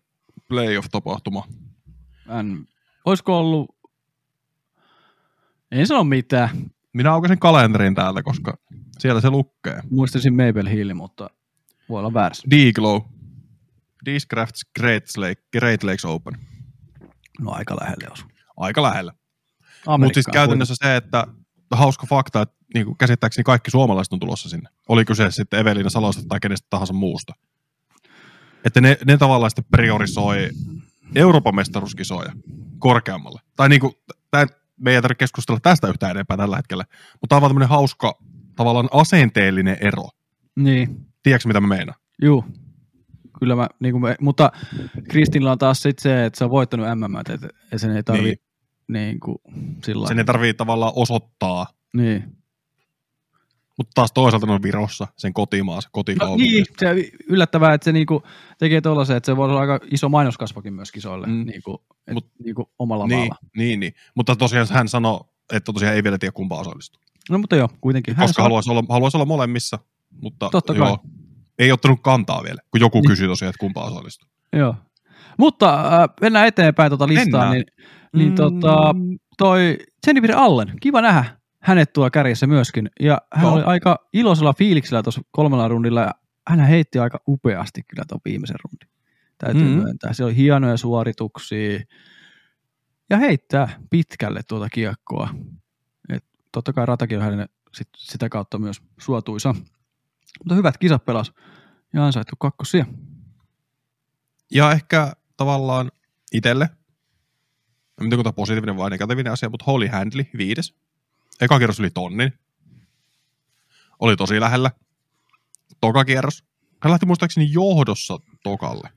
playoff-tapahtuma. 0.49 1.47
hän, 2.28 2.66
olisiko 3.05 3.39
ollut, 3.39 3.76
en 5.70 5.87
sano 5.87 6.05
mitään, 6.05 6.51
Minä 6.93 7.12
aukasin 7.12 7.39
kalenterin 7.39 7.95
täältä, 7.95 8.22
koska 8.22 8.59
siellä 8.99 9.20
se 9.20 9.30
lukee. 9.30 9.80
muistaisin 9.91 10.32
Maple 10.35 10.70
Hill, 10.70 10.95
mutta 10.95 11.30
voi 11.89 11.99
olla 11.99 12.14
väärässä. 12.14 12.49
D-Glow. 12.51 13.01
Discrafts 14.05 14.61
Great, 14.80 15.05
Lake, 15.16 15.43
Great 15.59 15.82
Lakes 15.82 16.05
Open. 16.05 16.35
No 17.41 17.51
aika 17.51 17.76
lähelle 17.80 18.09
osu. 18.12 18.24
Aika 18.57 18.82
lähellä. 18.82 19.12
Mutta 19.99 20.14
siis 20.14 20.26
käytännössä 20.32 20.74
se, 20.76 20.97
että 20.97 21.26
hauska 21.76 22.06
fakta, 22.06 22.42
että 22.42 22.56
niin 22.74 22.86
kuin 22.86 22.98
käsittääkseni 22.98 23.44
kaikki 23.44 23.70
suomalaiset 23.70 24.12
on 24.12 24.20
tulossa 24.20 24.48
sinne. 24.48 24.68
Oli 24.88 25.04
kyse 25.04 25.30
sitten 25.30 25.60
Evelina 25.60 25.90
Salosta 25.90 26.22
tai 26.28 26.40
kenestä 26.40 26.66
tahansa 26.70 26.92
muusta. 26.92 27.34
Että 28.64 28.80
ne, 28.80 28.96
ne 29.06 29.16
tavallaan 29.16 29.50
sitten 29.50 29.64
priorisoi 29.70 30.50
Euroopan 31.14 31.54
mestaruuskisoja 31.54 32.32
korkeammalle. 32.78 33.40
Tai 33.56 33.68
niin 33.68 33.80
kuin, 33.80 33.92
tää, 34.30 34.46
me 34.80 34.94
ei 34.94 35.02
tarvitse 35.02 35.18
keskustella 35.18 35.60
tästä 35.60 35.88
yhtään 35.88 36.10
enempää 36.10 36.36
tällä 36.36 36.56
hetkellä, 36.56 36.84
mutta 37.20 37.28
tämä 37.28 37.36
on 37.36 37.40
vaan 37.40 37.50
tämmöinen 37.50 37.68
hauska 37.68 38.18
tavallaan 38.56 38.88
asenteellinen 38.92 39.76
ero. 39.80 40.08
Niin, 40.56 41.06
Tiedätkö 41.22 41.48
mitä 41.48 41.60
mä 41.60 41.66
meinaan? 41.66 41.98
juu. 42.22 42.44
Kyllä 43.38 43.56
mä, 43.56 43.68
niin 43.80 43.92
kuin 43.92 44.02
me, 44.02 44.16
mutta 44.20 44.52
Kristinillä 45.08 45.52
on 45.52 45.58
taas 45.58 45.82
sit 45.82 45.98
se, 45.98 46.24
että 46.24 46.38
se 46.38 46.44
on 46.44 46.50
voittanut 46.50 46.86
MM, 46.94 47.16
että, 47.16 47.34
että 47.34 47.78
sen 47.78 47.96
ei 47.96 48.02
tarvi 48.02 48.22
niin. 48.22 48.38
Niin 48.89 49.20
kuin, 49.20 49.39
sillä 49.85 50.09
Sen 50.09 50.18
ei 50.18 50.24
tarvii 50.24 50.55
tavallaan 50.55 50.93
osoittaa, 50.97 51.66
niin. 51.97 52.24
mutta 53.78 53.91
taas 53.95 54.12
toisaalta 54.12 54.53
on 54.53 54.62
Virossa, 54.62 55.07
sen 55.16 55.32
kotimaassa, 55.32 55.89
No, 55.89 55.93
kotikaupunki. 55.93 56.45
niin, 56.45 56.64
se 56.78 56.89
on 56.91 56.97
yllättävää, 57.28 57.74
että 57.74 57.85
se 57.85 57.93
niinku 57.93 58.22
tekee 58.59 58.80
tuollaisen, 58.80 59.16
että 59.16 59.26
se 59.32 59.37
voi 59.37 59.49
olla 59.51 59.61
aika 59.61 59.80
iso 59.91 60.09
mainoskasvakin 60.09 60.72
myös 60.74 60.93
kisoille, 60.93 61.26
Mm. 61.26 61.47
niinku, 61.47 61.82
et, 62.07 62.14
Mut- 62.14 62.30
niinku 62.45 62.70
omalla 62.78 63.07
niin, 63.07 63.18
maalla. 63.18 63.37
niin, 63.57 63.80
niin. 63.80 63.93
Mutta 64.14 64.37
tosiaan 64.37 64.66
hän 64.70 64.89
sanoi, 64.89 65.20
että 65.53 65.72
tosiaan 65.72 65.95
ei 65.95 66.03
vielä 66.05 66.18
tiedä 66.18 66.32
kumpaa 66.32 66.61
osallistuu. 66.61 67.01
No 67.30 67.39
mutta 67.39 67.57
joo, 67.57 67.68
kuitenkin. 67.80 68.16
Hän 68.16 68.26
koska 68.26 68.43
haluaisi 68.43 68.70
olla, 68.70 68.82
haluaisi 68.89 69.16
olla 69.16 69.24
molemmissa, 69.26 69.78
mutta 70.22 70.49
Totta 70.53 70.74
joo, 70.74 70.87
kai. 70.87 71.11
ei 71.59 71.72
ottanut 71.72 72.01
kantaa 72.03 72.43
vielä, 72.43 72.61
kun 72.70 72.80
joku 72.80 72.99
Niin. 72.99 73.09
kysyi 73.09 73.28
tosiaan, 73.28 73.51
että 73.51 73.61
kumpaa 73.61 73.85
osallistuu. 73.85 74.28
Joo. 74.53 74.74
Mutta 75.39 75.74
äh, 76.03 76.09
mennään 76.20 76.47
eteenpäin 76.47 76.91
tuota 76.91 77.09
listaa, 77.09 77.24
Mennään. 77.24 77.53
niin, 77.53 77.66
niin 78.14 78.28
Mm. 78.28 78.34
tota, 78.34 78.94
toi 79.38 79.76
Jennifer 80.06 80.32
Allen, 80.36 80.72
kiva 80.80 81.00
nähdä 81.02 81.24
hänet 81.60 81.92
tuolla 81.92 82.10
kärjessä 82.10 82.46
myöskin. 82.46 82.90
Ja 83.00 83.18
hän 83.32 83.44
Joo. 83.44 83.54
oli 83.54 83.62
aika 83.62 84.08
iloisella 84.12 84.52
fiiliksellä 84.52 85.02
tuossa 85.02 85.20
kolmella 85.30 85.68
rundilla 85.68 86.00
ja 86.00 86.10
hän 86.48 86.60
heitti 86.60 86.98
aika 86.98 87.18
upeasti 87.28 87.82
kyllä 87.82 88.04
tuon 88.08 88.20
viimeisen 88.24 88.56
rundin. 88.64 88.88
Täytyy 89.38 89.62
Mm. 89.76 89.82
myöntää. 89.82 90.12
Se 90.12 90.24
oli 90.24 90.36
hienoja 90.36 90.76
suorituksia 90.76 91.80
ja 93.10 93.16
heittää 93.16 93.68
pitkälle 93.90 94.40
tuota 94.48 94.68
kiekkoa. 94.68 95.28
Et 96.08 96.24
totta 96.52 96.72
kai 96.72 96.86
ratakin 96.86 97.18
on 97.18 97.24
hänelle 97.24 97.48
sit, 97.74 97.88
sitä 97.96 98.28
kautta 98.28 98.58
myös 98.58 98.82
suotuisa. 99.00 99.54
Mutta 100.38 100.54
hyvät 100.54 100.78
kisat 100.78 101.04
pelas 101.04 101.32
ja 101.92 102.06
ansaittu 102.06 102.36
kakkosia. 102.38 102.86
Ja 104.50 104.72
ehkä 104.72 105.12
tavallaan 105.36 105.90
itselle, 106.32 106.68
en 108.01 108.11
tiedä 108.11 108.14
onko 108.14 108.22
tämä 108.22 108.32
positiivinen 108.32 108.76
vai 108.76 108.90
negatiivinen 108.90 109.32
asia, 109.32 109.49
mutta 109.49 109.64
Holly 109.64 109.86
Handley, 109.86 110.24
viides. 110.36 110.74
Eka 111.40 111.59
kierros 111.59 111.80
yli 111.80 111.90
tonnin. 111.90 112.32
Oli 114.01 114.16
tosi 114.16 114.40
lähellä. 114.40 114.70
Toka 115.80 116.05
kierros. 116.05 116.45
Hän 116.82 116.90
lähti 116.90 117.07
muistaakseni 117.07 117.49
johdossa 117.53 118.18
tokalle. 118.42 118.90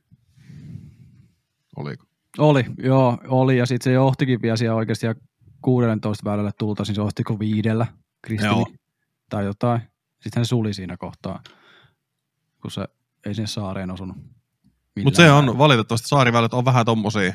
Oliko? 1.75 2.05
Oli, 2.37 2.65
joo, 2.77 3.17
oli. 3.27 3.57
Ja 3.57 3.65
sitten 3.65 3.83
se 3.83 3.93
johtikin 3.93 4.41
vielä 4.41 4.57
siellä 4.57 4.75
oikeasti 4.75 5.05
ja 5.05 5.15
16 5.61 6.29
väylälle 6.29 6.51
tultaisiin, 6.59 6.95
se 6.95 7.01
johtiko 7.01 7.39
viidellä 7.39 7.87
Kristini 8.21 8.51
Joo. 8.53 8.67
tai 9.29 9.45
jotain. 9.45 9.81
Sitten 10.13 10.39
hän 10.39 10.45
suli 10.45 10.73
siinä 10.73 10.97
kohtaa, 10.97 11.43
kun 12.61 12.71
se 12.71 12.87
ei 13.25 13.35
sinne 13.35 13.47
saareen 13.47 13.91
osunut. 13.91 14.17
Mutta 15.03 15.17
se 15.17 15.31
on 15.31 15.57
valitettavasti 15.57 16.07
saariväylät 16.07 16.53
on 16.53 16.65
vähän 16.65 16.85
tommosia. 16.85 17.33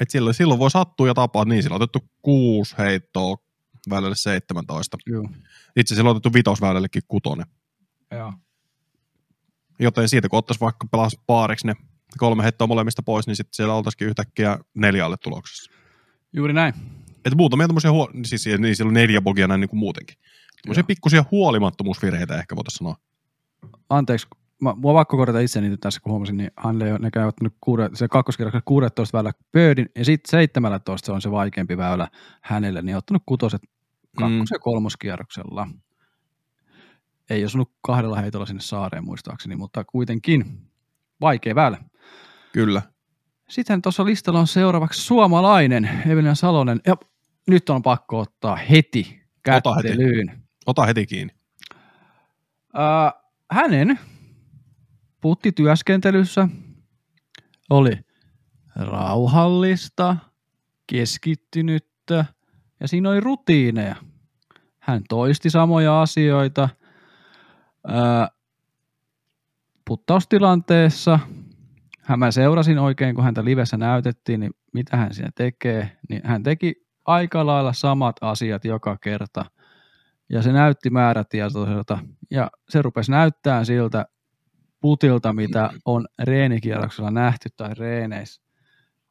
Että 0.00 0.12
silloin, 0.12 0.34
silloin 0.34 0.60
voi 0.60 0.70
sattua 0.70 1.06
ja 1.06 1.14
tapaa. 1.14 1.44
Niin, 1.44 1.62
sillä 1.62 1.74
on 1.74 1.82
otettu 1.82 2.08
kuusi 2.22 2.74
heittoa 2.78 3.36
väylälle 3.90 4.16
17. 4.16 4.96
Joo. 5.06 5.28
Itse 5.76 5.94
sillä 5.94 6.10
on 6.10 6.16
otettu 6.16 6.32
vitosväylällekin 6.32 7.02
kutonen. 7.08 7.46
Joo. 8.10 8.32
Joten 9.78 10.08
siitä 10.08 10.28
kun 10.28 10.38
ottaisi 10.38 10.60
vaikka 10.60 10.86
pelas 10.90 11.16
paariksi 11.26 11.66
ne 11.66 11.74
kolme 12.18 12.42
heittoa 12.42 12.66
molemmista 12.66 13.02
pois, 13.02 13.26
niin 13.26 13.36
sitten 13.36 13.54
siellä 13.54 13.74
oltaisikin 13.74 14.08
yhtäkkiä 14.08 14.58
neljä 14.74 15.04
alle 15.04 15.16
tuloksessa. 15.16 15.72
Juuri 16.32 16.52
näin. 16.52 16.74
Että 17.24 17.36
muutamia 17.36 17.66
tämmöisiä, 17.66 17.90
huo- 17.90 18.10
siis 18.24 18.46
niin 18.58 18.76
siellä 18.76 18.88
on 18.88 18.94
neljä 18.94 19.20
bogia 19.20 19.48
näin 19.48 19.60
niin 19.60 19.68
kuin 19.68 19.80
muutenkin. 19.80 20.16
Tämmöisiä 20.62 20.84
pikkusia 20.84 21.24
huolimattomuusvirheitä 21.30 22.38
ehkä 22.38 22.56
voitaisiin 22.56 22.78
sanoa. 22.78 22.96
Anteeksi, 23.88 24.26
mä, 24.60 24.74
mua 24.76 24.92
on 24.92 24.96
pakko 24.96 25.16
korjata 25.16 25.40
itseni 25.40 25.68
nyt 25.68 25.80
tässä, 25.80 26.00
kun 26.00 26.10
huomasin, 26.10 26.36
niin 26.36 26.50
hän 26.58 26.82
ei 26.82 26.90
ole 26.90 26.98
nekään 26.98 27.28
ottanut 27.28 27.54
kuude, 27.60 27.90
se 27.94 28.08
kakkoskierroksella 28.08 28.62
16 28.64 29.18
väylä 29.18 29.32
pöydin, 29.52 29.88
ja 29.96 30.04
sitten 30.04 30.30
17 30.30 31.06
se 31.06 31.12
on 31.12 31.22
se 31.22 31.30
vaikeampi 31.30 31.76
väylä 31.76 32.08
hänelle, 32.40 32.82
niin 32.82 32.96
ottanut 32.96 33.22
kutoset 33.26 33.62
kakkos- 34.16 34.50
ja 34.50 34.58
kolmoskierroksella. 34.58 35.68
Ei 37.30 37.44
osunut 37.44 37.72
kahdella 37.80 38.20
heitolla 38.20 38.46
sinne 38.46 38.60
saareen 38.62 39.04
muistaakseni, 39.04 39.56
mutta 39.56 39.84
kuitenkin 39.84 40.44
vaikea 41.20 41.54
väylä. 41.54 41.78
Kyllä. 42.52 42.82
Sitten 43.48 43.82
tuossa 43.82 44.04
listalla 44.04 44.40
on 44.40 44.46
seuraavaksi 44.46 45.02
suomalainen 45.02 45.90
Evelina 46.06 46.34
Salonen. 46.34 46.80
Ja 46.86 46.96
nyt 47.48 47.70
on 47.70 47.82
pakko 47.82 48.18
ottaa 48.18 48.56
heti 48.56 49.20
Ota 49.56 49.74
heti. 49.74 49.88
kättelyyn. 49.88 50.42
Ota 50.66 50.86
heti 50.86 51.06
kiinni. 51.06 51.34
Äh, 52.78 53.12
hänen 53.50 53.98
puttityöskentelyssä 55.20 56.48
oli 57.70 57.92
rauhallista, 58.76 60.16
keskittynyttä 60.86 62.24
ja 62.80 62.88
siinä 62.88 63.10
oli 63.10 63.20
rutiineja. 63.20 63.96
Hän 64.78 65.02
toisti 65.08 65.50
samoja 65.50 66.02
asioita. 66.02 66.68
Äh, 67.90 68.30
puttaustilanteessa 69.84 71.18
hän 72.10 72.18
mä 72.18 72.30
seurasin 72.30 72.78
oikein, 72.78 73.14
kun 73.14 73.24
häntä 73.24 73.44
livessä 73.44 73.76
näytettiin, 73.76 74.40
niin 74.40 74.52
mitä 74.72 74.96
hän 74.96 75.14
siinä 75.14 75.30
tekee, 75.34 75.98
niin 76.08 76.20
hän 76.24 76.42
teki 76.42 76.74
aika 77.04 77.46
lailla 77.46 77.72
samat 77.72 78.16
asiat 78.20 78.64
joka 78.64 78.96
kerta. 78.96 79.44
Ja 80.28 80.42
se 80.42 80.52
näytti 80.52 80.90
määrätietoiselta. 80.90 81.98
Ja 82.30 82.50
se 82.68 82.82
rupesi 82.82 83.10
näyttää 83.10 83.64
siltä 83.64 84.06
putilta, 84.80 85.32
mitä 85.32 85.70
on 85.84 86.06
reenikierroksella 86.22 87.10
nähty 87.10 87.48
tai 87.56 87.74
reeneissä. 87.74 88.42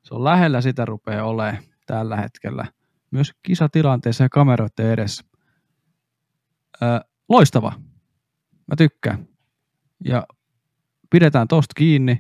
Se 0.03 0.15
on 0.15 0.24
lähellä 0.24 0.61
sitä 0.61 0.86
rupeaa 0.86 1.26
olemaan 1.26 1.63
tällä 1.86 2.17
hetkellä. 2.17 2.65
Myös 3.11 3.32
kisatilanteessa 3.43 4.24
ja 4.24 4.30
kameroiden 4.30 4.91
edessä. 4.91 5.24
Ö, 6.82 6.86
loistava. 7.30 7.74
Mä 8.67 8.76
tykkään. 8.78 9.28
Ja 10.05 10.24
pidetään 11.09 11.47
tosta 11.47 11.74
kiinni. 11.78 12.20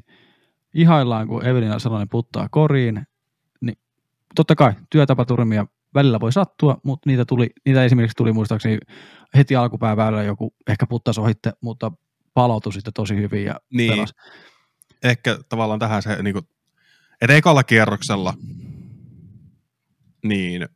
Ihaillaan, 0.73 1.27
kun 1.27 1.45
Evelina 1.45 1.79
Salonen 1.79 2.09
puttaa 2.09 2.47
koriin. 2.51 3.07
Niin 3.61 3.77
totta 4.35 4.55
kai 4.55 4.73
työtapaturmia 4.89 5.65
välillä 5.93 6.19
voi 6.19 6.31
sattua, 6.31 6.77
mutta 6.83 7.09
niitä, 7.09 7.25
tuli, 7.25 7.49
niitä 7.65 7.85
esimerkiksi 7.85 8.15
tuli 8.15 8.33
muistaakseni 8.33 8.77
heti 9.37 9.55
alkupääväylällä 9.55 10.23
joku 10.23 10.53
ehkä 10.67 10.87
puttas 10.87 11.17
ohitte, 11.17 11.53
mutta 11.61 11.91
palautui 12.39 12.73
sitten 12.73 12.93
tosi 12.93 13.15
hyvin 13.15 13.45
ja 13.45 13.55
Niin. 13.73 13.91
pelasi. 13.91 14.13
Ehkä 15.03 15.39
tavallaan 15.49 15.79
tähän 15.79 16.01
se, 16.01 16.23
niin 16.23 16.33
kuin, 16.33 16.45
että 17.21 17.35
ekalla 17.35 17.63
kierroksella 17.63 18.33
niin 20.23 20.69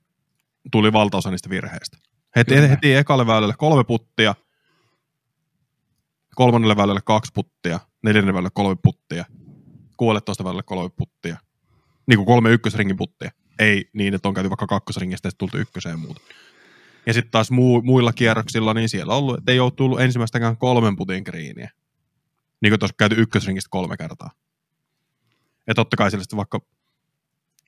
tuli 0.72 0.94
valtaosa 0.94 1.32
niistä 1.32 1.50
virheistä. 1.50 1.98
Heti, 2.36 2.56
Kyllä. 2.56 2.68
heti 2.68 2.94
ekalle 2.96 3.28
väylälle 3.28 3.54
kolme 3.58 3.84
puttia, 3.84 4.36
kolmannelle 6.36 6.76
väylälle 6.76 7.02
kaksi 7.04 7.32
puttia, 7.34 7.80
neljännelle 8.04 8.34
väylälle 8.34 8.52
kolme 8.54 8.76
puttia, 8.84 9.26
kuudelletoista 9.98 10.44
väylälle 10.44 10.64
kolme 10.64 10.90
puttia. 10.90 11.38
Niin 12.08 12.18
kuin 12.18 12.26
kolme 12.26 12.50
ykkösringin 12.52 12.98
puttia. 12.98 13.32
Ei 13.60 13.90
niin, 13.94 14.14
että 14.14 14.28
on 14.28 14.34
käyty 14.34 14.50
vaikka 14.50 14.68
kakkosringistä 14.68 15.28
ja 15.28 15.32
sitten 15.32 15.40
tultu 15.50 15.58
ykköseen 15.58 16.00
muuta. 16.00 16.22
Ja 17.06 17.14
sitten 17.14 17.32
taas 17.32 17.52
muu, 17.52 17.82
muilla 17.82 18.14
kierroksilla, 18.14 18.74
niin 18.74 18.90
siellä 18.90 19.14
on 19.14 19.20
ollut, 19.20 19.38
että 19.38 19.52
ei 19.52 19.60
ole 19.60 19.72
tullut 19.72 20.02
ensimmäistäkään 20.02 20.58
kolmen 20.58 20.96
putin 20.96 21.24
kriiniä. 21.24 21.72
Niin 22.62 22.72
kuin 22.72 22.80
tuossa 22.80 22.96
käyty 22.98 23.16
ykkösringistä 23.18 23.70
kolme 23.72 23.98
kertaa. 23.98 24.32
Ja 25.68 25.74
totta 25.76 25.98
kai 25.98 26.12
sillä 26.12 26.24
sitten 26.24 26.38
vaikka 26.38 26.60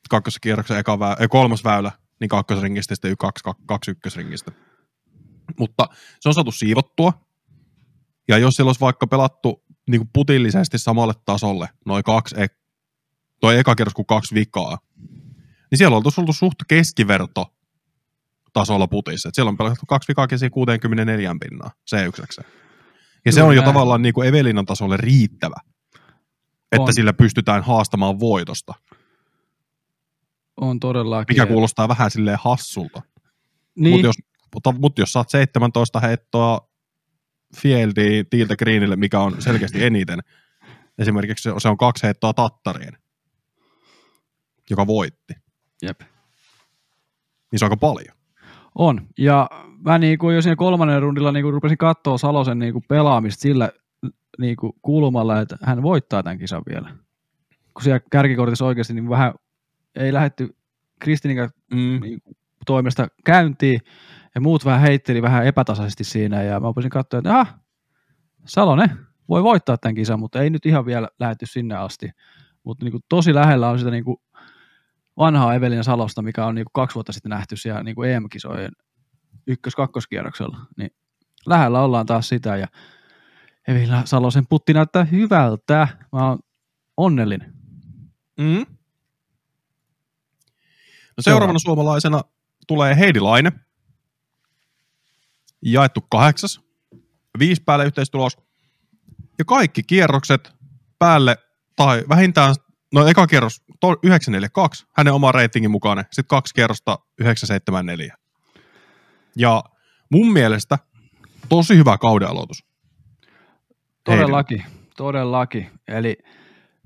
kakkoskierroksen 0.09 0.77
eka 0.77 0.95
vä- 0.95 1.21
äh, 1.23 1.29
kolmas 1.29 1.63
väylä, 1.63 1.91
niin 2.19 2.29
kakkosringistä 2.29 2.91
ja 2.91 2.95
sitten 2.95 3.17
kaksi, 3.17 3.43
kaksi, 3.43 3.63
kaksi 3.65 3.91
ykkösringistä. 3.91 4.51
Mutta 5.59 5.87
se 6.19 6.29
on 6.29 6.33
saatu 6.33 6.51
siivottua. 6.51 7.13
Ja 8.27 8.37
jos 8.37 8.53
siellä 8.53 8.69
olisi 8.69 8.81
vaikka 8.81 9.07
pelattu 9.07 9.63
niin 9.89 9.99
kuin 9.99 10.09
putillisesti 10.13 10.77
samalle 10.77 11.13
tasolle, 11.25 11.69
noin 11.85 12.03
kaksi, 12.03 12.35
e- 12.41 12.47
toi 13.39 13.57
eka 13.57 13.75
kierros 13.75 13.93
kuin 13.93 14.05
kaksi 14.05 14.35
vikaa, 14.35 14.77
niin 15.71 15.77
siellä 15.77 15.97
oltaisiin 15.97 16.23
oltu 16.23 16.33
suht 16.33 16.55
keskiverto 16.67 17.55
tasolla 18.55 18.87
putissa. 18.87 19.29
Et 19.29 19.35
siellä 19.35 19.49
on 19.49 19.57
pelattu 19.57 19.85
kaksi 19.87 20.07
vikaakin 20.07 20.39
siinä 20.39 20.49
64 20.49 21.35
pinnaa, 21.41 21.71
se 21.85 22.05
yksekseen. 22.05 22.47
Ja 23.25 23.31
se 23.31 23.43
on 23.43 23.55
jo 23.55 23.61
tavallaan 23.61 24.01
niin 24.01 24.13
kuin 24.13 24.27
Evelinan 24.27 24.65
tasolle 24.65 24.97
riittävä, 24.97 25.55
että 26.71 26.81
On. 26.81 26.93
sillä 26.93 27.13
pystytään 27.13 27.63
haastamaan 27.63 28.19
voitosta, 28.19 28.73
On 30.61 30.79
todellakin. 30.79 31.33
mikä 31.35 31.45
kuulostaa 31.45 31.87
vähän 31.87 32.11
silleen 32.11 32.37
hassulta. 32.41 33.01
niin, 33.75 33.91
Mutta 33.91 34.07
jos, 34.07 34.15
mutta, 34.53 34.71
mutta 34.71 35.01
jos 35.01 35.11
saat 35.11 35.29
17 35.29 35.99
heittoa 35.99 36.69
fieldiin 37.57 38.29
tiiltä 38.29 38.55
greenille, 38.55 38.95
mikä 38.95 39.19
on 39.19 39.41
selkeästi 39.41 39.83
eniten, 39.83 40.19
esimerkiksi 40.97 41.43
se- 41.43 41.55
se 41.57 41.69
on 41.69 41.77
kaksi 41.77 42.03
heittoa 42.03 42.33
tattariin, 42.33 42.97
joka 44.69 44.87
voitti, 44.87 45.33
Jep. 45.81 46.01
niin 47.51 47.59
se 47.59 47.65
on 47.65 47.71
aika 47.71 47.77
paljon. 47.77 48.14
On. 48.75 49.07
Ja 49.17 49.49
mä 49.85 49.97
niinku, 49.97 50.29
jo 50.29 50.41
siinä 50.41 50.55
kolmannen 50.55 51.01
rundilla 51.01 51.31
niinku 51.31 51.51
rupesin 51.51 51.77
katsoa 51.77 52.17
Salosen 52.17 52.59
niinku 52.59 52.81
pelaamista 52.87 53.41
sillä 53.41 53.69
niinku 54.39 54.75
kulmalla, 54.81 55.41
että 55.41 55.57
hän 55.63 55.83
voittaa 55.83 56.23
tämän 56.23 56.37
kisan 56.37 56.63
vielä. 56.69 56.89
Kun 57.73 57.83
siellä 57.83 57.99
kärkikortissa 58.11 58.65
oikeasti 58.65 58.93
niin 58.93 59.09
vähän 59.09 59.33
ei 59.95 60.13
lähetty 60.13 60.55
Kristinin 60.99 61.49
Mm. 61.71 61.99
niinku 62.01 62.35
toimesta 62.65 63.07
käyntiin, 63.25 63.79
ja 64.35 64.41
muut 64.41 64.65
vähän 64.65 64.81
heitteli 64.81 65.21
vähän 65.21 65.45
epätasaisesti 65.45 66.03
siinä, 66.03 66.43
ja 66.43 66.59
mä 66.59 66.67
rupesin 66.67 66.91
katsoa, 66.91 67.17
että 67.17 67.39
ah, 67.39 67.55
Salonen 68.45 68.91
voi 69.29 69.43
voittaa 69.43 69.77
tämän 69.77 69.95
kisan, 69.95 70.19
mutta 70.19 70.41
ei 70.41 70.49
nyt 70.49 70.65
ihan 70.65 70.85
vielä 70.85 71.09
lähetty 71.19 71.45
sinne 71.45 71.75
asti. 71.75 72.09
Mutta 72.63 72.85
niinku 72.85 72.99
tosi 73.09 73.33
lähellä 73.33 73.69
on 73.69 73.79
sitä 73.79 73.91
niinku 73.91 74.21
vanhaa 75.17 75.53
Evelina 75.53 75.83
Salosta, 75.83 76.21
mikä 76.21 76.45
on 76.45 76.55
niinku 76.55 76.71
kaksi 76.73 76.95
vuotta 76.95 77.13
sitten 77.13 77.29
nähty 77.29 77.57
siellä 77.57 77.83
niinku 77.83 78.03
EM-kisojen 78.03 78.71
ykkös-kakkoskierroksella. 79.47 80.57
Niin 80.77 80.91
lähellä 81.45 81.81
ollaan 81.81 82.05
taas 82.05 82.29
sitä, 82.29 82.57
ja 82.57 82.67
Evelina 83.67 84.05
Salosen 84.05 84.47
putti 84.47 84.73
näyttää 84.73 85.03
hyvältä. 85.03 85.87
Mä 86.11 86.27
oon 86.29 86.39
onnellinen. 86.97 87.53
Mm. 88.39 88.65
No 91.17 91.21
seuraavana 91.21 91.59
suomalaisena 91.59 92.21
tulee 92.67 92.95
Heidi 92.95 93.19
Laine. 93.19 93.51
Jaettu 95.61 96.01
kahdeksas. 96.01 96.61
Viisi 97.39 97.63
päälle 97.63 97.85
yhteistulos. 97.85 98.37
Ja 99.37 99.45
kaikki 99.45 99.83
kierrokset 99.83 100.53
päälle, 100.99 101.37
tai 101.75 102.03
vähintään, 102.09 102.55
no 102.93 103.07
eka 103.07 103.27
kierros 103.27 103.64
to- 103.79 103.99
942, 104.03 104.85
hänen 104.93 105.13
oma 105.13 105.31
reitingin 105.31 105.71
mukainen. 105.71 106.05
Sitten 106.05 106.27
kaksi 106.27 106.53
kierrosta 106.53 106.99
974. 107.19 108.15
Ja 109.35 109.63
mun 110.11 110.33
mielestä 110.33 110.79
tosi 111.49 111.77
hyvä 111.77 111.97
kauden 111.97 112.27
aloitus. 112.27 112.65
Todellakin, 114.03 114.63
todellakin. 114.97 115.69
Eli 115.87 116.17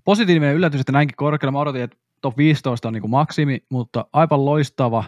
positiivinen 0.06 0.56
yllätys, 0.56 0.80
että 0.82 0.92
näinkin 0.92 1.16
korkealla. 1.16 1.52
Mä 1.52 1.60
odotin, 1.60 1.82
että 1.82 1.98
top 2.22 2.38
15 2.38 2.88
on 2.88 2.94
niin 2.94 3.02
kuin 3.02 3.12
maksimi, 3.12 3.64
mutta 3.70 4.06
aivan 4.14 4.46
loistava 4.46 5.04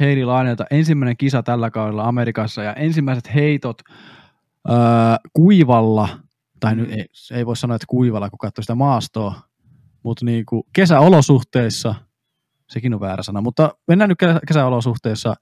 Heidi 0.00 0.24
Lainelta. 0.24 0.64
Ensimmäinen 0.70 1.16
kisa 1.16 1.42
tällä 1.42 1.70
kaudella 1.70 2.04
Amerikassa 2.04 2.62
ja 2.62 2.72
ensimmäiset 2.74 3.34
heitot 3.34 3.82
ää, 4.68 5.18
kuivalla, 5.32 6.08
tai 6.60 6.76
nyt 6.76 6.90
ei, 6.90 7.06
ei 7.32 7.46
voi 7.46 7.56
sanoa, 7.56 7.76
että 7.76 7.86
kuivalla, 7.88 8.30
kun 8.30 8.38
katsoo 8.38 8.62
sitä 8.62 8.74
maastoa, 8.74 9.40
mutta 10.04 10.24
niin 10.24 10.46
kuin 10.46 10.62
kesäolosuhteissa, 10.72 11.94
sekin 12.68 12.94
on 12.94 13.00
väärä 13.00 13.22
sana, 13.22 13.40
mutta 13.40 13.74
mennään 13.88 14.08
nyt 14.08 14.18
kesä- 14.18 14.40
kesäolosuhteissa, 14.48 15.34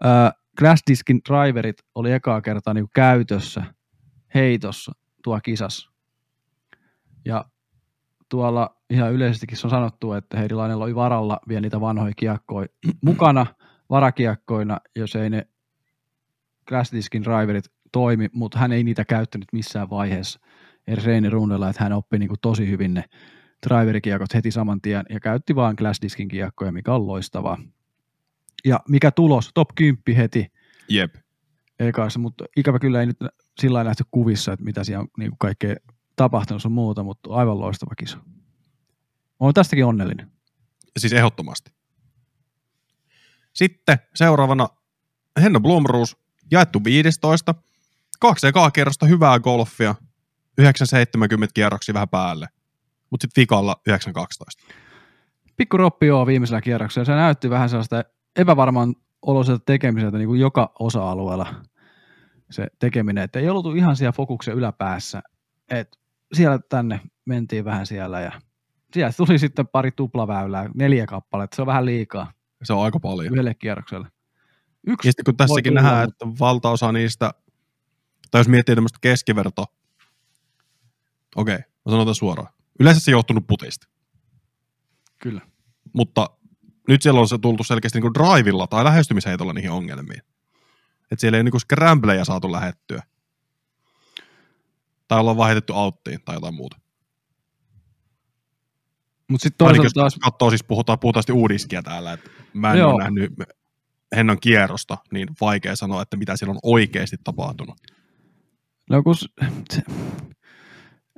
ää, 0.00 0.32
Glassdiskin 0.58 1.20
driverit 1.28 1.76
oli 1.94 2.12
ekaa 2.12 2.40
kertaa 2.40 2.74
niin 2.74 2.84
kuin 2.84 2.90
käytössä 2.94 3.64
heitossa 4.34 4.92
tuo 5.22 5.40
kisassa. 5.42 5.90
Ja 7.24 7.44
tuolla 8.28 8.76
ihan 8.90 9.12
yleisestikin 9.12 9.58
se 9.58 9.66
on 9.66 9.70
sanottu, 9.70 10.12
että 10.12 10.38
Heidi 10.38 10.54
Lainella 10.54 10.84
oli 10.84 10.94
varalla 10.94 11.40
vielä 11.48 11.60
niitä 11.60 11.80
vanhoja 11.80 12.12
kiekkoja 12.16 12.68
mukana 13.04 13.46
varakiekkoina, 13.90 14.78
jos 14.96 15.16
ei 15.16 15.30
ne 15.30 15.46
Glassdiskin 16.68 17.22
driverit 17.22 17.64
toimi, 17.92 18.28
mutta 18.32 18.58
hän 18.58 18.72
ei 18.72 18.84
niitä 18.84 19.04
käyttänyt 19.04 19.48
missään 19.52 19.90
vaiheessa 19.90 20.40
edes 20.86 21.04
Reini 21.04 21.30
rundella, 21.30 21.68
että 21.68 21.84
hän 21.84 21.92
oppi 21.92 22.18
niin 22.18 22.28
kuin 22.28 22.40
tosi 22.40 22.70
hyvin 22.70 22.94
ne 22.94 23.04
driverikiekot 23.68 24.34
heti 24.34 24.50
saman 24.50 24.80
tien 24.80 25.04
ja 25.10 25.20
käytti 25.20 25.54
vaan 25.54 25.74
Glassdiskin 25.78 26.28
kiekkoja, 26.28 26.72
mikä 26.72 26.94
on 26.94 27.06
loistavaa. 27.06 27.58
Ja 28.64 28.80
mikä 28.88 29.10
tulos? 29.10 29.50
Top 29.54 29.68
10 29.74 30.16
heti 30.16 30.52
Jep. 30.88 31.14
ekassa, 31.78 32.18
mutta 32.18 32.44
ikävä 32.56 32.78
kyllä 32.78 33.00
ei 33.00 33.06
nyt 33.06 33.16
sillä 33.60 33.74
lailla 33.74 33.88
nähty 33.88 34.04
kuvissa, 34.10 34.52
että 34.52 34.64
mitä 34.64 34.84
siellä 34.84 35.00
on 35.00 35.08
niin 35.18 35.30
kuin 35.30 35.38
kaikkea 35.38 35.76
tapahtunut 36.16 36.62
sun 36.62 36.72
muuta, 36.72 37.02
mutta 37.02 37.30
aivan 37.30 37.58
loistava 37.60 37.94
kisa. 37.98 38.18
Olen 39.40 39.54
tästäkin 39.54 39.84
onnellinen. 39.84 40.30
Siis 40.98 41.12
ehdottomasti. 41.12 41.72
Sitten 43.52 43.98
seuraavana 44.14 44.68
Henno 45.42 45.60
Blomroos, 45.60 46.16
jaettu 46.50 46.84
15. 46.84 47.54
Kaksi 48.20 48.46
ekaa 48.46 48.70
kierrosta 48.70 49.06
hyvää 49.06 49.40
golfia, 49.40 49.94
970 50.58 51.54
kierroksia 51.54 51.94
vähän 51.94 52.08
päälle, 52.08 52.48
mutta 53.10 53.24
sitten 53.24 53.42
vikalla 53.42 53.80
912. 53.86 54.62
Pikku 55.56 55.76
roppi 55.76 56.06
joo 56.06 56.26
viimeisellä 56.26 56.60
kierroksella. 56.60 57.04
Se 57.04 57.12
näytti 57.12 57.50
vähän 57.50 57.68
sellaista 57.68 58.04
epävarman 58.36 58.94
oloiselta 59.22 59.62
tekemiseltä 59.66 60.18
niin 60.18 60.28
kuin 60.28 60.40
joka 60.40 60.72
osa-alueella 60.78 61.54
se 62.50 62.66
tekeminen, 62.78 63.24
että 63.24 63.38
ei 63.38 63.48
ollut 63.48 63.76
ihan 63.76 63.96
siellä 63.96 64.12
fokuksen 64.12 64.54
yläpäässä. 64.54 65.22
Et 65.70 65.98
siellä 66.32 66.58
tänne 66.58 67.00
mentiin 67.24 67.64
vähän 67.64 67.86
siellä 67.86 68.20
ja 68.20 68.32
sieltä 68.94 69.16
tuli 69.16 69.38
sitten 69.38 69.68
pari 69.68 69.90
tuplaväylää, 69.90 70.70
neljä 70.74 71.06
kappaletta, 71.06 71.56
se 71.56 71.62
on 71.62 71.66
vähän 71.66 71.86
liikaa 71.86 72.32
Se 72.62 72.72
on 72.72 72.84
aika 72.84 73.00
paljon. 73.00 73.32
yhdelle 73.32 73.54
kierrokselle. 73.54 74.08
Yksi 74.86 75.08
Ja 75.08 75.12
sitten 75.12 75.24
kun 75.24 75.36
tässäkin 75.36 75.74
nähdään, 75.74 76.08
että 76.08 76.26
valtaosa 76.40 76.92
niistä, 76.92 77.34
tai 78.30 78.40
jos 78.40 78.48
miettii 78.48 78.74
tämmöistä 78.74 78.98
keskiverto, 79.00 79.62
okei, 81.36 81.54
okay, 81.54 81.64
mä 81.86 81.90
sanon 81.90 82.06
tämän 82.06 82.14
suoraan. 82.14 82.52
Yleensä 82.80 83.00
se 83.00 83.10
johtunut 83.10 83.46
putista, 83.46 83.88
Kyllä. 85.18 85.40
mutta 85.92 86.30
nyt 86.88 87.02
siellä 87.02 87.20
on 87.20 87.28
se 87.28 87.38
tultu 87.38 87.64
selkeästi 87.64 88.00
niin 88.00 88.14
drivilla 88.14 88.66
tai 88.66 88.84
lähestymisheitolla 88.84 89.52
niihin 89.52 89.70
ongelmiin. 89.70 90.22
Että 91.10 91.20
siellä 91.20 91.38
ei 91.38 91.44
niin 91.44 91.60
scrambleja 91.60 92.24
saatu 92.24 92.52
lähettyä. 92.52 93.02
Tai 95.08 95.20
ollaan 95.20 95.36
vaihdettu 95.36 95.72
auttiin 95.72 96.20
tai 96.24 96.36
jotain 96.36 96.54
muuta. 96.54 96.80
Mutta 99.28 99.42
sitten 99.42 99.66
Ainakin 99.66 99.82
toisaalta 99.82 100.06
jos 100.06 100.14
taas, 100.14 100.32
katsoo 100.32 100.50
siis 100.50 100.64
puhutaan 100.64 100.98
puhtaasti 100.98 101.32
uudiskia 101.32 101.82
täällä, 101.82 102.12
että 102.12 102.30
mä 102.52 102.72
en 102.72 102.78
Joo. 102.78 102.90
ole 102.90 103.02
nähnyt 103.02 103.32
Hennon 104.16 104.40
kierrosta, 104.40 104.98
niin 105.12 105.28
vaikea 105.40 105.76
sanoa, 105.76 106.02
että 106.02 106.16
mitä 106.16 106.36
siellä 106.36 106.52
on 106.52 106.60
oikeasti 106.62 107.16
tapahtunut. 107.24 107.78
no 108.90 109.02
kun 109.02 109.14
se, 109.16 109.82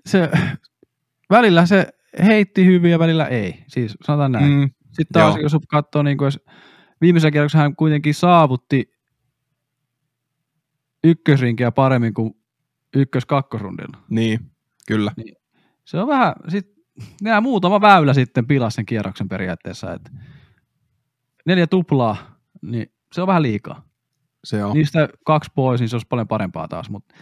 se, 0.07 0.31
välillä 1.33 1.67
se 1.67 1.87
heitti 2.25 2.67
hyvin 2.67 2.91
ja 2.91 2.99
välillä 2.99 3.27
ei. 3.27 3.65
Siis 3.69 3.97
sanotaan 4.05 4.33
näin. 4.33 4.53
Mm, 4.53 4.71
Sitten 4.85 5.13
taas, 5.13 5.35
Joo. 5.35 5.43
jos 5.43 5.57
katsoo, 5.69 6.03
niin 6.03 6.19
jos 6.21 6.41
viimeisellä 7.01 7.31
kierroksella 7.31 7.63
hän 7.63 7.77
kuitenkin 7.77 8.15
saavutti 8.15 8.93
ykkösrinkiä 11.05 11.73
paremmin 11.73 12.15
kuin 12.15 12.35
ykkös-kakkosrundilla. 12.97 13.99
niin, 14.11 14.41
kyllä. 14.87 15.13
Se 15.85 15.99
on 15.99 16.09
vähän, 16.09 16.33
sit, 16.49 16.73
nämä 17.23 17.41
muutama 17.41 17.81
väylä 17.81 18.15
sitten 18.15 18.47
pilasi 18.47 18.75
sen 18.75 18.87
kierroksen 18.87 19.29
periaatteessa, 19.29 19.93
että 19.93 20.11
neljä 21.47 21.67
tuplaa, 21.67 22.17
niin 22.63 22.93
se 23.13 23.21
on 23.21 23.27
vähän 23.27 23.43
liikaa. 23.43 23.89
Se 24.45 24.65
on. 24.65 24.75
Niistä 24.75 25.09
kaksi 25.25 25.51
pois, 25.55 25.81
niin 25.81 25.89
se 25.89 25.97
olisi 25.97 26.07
paljon 26.09 26.29
parempaa 26.29 26.69
taas, 26.69 26.91
mutta 26.91 27.15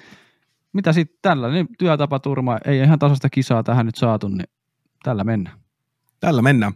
mitä 0.72 0.92
sitten 0.92 1.18
tällä, 1.22 1.48
niin 1.48 1.68
työtapaturma, 1.78 2.58
ei 2.64 2.78
ihan 2.78 2.98
tasaista 2.98 3.30
kisaa 3.30 3.62
tähän 3.62 3.86
nyt 3.86 3.96
saatu, 3.96 4.28
niin 4.28 4.48
tällä 5.02 5.24
mennään. 5.24 5.58
Tällä 6.20 6.42
mennään. 6.42 6.72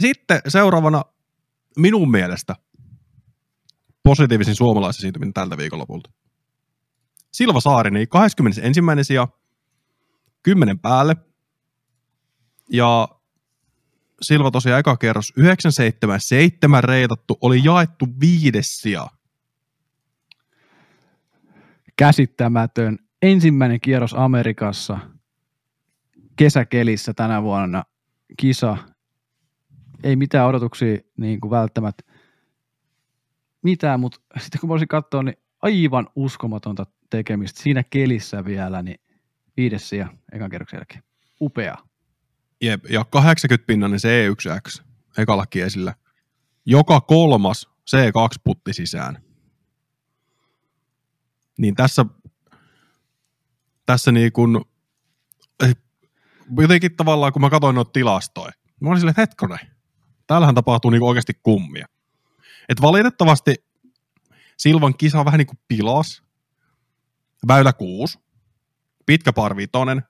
Sitten 0.00 0.40
seuraavana 0.48 1.04
minun 1.76 2.10
mielestä 2.10 2.56
positiivisin 4.02 4.54
suomalaisen 4.54 5.00
siirtyminen 5.00 5.34
tältä 5.34 5.56
viikonlopulta. 5.56 6.10
Silva 7.32 7.60
Saarinen, 7.60 8.08
21. 8.08 8.80
sija, 9.02 9.28
10 10.42 10.78
päälle. 10.78 11.16
Ja 12.72 13.08
Silva 14.22 14.50
tosiaan 14.50 14.80
eka 14.80 14.96
kerros 14.96 15.32
977 15.36 16.84
reitattu, 16.84 17.38
oli 17.40 17.60
jaettu 17.64 18.06
viides. 18.20 18.82
Käsittämätön. 22.00 22.98
Ensimmäinen 23.22 23.80
kierros 23.80 24.14
Amerikassa 24.14 24.98
kesäkelissä 26.36 27.14
tänä 27.14 27.42
vuonna 27.42 27.84
kisa. 28.36 28.76
Ei 30.02 30.16
mitään 30.16 30.46
odotuksia 30.46 30.98
niin 31.16 31.40
kuin 31.40 31.50
välttämättä 31.50 32.04
mitään, 33.62 34.00
mutta 34.00 34.20
sitten 34.38 34.60
kun 34.60 34.68
voisin 34.68 34.88
katsoa, 34.88 35.22
niin 35.22 35.36
aivan 35.62 36.08
uskomatonta 36.16 36.86
tekemistä 37.10 37.62
siinä 37.62 37.84
kelissä 37.90 38.44
vielä, 38.44 38.82
niin 38.82 39.00
viides 39.56 39.88
sija 39.88 40.08
ekan 40.32 40.50
kierroksen 40.50 40.78
jälkeen. 40.78 41.02
Upea. 41.40 41.76
Jep, 42.60 42.84
ja 42.90 43.04
80 43.04 43.66
pinnanen 43.66 43.98
C1X 43.98 44.82
ekalla 45.18 45.46
kiesillä. 45.46 45.94
Joka 46.66 47.00
kolmas 47.00 47.68
C2-putti 47.90 48.72
sisään. 48.72 49.29
Niin 51.60 51.74
tässä, 51.74 52.06
tässä 53.86 54.12
niin 54.12 54.32
kuin, 54.32 54.60
eh, 55.64 55.76
jotenkin 56.60 56.96
tavallaan, 56.96 57.32
kun 57.32 57.42
mä 57.42 57.50
katsoin 57.50 57.74
noita 57.74 57.90
tilastoja, 57.92 58.52
mä 58.80 58.88
olin 58.88 59.00
silleen, 59.00 59.10
että 59.10 59.22
hetkonen, 59.22 59.58
täällähän 60.26 60.54
tapahtuu 60.54 60.90
niin 60.90 61.02
oikeasti 61.02 61.32
kummia. 61.42 61.86
Et 62.68 62.80
valitettavasti 62.80 63.54
Silvan 64.56 64.94
kisa 64.96 65.24
vähän 65.24 65.38
niin 65.38 65.46
kuin 65.46 65.58
pilas. 65.68 66.22
Väylä 67.48 67.72
6, 67.72 68.18
pitkä 69.06 69.32
par 69.32 69.56
vitonen, 69.56 70.02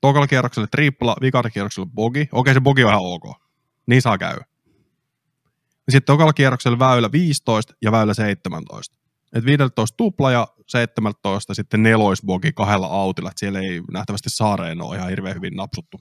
tokalla 0.00 0.26
kierrokselle 0.26 0.68
tripla, 0.70 1.16
vikalla 1.20 1.50
kierrokselle 1.50 1.88
bogi. 1.94 2.28
Okei, 2.32 2.54
se 2.54 2.60
bogi 2.60 2.84
on 2.84 2.90
ihan 2.90 3.02
ok. 3.02 3.42
Niin 3.86 4.02
saa. 4.02 4.18
Ja 4.20 5.92
sitten 5.92 6.12
tokalla 6.12 6.32
kierroksella 6.32 6.78
väylä 6.78 7.12
15 7.12 7.74
ja 7.82 7.92
väylä 7.92 8.14
17. 8.14 8.96
Et 9.32 9.44
15 9.44 9.96
tupla 9.96 10.32
ja 10.32 10.48
17 10.66 11.54
sitten 11.54 11.82
neloisbogi 11.82 12.52
kahdella 12.52 12.86
autilla. 12.86 13.30
Et 13.30 13.38
siellä 13.38 13.60
ei 13.60 13.82
nähtävästi 13.92 14.30
saareen 14.30 14.82
ole 14.82 14.96
ihan 14.96 15.08
hirveän 15.10 15.36
hyvin 15.36 15.56
napsuttu. 15.56 16.00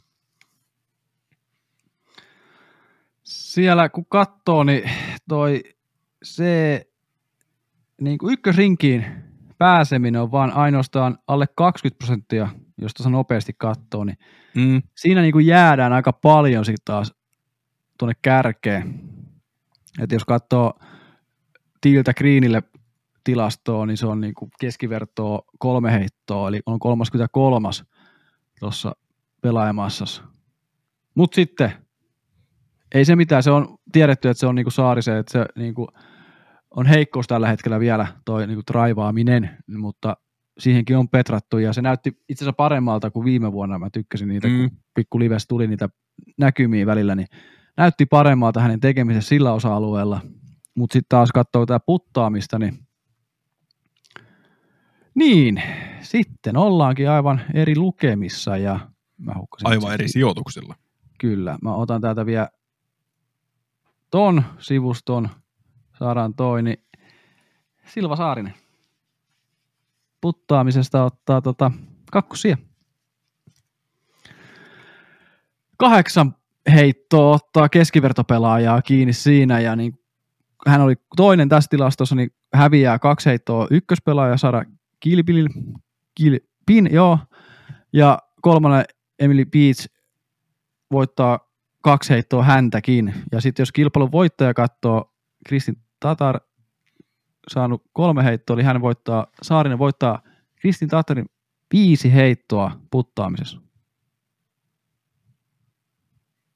Siellä 3.23 3.89
kun 3.89 4.05
katsoo, 4.09 4.63
niin 4.63 4.89
toi 5.29 5.63
se 6.23 6.87
niin 8.01 8.17
kuin 8.17 8.33
ykkösrinkiin 8.33 9.05
pääseminen 9.57 10.21
on 10.21 10.31
vaan 10.31 10.51
ainoastaan 10.51 11.17
alle 11.27 11.45
20 11.55 11.97
prosenttia, 11.97 12.47
jos 12.77 12.93
tuossa 12.93 13.09
nopeasti 13.09 13.53
katsoo, 13.57 14.03
niin 14.03 14.17
Mm. 14.55 14.81
siinä 14.95 15.21
niin 15.21 15.31
kuin 15.31 15.45
jäädään 15.45 15.93
aika 15.93 16.13
paljon 16.13 16.65
sitten 16.65 16.85
taas 16.85 17.13
tuonne 17.99 18.13
kärkeen. 18.21 18.99
Et 19.99 20.11
jos 20.11 20.25
katsoo 20.25 20.79
Tiiltä 21.81 22.13
Greenille 22.13 22.63
tilastoa, 23.27 23.85
niin 23.85 23.97
se 23.97 24.07
on 24.07 24.21
niin 24.21 24.33
kuin 24.33 24.51
keskivertoa 24.59 25.41
kolme 25.59 25.91
heittoa, 25.91 26.47
eli 26.47 26.59
on 26.65 26.79
33 26.79 27.69
tuossa 28.59 28.95
pelaajamassassa. 29.41 30.23
Mutta 31.15 31.35
sitten 31.35 31.71
ei 32.95 33.05
se 33.05 33.15
mitään, 33.15 33.43
se 33.43 33.51
on 33.51 33.77
tiedetty, 33.91 34.29
että 34.29 34.39
se 34.39 34.47
on 34.47 34.55
niinku 34.55 34.71
Saarisen, 34.71 35.17
että 35.17 35.31
se 35.31 35.45
niinku 35.55 35.87
on 36.71 36.85
heikkous 36.85 37.27
tällä 37.27 37.47
hetkellä 37.47 37.79
vielä 37.79 38.07
toi 38.25 38.47
niinku 38.47 38.63
traivaaminen, 38.63 39.57
mutta 39.77 40.17
siihenkin 40.59 40.97
on 40.97 41.09
petrattu 41.09 41.57
ja 41.57 41.73
se 41.73 41.81
näytti 41.81 42.09
itse 42.29 42.43
asiassa 42.43 42.53
paremmalta 42.53 43.11
kuin 43.11 43.25
viime 43.25 43.51
vuonna. 43.51 43.79
Mä 43.79 43.89
tykkäsin 43.89 44.27
niitä, 44.27 44.47
mm. 44.47 44.53
Mm. 44.53 44.69
kun 44.69 44.79
pikku 44.95 45.19
lives 45.19 45.47
tuli 45.47 45.67
niitä 45.67 45.89
näkymiä 46.37 46.85
välillä, 46.85 47.15
niin 47.15 47.27
näytti 47.77 48.05
paremmalta 48.05 48.61
hänen 48.61 48.79
tekemisessä 48.79 49.29
sillä 49.29 49.53
osa-alueella. 49.53 50.21
Mutta 50.75 50.93
sitten 50.93 51.09
taas 51.09 51.31
katsoo 51.31 51.65
tätä 51.65 51.79
puttaamista, 51.85 52.59
niin 52.59 52.86
niin, 55.17 55.63
sitten 56.01 56.57
ollaankin 56.57 57.09
aivan 57.09 57.41
eri 57.53 57.77
lukemissa 57.77 58.57
ja 58.57 58.79
mä 59.17 59.33
Aivan 59.63 59.81
sen 59.81 59.91
eri 59.91 60.07
sijoituksilla. 60.07 60.75
Kyllä, 61.19 61.57
mä 61.61 61.75
otan 61.75 62.01
täältä 62.01 62.25
vielä 62.25 62.49
ton 64.11 64.43
sivuston, 64.59 65.29
saadaan 65.99 66.33
toi, 66.33 66.63
niin 66.63 66.83
Silva 67.85 68.15
Saarinen. 68.15 68.53
Puttaamisesta 70.21 71.03
ottaa 71.03 71.41
tota 71.41 71.71
kakkosia. 72.11 72.57
Kahdeksan 75.77 76.35
heittoa 76.73 77.35
ottaa 77.35 77.69
keskivertopelaajaa 77.69 78.81
kiinni 78.81 79.13
siinä 79.13 79.59
ja 79.59 79.75
niin 79.75 79.99
hän 80.67 80.81
oli 80.81 80.95
toinen 81.15 81.49
tässä 81.49 81.69
tilastossa, 81.69 82.15
niin 82.15 82.29
häviää 82.53 82.99
kaksi 82.99 83.29
heittoa 83.29 83.67
ykköspelaaja 83.71 84.37
Kilpil, 84.99 85.47
Kilpin, 86.15 86.89
joo, 86.91 87.19
ja 87.93 88.19
kolmannen 88.41 88.85
Emily 89.19 89.45
Beach 89.45 89.87
voittaa 90.91 91.39
kaksi 91.81 92.09
heittoa 92.09 92.43
häntäkin. 92.43 93.13
Ja 93.31 93.41
sitten 93.41 93.61
jos 93.61 93.71
kilpailun 93.71 94.11
voittaja 94.11 94.53
katsoo 94.53 95.13
Kristin 95.47 95.77
Tatar 95.99 96.39
saanut 97.47 97.83
kolme 97.93 98.23
heittoa, 98.23 98.53
eli 98.53 98.63
hän 98.63 98.81
voittaa, 98.81 99.27
Saarinen 99.41 99.79
voittaa 99.79 100.21
Kristin 100.55 100.89
Tatarin 100.89 101.25
viisi 101.73 102.13
heittoa 102.13 102.79
puttaamisessa. 102.91 103.61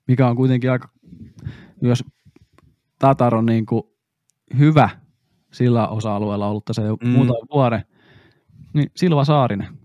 Mikä 0.07 0.27
on 0.27 0.35
kuitenkin 0.35 0.71
aika, 0.71 0.89
jos 1.81 2.03
Tatar 2.99 3.35
on 3.35 3.45
niin 3.45 3.65
kuin 3.65 3.83
hyvä 4.57 4.89
sillä 5.53 5.87
osa-alueella 5.87 6.47
ollut 6.47 6.65
tässä 6.65 6.81
jo 6.81 6.95
mm. 6.95 7.09
muutaman 7.09 7.47
vuoden, 7.53 7.85
niin 8.73 8.91
Silva 8.95 9.25
Saarinen 9.25 9.77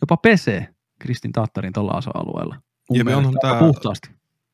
jopa 0.00 0.16
pesee 0.16 0.74
Kristin 0.98 1.32
Tattarin 1.32 1.72
tuolla 1.72 1.92
osa-alueella. 1.92 2.62
Ja 2.90 3.04
me 3.04 3.14
onhan 3.16 3.34
tää- 3.42 3.58
puhtaasti. 3.58 4.08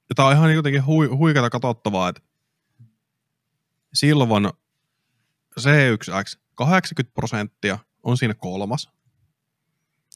Ja 0.08 0.14
tää 0.14 0.24
on 0.26 0.32
ihan 0.32 0.54
jotenkin 0.54 0.86
hui, 0.86 1.06
huikeata 1.06 1.50
katsottavaa, 1.50 2.08
että 2.08 2.22
Silvan 3.94 4.52
C1X 5.60 6.38
80 6.54 7.14
prosenttia 7.14 7.78
on 8.02 8.16
siinä 8.16 8.34
kolmas. 8.34 8.90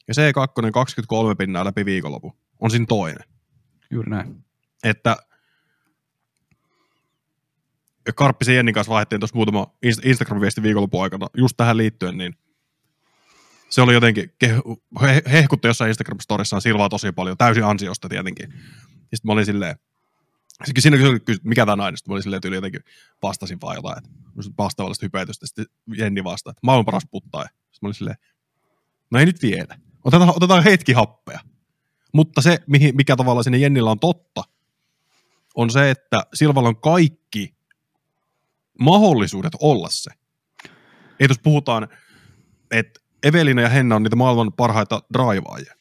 Ja 0.09 0.15
C2 0.15 0.71
23 0.73 1.35
pinnaa 1.35 1.65
läpi 1.65 1.85
viikonlopun 1.85 2.33
on 2.61 2.71
siinä 2.71 2.87
toinen. 2.89 3.25
Juuri 3.91 4.11
näin. 4.11 4.45
Että 4.85 5.17
Karppisen 8.15 8.55
Jennin 8.55 8.75
kanssa 8.75 8.93
vaihdettiin 8.93 9.21
tuossa 9.21 9.37
muutama 9.37 9.67
Inst- 9.87 10.09
Instagram-viesti 10.09 10.63
viikonlopun 10.63 11.03
aikana 11.03 11.27
just 11.37 11.57
tähän 11.57 11.77
liittyen, 11.77 12.19
niin 12.19 12.37
se 13.71 13.83
oli 13.83 13.95
jotenkin 13.95 14.35
he, 15.03 15.23
hehkutti 15.33 15.69
jossain 15.69 15.91
Instagram-storissaan 15.91 16.61
Silvaa 16.61 16.89
tosi 16.89 17.13
paljon, 17.13 17.37
täysin 17.37 17.65
ansiosta 17.65 18.09
tietenkin. 18.09 18.53
Ja 18.93 19.17
sitten 19.17 19.29
mä 19.29 19.33
olin 19.33 19.47
silleen, 19.47 19.77
siinä 20.79 20.97
kysyi, 20.97 21.41
mikä 21.45 21.67
tämä 21.67 21.77
nainen, 21.77 21.97
sitten 21.97 22.11
mä 22.11 22.15
olin 22.15 22.23
silleen 22.23 22.43
tyyli 22.43 22.57
jotenkin 22.57 22.85
vastasin 23.23 23.61
vaan 23.61 23.77
jotain, 23.77 23.99
että 23.99 24.11
vastaavallista 24.59 25.07
hypeitystä, 25.07 25.47
sitten 25.47 25.67
Jenni 25.97 26.25
vastaa, 26.25 26.51
että 26.51 26.61
maailman 26.63 26.85
paras 26.85 27.07
puttaaja. 27.11 27.49
Sitten 27.49 27.79
mä 27.83 27.87
olin 27.87 27.95
silleen, 27.95 28.17
no 29.11 29.19
ei 29.19 29.27
nyt 29.27 29.43
vielä, 29.43 29.79
otetaan, 30.05 30.33
otetaan 30.37 30.65
hetki 30.65 30.93
happea. 30.93 31.41
Mutta 32.15 32.43
se, 32.43 32.59
mikä 32.95 33.17
tavallaan 33.17 33.45
sinne 33.45 33.59
Jennillä 33.59 33.91
on 33.91 34.01
totta, 34.01 34.45
on 35.55 35.71
se, 35.71 35.91
että 35.91 36.23
Silvalla 36.35 36.69
on 36.69 36.81
kaikki 36.81 37.55
mahdollisuudet 38.81 39.53
olla 39.61 39.89
se. 39.91 40.11
Ei 41.21 41.29
tuossa 41.29 41.43
puhutaan, 41.43 41.89
että 42.71 43.00
Evelina 43.23 43.63
ja 43.63 43.69
Henna 43.69 43.97
on 43.97 44.03
niitä 44.03 44.17
maailman 44.17 44.53
parhaita 44.53 45.03
draivaajia, 45.13 45.75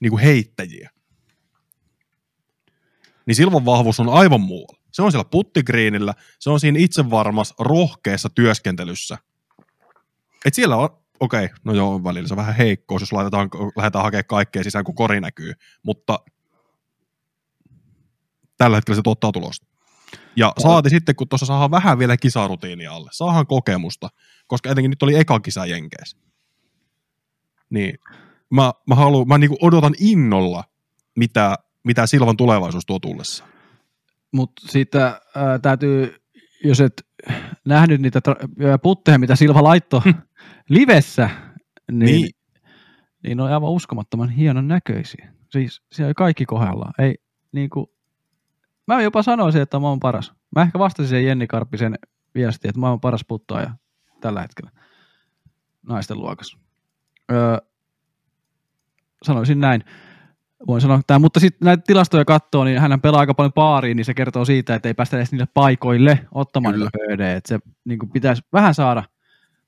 niin 0.00 0.10
kuin 0.10 0.22
heittäjiä. 0.22 0.90
Niin 3.26 3.34
Silvan 3.34 3.64
vahvuus 3.64 4.00
on 4.00 4.08
aivan 4.08 4.40
muualla. 4.40 4.78
Se 4.92 5.02
on 5.02 5.12
siellä 5.12 5.28
puttigriinillä, 5.30 6.14
se 6.38 6.50
on 6.50 6.60
siinä 6.60 6.78
itsevarmassa, 6.78 7.54
rohkeassa 7.58 8.28
työskentelyssä. 8.34 9.18
Et 10.44 10.54
siellä 10.54 10.76
on, 10.76 10.88
okei, 11.20 11.44
okay, 11.44 11.56
no 11.64 11.72
joo, 11.72 12.04
välillä 12.04 12.28
se 12.28 12.34
on 12.34 12.38
vähän 12.38 12.54
heikkous, 12.54 13.02
jos 13.02 13.12
laitetaan, 13.12 13.50
lähdetään 13.76 14.04
hakemaan 14.04 14.24
kaikkea 14.24 14.64
sisään, 14.64 14.84
kun 14.84 14.94
kori 14.94 15.20
näkyy, 15.20 15.52
mutta 15.82 16.18
tällä 18.58 18.76
hetkellä 18.76 18.96
se 18.96 19.02
tuottaa 19.02 19.32
tulosta. 19.32 19.66
Ja 20.36 20.52
saati 20.58 20.90
sitten, 20.90 21.16
kun 21.16 21.28
tuossa 21.28 21.46
saadaan 21.46 21.70
vähän 21.70 21.98
vielä 21.98 22.16
kisarutiinia 22.16 22.92
alle, 22.92 23.10
saadaan 23.12 23.46
kokemusta, 23.46 24.08
koska 24.46 24.70
etenkin 24.70 24.90
nyt 24.90 25.02
oli 25.02 25.16
eka 25.16 25.40
kisa 25.40 25.66
Jenkeissä. 25.66 26.16
Niin 27.72 27.98
mä, 28.50 28.72
mä, 28.88 28.94
haluan, 28.94 29.28
mä 29.28 29.38
niinku 29.38 29.56
odotan 29.60 29.94
innolla, 30.00 30.64
mitä, 31.16 31.54
mitä 31.84 32.06
Silvan 32.06 32.36
tulevaisuus 32.36 32.86
tuo 32.86 32.98
tullessa. 32.98 33.44
Mutta 34.32 34.62
siitä 34.68 35.20
ää, 35.36 35.58
täytyy, 35.58 36.14
jos 36.64 36.80
et 36.80 37.06
nähnyt 37.64 38.00
niitä 38.00 38.20
tra- 38.28 38.66
ää, 38.66 38.78
putteja, 38.78 39.18
mitä 39.18 39.36
Silva 39.36 39.62
laittoi 39.62 40.00
livessä, 40.68 41.30
niin, 41.92 41.98
Niin. 41.98 42.30
niin. 43.22 43.36
ne 43.36 43.42
on 43.42 43.52
aivan 43.52 43.70
uskomattoman 43.70 44.28
hienon 44.28 44.68
näköisiä. 44.68 45.32
Siis 45.50 45.82
siellä 45.92 46.08
oli 46.08 46.14
kaikki 46.14 46.44
kohdallaan. 46.46 46.92
Ei, 46.98 47.14
niin 47.52 47.70
kuin, 47.70 47.86
mä 48.86 49.02
jopa 49.02 49.22
sanoisin, 49.22 49.62
että 49.62 49.76
on 49.76 49.80
maailman 49.80 50.00
paras. 50.00 50.32
Mä 50.56 50.62
ehkä 50.62 50.78
vastasin 50.78 51.08
sen 51.10 51.26
Jenni 51.26 51.46
Karppisen 51.46 51.98
viestiin, 52.34 52.68
että 52.68 52.80
maailman 52.80 53.00
paras 53.00 53.24
puttaaja 53.28 53.70
tällä 54.20 54.42
hetkellä 54.42 54.70
naisten 55.88 56.18
luokassa. 56.18 56.58
Öö, 57.32 57.56
sanoisin 59.22 59.60
näin. 59.60 59.84
Voin 60.66 60.80
sanoa 60.80 61.00
tämä, 61.06 61.18
mutta 61.18 61.40
sitten 61.40 61.66
näitä 61.66 61.82
tilastoja 61.86 62.24
katsoo, 62.24 62.64
niin 62.64 62.80
hän 62.80 63.00
pelaa 63.00 63.20
aika 63.20 63.34
paljon 63.34 63.52
baariin, 63.52 63.96
niin 63.96 64.04
se 64.04 64.14
kertoo 64.14 64.44
siitä, 64.44 64.74
että 64.74 64.88
ei 64.88 64.94
päästä 64.94 65.16
edes 65.16 65.32
niille 65.32 65.46
paikoille 65.54 66.26
ottamaan 66.32 66.74
Kyllä. 66.74 66.84
niitä 66.84 66.98
pöydejä. 67.06 67.36
Että 67.36 67.48
se 67.48 67.58
niin 67.84 67.98
kuin 67.98 68.10
pitäisi 68.10 68.42
vähän 68.52 68.74
saada 68.74 69.04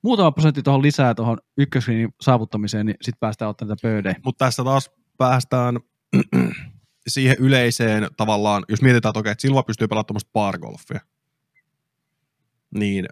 muutama 0.02 0.32
prosentti 0.32 0.62
tuohon 0.62 0.82
lisää 0.82 1.14
tuohon 1.14 1.38
ykköskriinin 1.58 2.14
saavuttamiseen, 2.20 2.86
niin 2.86 2.96
sitten 3.02 3.20
päästään 3.20 3.48
ottamaan 3.48 3.70
niitä 3.70 3.88
pöydejä. 3.88 4.14
Mutta 4.24 4.44
tässä 4.44 4.64
taas 4.64 4.90
päästään 5.18 5.80
siihen 7.08 7.36
yleiseen 7.38 8.08
tavallaan, 8.16 8.64
jos 8.68 8.82
mietitään, 8.82 9.10
että 9.10 9.20
okei, 9.20 9.32
että 9.32 9.42
Silva 9.42 9.62
pystyy 9.62 9.88
pelaamaan 9.88 10.06
tuommoista 10.06 10.30
bargolfia, 10.32 11.00
niin 12.74 13.06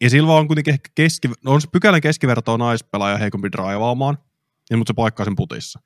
ja 0.00 0.10
Silva 0.10 0.36
on 0.36 0.46
kuitenkin 0.46 0.74
ehkä 0.74 0.90
keski, 0.94 1.28
no 1.44 1.52
on 1.52 1.60
se 1.60 1.68
pykälän 1.72 2.00
keskivertoa 2.00 2.58
naispelaaja 2.58 3.18
heikompi 3.18 3.52
draivaamaan, 3.52 4.18
niin, 4.70 4.78
mutta 4.78 4.90
se 4.90 4.94
paikkaa 4.94 5.24
sen 5.24 5.36
putissa. 5.36 5.80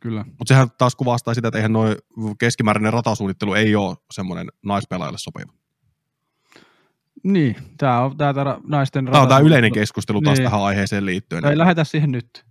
Kyllä. 0.00 0.24
Mutta 0.24 0.48
sehän 0.48 0.68
taas 0.78 0.96
kuvastaa 0.96 1.34
sitä, 1.34 1.48
että 1.48 1.58
eihän 1.58 1.72
noin 1.72 1.96
keskimääräinen 2.38 2.92
ratasuunnittelu 2.92 3.54
ei 3.54 3.76
ole 3.76 3.96
semmoinen 4.10 4.46
naispelaajalle 4.64 5.18
sopiva. 5.18 5.52
Niin, 7.22 7.56
tämä 7.78 8.00
on 8.00 8.16
tämä 8.16 8.58
naisten 8.66 9.04
Tämä 9.04 9.22
on 9.22 9.28
tämä 9.28 9.40
yleinen 9.40 9.72
keskustelu 9.72 10.22
taas 10.22 10.38
Niin. 10.38 10.44
tähän 10.50 10.62
aiheeseen 10.62 11.06
liittyen. 11.06 11.44
Ei 11.44 11.58
lähdetä 11.58 11.84
siihen 11.84 12.10
nyt. 12.10 12.44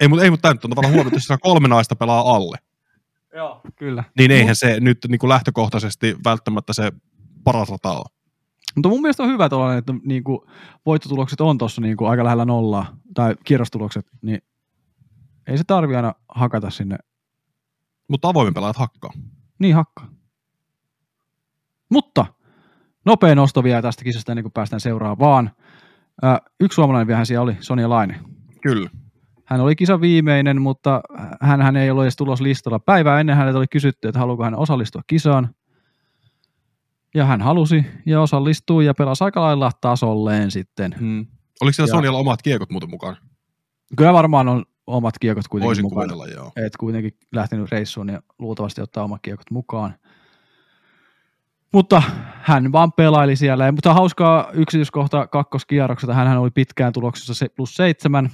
Ei, 0.00 0.08
mutta 0.08 0.24
ei, 0.24 0.30
mutta 0.30 0.42
tämä 0.42 0.54
nyt 0.54 0.64
on 0.64 0.70
tavallaan 0.70 0.94
huomioitu, 0.94 1.16
että 1.16 1.38
kolme 1.38 1.68
naista 1.68 1.96
pelaa 1.96 2.34
alle, 2.34 2.56
Joo. 3.34 3.60
Kyllä. 3.76 4.04
niin 4.18 4.30
eihän 4.30 4.56
se 4.56 4.80
nyt 4.80 4.98
niin 5.08 5.18
kuin 5.18 5.28
lähtökohtaisesti 5.28 6.16
välttämättä 6.24 6.72
se 6.72 6.92
paras 7.44 7.68
rata 7.68 7.90
ole. 7.90 8.17
Mutta 8.76 8.88
mun 8.88 9.02
mielestä 9.02 9.22
on 9.22 9.28
hyvä 9.28 9.48
tuollainen, 9.48 9.78
että 9.78 9.94
niin 10.04 10.24
kuin 10.24 10.38
voittotulokset 10.86 11.40
on 11.40 11.58
tuossa 11.58 11.80
niin 11.80 11.96
kuin 11.96 12.10
aika 12.10 12.24
lähellä 12.24 12.44
nollaa, 12.44 12.96
tai 13.14 13.34
kierrostulokset, 13.44 14.06
niin 14.22 14.38
ei 15.46 15.58
se 15.58 15.64
tarvi 15.66 15.96
aina 15.96 16.14
hakata 16.28 16.70
sinne. 16.70 16.96
Mutta 18.08 18.28
avoimen 18.28 18.54
pelaajat 18.54 18.76
hakkaa. 18.76 19.10
Niin 19.58 19.74
hakkaa. 19.74 20.08
Mutta 21.90 22.26
nopea 23.04 23.34
nosto 23.34 23.64
vielä 23.64 23.82
tästä 23.82 24.04
kisasta 24.04 24.32
ennen 24.32 24.44
kuin 24.44 24.52
päästään 24.52 24.80
seuraavaan. 24.80 25.50
Ää, 26.22 26.40
yksi 26.60 26.76
suomalainen 26.76 27.06
vielä 27.06 27.24
siellä 27.24 27.42
oli, 27.42 27.56
Sonja 27.60 27.88
Laine. 27.88 28.20
Kyllä. 28.62 28.90
Hän 29.44 29.60
oli 29.60 29.76
kisan 29.76 30.00
viimeinen, 30.00 30.62
mutta 30.62 31.00
hän, 31.40 31.62
hän 31.62 31.76
ei 31.76 31.90
ollut 31.90 32.04
edes 32.04 32.16
tuloslistalla. 32.16 32.78
Päivää 32.78 33.20
ennen 33.20 33.36
häneltä 33.36 33.58
oli 33.58 33.66
kysytty, 33.66 34.08
että 34.08 34.18
haluaako 34.18 34.44
hän 34.44 34.54
osallistua 34.54 35.02
kisaan. 35.06 35.54
Ja 37.18 37.24
hän 37.24 37.42
halusi 37.42 37.84
ja 38.06 38.20
osallistui 38.20 38.86
ja 38.86 38.94
pelasi 38.94 39.24
aika 39.24 39.40
lailla 39.40 39.70
tasolleen 39.80 40.50
sitten. 40.50 40.94
Hmm. 41.00 41.26
Oliko 41.60 41.72
siellä 41.72 41.88
Ja- 41.88 41.94
Sonjalla 41.96 42.18
omat 42.18 42.42
kiekot 42.42 42.70
muuten 42.70 42.90
mukaan? 42.90 43.16
Kyllä 43.96 44.12
varmaan 44.12 44.48
on 44.48 44.64
omat 44.86 45.18
kiekot 45.18 45.48
kuitenkin 45.48 45.66
Voisin 45.68 45.84
mukana. 45.84 46.00
kuvitella, 46.14 46.26
joo. 46.26 46.52
Et 46.66 46.76
kuitenkin 46.76 47.16
lähtenyt 47.32 47.70
reissuun 47.70 48.08
ja 48.08 48.22
luultavasti 48.38 48.80
ottaa 48.80 49.04
omat 49.04 49.22
kiekot 49.22 49.50
mukaan. 49.50 49.94
Mutta 51.72 52.02
hän 52.42 52.72
vaan 52.72 52.92
pelaili 52.92 53.36
siellä. 53.36 53.66
Ja, 53.66 53.72
mutta 53.72 53.94
hauskaa 53.94 54.50
yksityiskohta 54.52 55.26
kakkoskierroksesta. 55.26 56.14
Hän 56.14 56.38
oli 56.38 56.50
pitkään 56.50 56.92
tuloksessa 56.92 57.34
se 57.34 57.48
plus 57.48 57.74
seitsemän. 57.76 58.30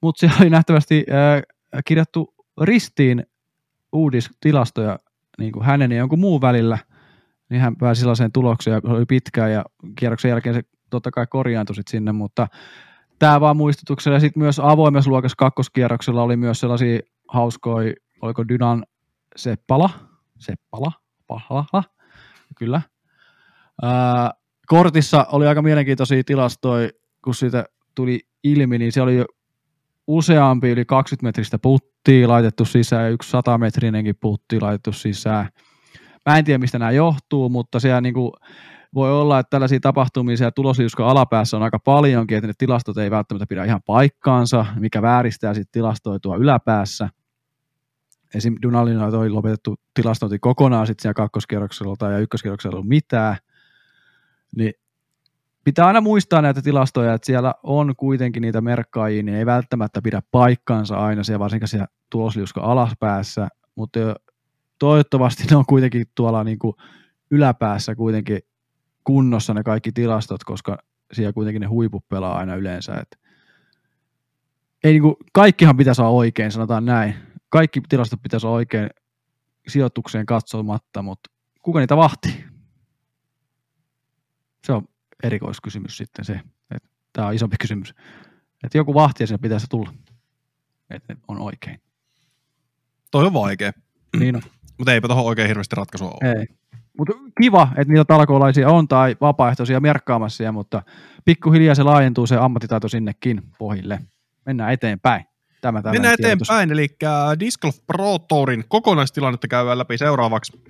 Mutta 0.00 0.20
siellä 0.20 0.36
oli 0.40 0.50
nähtävästi 0.50 1.04
äh, 1.10 1.42
kirjattu 1.84 2.34
ristiin 2.60 3.26
uudistilastoja 3.92 4.98
niin 5.38 5.52
kuin 5.52 5.64
hänen 5.64 5.92
ja 5.92 5.98
jonkun 5.98 6.18
muun 6.20 6.40
välillä. 6.40 6.78
Niin 7.54 7.62
hän 7.62 7.76
pääsi 7.76 8.00
sellaiseen 8.00 8.32
tulokseen 8.32 8.74
ja 8.74 8.90
oli 8.92 9.06
pitkään 9.06 9.52
ja 9.52 9.64
kierroksen 9.98 10.28
jälkeen 10.28 10.54
se 10.54 10.62
totta 10.90 11.10
kai 11.10 11.26
korjaantui 11.26 11.76
sit 11.76 11.88
sinne, 11.88 12.12
mutta 12.12 12.46
tämä 13.18 13.40
vaan 13.40 13.56
muistutuksella. 13.56 14.16
Ja 14.16 14.20
sitten 14.20 14.42
myös 14.42 14.60
avoimessa 14.60 15.10
luokassa 15.10 15.36
kakkoskierroksella 15.36 16.22
oli 16.22 16.36
myös 16.36 16.60
sellaisia 16.60 17.00
hauskoi, 17.28 17.94
oliko 18.22 18.48
Dynan 18.48 18.84
Seppala, 19.36 19.90
Seppala, 20.38 20.92
Pahala, 21.26 21.84
kyllä. 22.56 22.82
Ää, 23.82 24.30
kortissa 24.66 25.26
oli 25.32 25.46
aika 25.46 25.62
mielenkiintoisia 25.62 26.24
tilastoja, 26.24 26.90
kun 27.24 27.34
siitä 27.34 27.64
tuli 27.94 28.20
ilmi, 28.44 28.78
niin 28.78 28.92
se 28.92 29.02
oli 29.02 29.24
useampi 30.06 30.70
yli 30.70 30.84
20 30.84 31.26
metristä 31.26 31.58
puttia 31.58 32.28
laitettu 32.28 32.64
sisään 32.64 33.02
ja 33.04 33.10
yksi 33.10 33.30
100 33.30 33.58
metrinenkin 33.58 34.16
putti 34.20 34.60
laitettu 34.60 34.92
sisään. 34.92 35.48
Mä 36.26 36.38
en 36.38 36.44
tiedä, 36.44 36.58
mistä 36.58 36.78
nämä 36.78 36.90
johtuu, 36.90 37.48
mutta 37.48 37.80
siellä 37.80 38.00
niin 38.00 38.14
kuin 38.14 38.32
voi 38.94 39.12
olla, 39.12 39.38
että 39.38 39.50
tällaisia 39.50 39.80
tapahtumia 39.80 40.36
siellä 40.36 41.10
alapäässä 41.10 41.56
on 41.56 41.62
aika 41.62 41.78
paljonkin, 41.78 42.36
että 42.36 42.46
ne 42.46 42.52
tilastot 42.58 42.98
ei 42.98 43.10
välttämättä 43.10 43.46
pidä 43.46 43.64
ihan 43.64 43.80
paikkaansa, 43.86 44.66
mikä 44.78 45.02
vääristää 45.02 45.54
sitten 45.54 45.72
tilastoja 45.72 46.18
tuo 46.18 46.36
yläpäässä. 46.36 47.08
Esim. 48.34 48.56
Dunalina 48.62 49.06
oli 49.06 49.30
lopetettu 49.30 49.74
tilastointi 49.94 50.38
kokonaan 50.38 50.86
sitten 50.86 51.02
siellä 51.02 51.14
kakkoskierroksella 51.14 52.10
ja 52.10 52.18
ykköskierroksella 52.18 52.76
ollut 52.76 52.88
mitään. 52.88 53.36
Niin 54.56 54.72
pitää 55.64 55.86
aina 55.86 56.00
muistaa 56.00 56.42
näitä 56.42 56.62
tilastoja, 56.62 57.14
että 57.14 57.26
siellä 57.26 57.54
on 57.62 57.94
kuitenkin 57.96 58.40
niitä 58.40 58.60
merkkaajia, 58.60 59.22
niin 59.22 59.36
ei 59.38 59.46
välttämättä 59.46 60.02
pidä 60.02 60.22
paikkaansa 60.30 60.96
aina 60.96 61.24
siellä, 61.24 61.38
varsinkin 61.38 61.68
siellä 61.68 61.86
tulosliuskon 62.10 62.64
alaspäässä, 62.64 63.48
mutta 63.74 64.00
toivottavasti 64.78 65.44
ne 65.50 65.56
on 65.56 65.66
kuitenkin 65.66 66.06
tuolla 66.14 66.44
niin 66.44 66.58
kuin 66.58 66.74
yläpäässä 67.30 67.94
kuitenkin 67.94 68.38
kunnossa 69.04 69.54
ne 69.54 69.62
kaikki 69.62 69.92
tilastot, 69.92 70.44
koska 70.44 70.78
siellä 71.12 71.32
kuitenkin 71.32 71.60
ne 71.60 71.66
huiput 71.66 72.08
pelaa 72.08 72.38
aina 72.38 72.54
yleensä. 72.54 72.94
Et 72.94 73.18
ei 74.84 74.92
niin 74.92 75.02
kuin, 75.02 75.16
kaikkihan 75.32 75.76
pitäisi 75.76 76.00
olla 76.00 76.10
oikein, 76.10 76.52
sanotaan 76.52 76.84
näin. 76.84 77.14
Kaikki 77.48 77.80
tilastot 77.88 78.22
pitäisi 78.22 78.46
olla 78.46 78.56
oikein 78.56 78.90
sijoitukseen 79.68 80.26
katsomatta, 80.26 81.02
mutta 81.02 81.30
kuka 81.62 81.80
niitä 81.80 81.96
vahtii? 81.96 82.44
Se 84.66 84.72
on 84.72 84.88
erikoiskysymys 85.22 85.96
sitten 85.96 86.24
se. 86.24 86.40
Tämä 87.12 87.28
on 87.28 87.34
isompi 87.34 87.56
kysymys. 87.60 87.94
Että 88.64 88.78
joku 88.78 88.94
vahti 88.94 89.22
ja 89.22 89.26
sinne 89.26 89.38
pitäisi 89.38 89.66
tulla. 89.70 89.94
Että 90.90 91.16
on 91.28 91.40
oikein. 91.40 91.80
Toi 93.10 93.26
on 93.26 93.32
vaikea. 93.32 93.72
Niin 94.18 94.36
on. 94.36 94.42
Mutta 94.78 94.92
eipä 94.92 95.08
tuohon 95.08 95.24
oikein 95.24 95.48
hirveästi 95.48 95.76
ratkaisua 95.76 96.08
ole. 96.08 96.32
Ei. 96.38 96.46
Mutta 96.98 97.12
kiva, 97.42 97.68
että 97.76 97.92
niitä 97.92 98.04
talkoolaisia 98.04 98.68
on 98.68 98.88
tai 98.88 99.16
vapaaehtoisia 99.20 99.80
merkkaamassa, 99.80 100.52
mutta 100.52 100.82
pikkuhiljaa 101.24 101.74
se 101.74 101.82
laajentuu 101.82 102.26
se 102.26 102.36
ammattitaito 102.36 102.88
sinnekin 102.88 103.42
pohjille. 103.58 104.00
Mennään 104.46 104.72
eteenpäin. 104.72 105.24
Tämä 105.60 105.82
Mennään 105.92 106.16
eteenpäin, 106.20 106.72
eli 106.72 106.88
Disc 107.40 107.60
Golf 107.60 107.76
Pro 107.86 108.18
Tourin 108.18 108.64
kokonaistilannetta 108.68 109.48
käydään 109.48 109.78
läpi 109.78 109.98
seuraavaksi. 109.98 110.62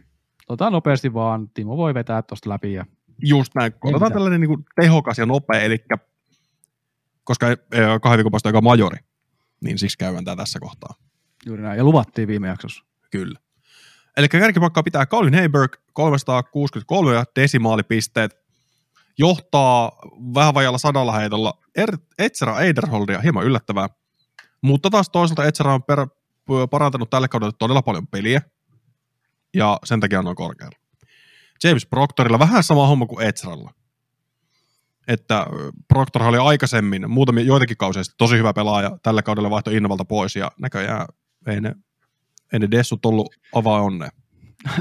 Otetaan 0.48 0.72
nopeasti 0.72 1.14
vaan, 1.14 1.48
Timo 1.54 1.76
voi 1.76 1.94
vetää 1.94 2.22
tuosta 2.22 2.50
läpi. 2.50 2.72
Ja... 2.72 2.86
Just 3.22 3.54
näin, 3.54 3.72
otetaan 3.84 4.12
tällainen 4.12 4.40
niin 4.40 4.48
kuin 4.48 4.64
tehokas 4.76 5.18
ja 5.18 5.26
nopea, 5.26 5.60
eli 5.60 5.84
koska 7.24 7.46
kahden 8.02 8.18
viikon 8.18 8.32
päästä 8.32 8.48
aika 8.48 8.60
majori, 8.60 8.98
niin 9.60 9.78
siksi 9.78 9.98
käydään 9.98 10.24
tämä 10.24 10.36
tässä 10.36 10.60
kohtaa. 10.60 10.94
Juuri 11.46 11.62
näin, 11.62 11.78
ja 11.78 11.84
luvattiin 11.84 12.28
viime 12.28 12.48
jaksossa. 12.48 12.84
Kyllä. 13.10 13.38
Eli 14.16 14.28
kärkipakkaa 14.28 14.82
pitää 14.82 15.06
Colin 15.06 15.34
Heiberg 15.34 15.76
363 15.92 17.24
desimaalipisteet. 17.36 18.36
Johtaa 19.18 19.92
vähän 20.34 20.54
vajalla 20.54 20.78
sadalla 20.78 21.12
heitolla 21.12 21.58
er, 21.76 21.98
Etsera 22.18 22.60
Eiderholdia, 22.60 23.20
hieman 23.20 23.44
yllättävää. 23.44 23.88
Mutta 24.60 24.90
taas 24.90 25.10
toisaalta 25.10 25.44
Etsera 25.44 25.74
on 25.74 25.82
per, 25.82 26.06
parantanut 26.70 27.10
tälle 27.10 27.28
kaudelle 27.28 27.52
todella 27.58 27.82
paljon 27.82 28.06
peliä. 28.06 28.42
Ja 29.54 29.78
sen 29.84 30.00
takia 30.00 30.18
on 30.20 30.34
korkealla. 30.34 30.78
James 31.64 31.86
Proctorilla 31.86 32.38
vähän 32.38 32.62
sama 32.62 32.86
homma 32.86 33.06
kuin 33.06 33.26
Etseralla. 33.26 33.70
Että 35.08 35.46
Proctor 35.88 36.22
oli 36.22 36.38
aikaisemmin, 36.38 37.10
muutamia 37.10 37.44
joitakin 37.44 37.76
kausia 37.76 38.02
tosi 38.18 38.36
hyvä 38.36 38.52
pelaaja, 38.52 38.98
tällä 39.02 39.22
kaudella 39.22 39.50
vaihto 39.50 39.70
Innovalta 39.70 40.04
pois 40.04 40.36
ja 40.36 40.50
näköjään 40.60 41.06
ei 41.46 41.60
ne 41.60 41.74
ei 42.54 42.60
ne 42.60 42.70
Dessut 42.70 43.06
ollut 43.06 43.34
avaa 43.54 43.82
onnea. 43.82 44.10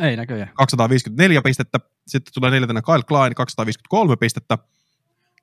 Ei 0.02 0.16
näköjään. 0.16 0.52
254 0.54 1.42
pistettä. 1.42 1.80
Sitten 2.08 2.34
tulee 2.34 2.52
neljäntenä 2.52 2.82
Kyle 2.82 3.04
Klein, 3.04 3.36
253 3.36 4.16
pistettä. 4.16 4.58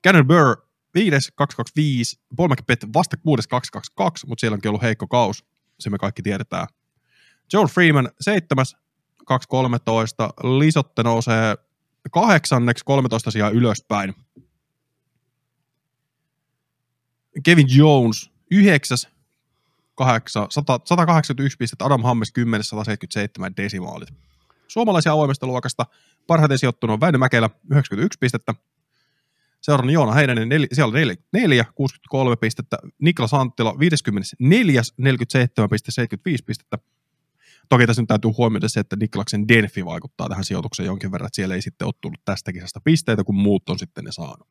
Cannon 0.03 0.27
Burr, 0.27 0.57
5, 0.93 1.31
225. 1.35 2.19
Paul 2.35 2.47
McBeth 2.47 2.87
vasta 2.93 3.17
6, 3.17 3.49
222, 3.49 4.27
mutta 4.27 4.39
siellä 4.39 4.55
onkin 4.55 4.69
ollut 4.69 4.81
heikko 4.81 5.07
kaus. 5.07 5.45
Se 5.79 5.89
me 5.89 5.97
kaikki 5.97 6.21
tiedetään. 6.21 6.67
Joel 7.53 7.67
Freeman, 7.67 8.09
7, 8.21 8.65
213. 9.25 10.33
Lisotte 10.43 11.03
nousee 11.03 11.55
kahdeksanneksi 12.11 12.85
13 12.85 13.31
sijaa 13.31 13.49
ylöspäin. 13.49 14.13
Kevin 17.43 17.67
Jones, 17.75 18.31
9, 18.51 18.97
8, 20.05 20.47
100, 20.49 20.79
181 20.85 21.57
pistettä, 21.57 21.85
Adam 21.85 22.03
Hammes 22.03 22.31
10, 22.31 22.63
177 22.63 23.57
desimaalit. 23.57 24.09
Suomalaisia 24.67 25.11
avoimesta 25.11 25.47
luokasta 25.47 25.85
parhaiten 26.27 26.57
sijoittunut 26.57 26.93
on 26.93 26.99
Väinö 26.99 27.17
Mäkelä, 27.17 27.49
91 27.71 28.19
pistettä. 28.19 28.53
Seuraavana 29.61 29.91
Joona 29.91 30.11
Heinänen, 30.11 30.49
nel, 30.49 30.67
siellä 30.73 30.87
on 30.87 31.17
4, 31.33 31.65
63 31.75 32.35
pistettä. 32.35 32.77
Niklas 33.01 33.33
Anttila, 33.33 33.79
54, 33.79 34.81
47 34.97 35.69
pistettä, 35.69 35.91
75 35.91 36.43
pistettä. 36.43 36.77
Toki 37.69 37.87
tässä 37.87 38.01
nyt 38.01 38.07
täytyy 38.07 38.31
huomioida 38.37 38.69
se, 38.69 38.79
että 38.79 38.95
Niklaksen 38.95 39.47
Denfi 39.47 39.85
vaikuttaa 39.85 40.29
tähän 40.29 40.43
sijoitukseen 40.43 40.87
jonkin 40.87 41.11
verran, 41.11 41.27
että 41.27 41.35
siellä 41.35 41.55
ei 41.55 41.61
sitten 41.61 41.85
ole 41.85 41.93
tullut 42.01 42.25
tästä 42.25 42.53
kisasta 42.53 42.81
pisteitä, 42.83 43.23
kun 43.23 43.35
muut 43.35 43.69
on 43.69 43.79
sitten 43.79 44.03
ne 44.03 44.11
saanut. 44.11 44.47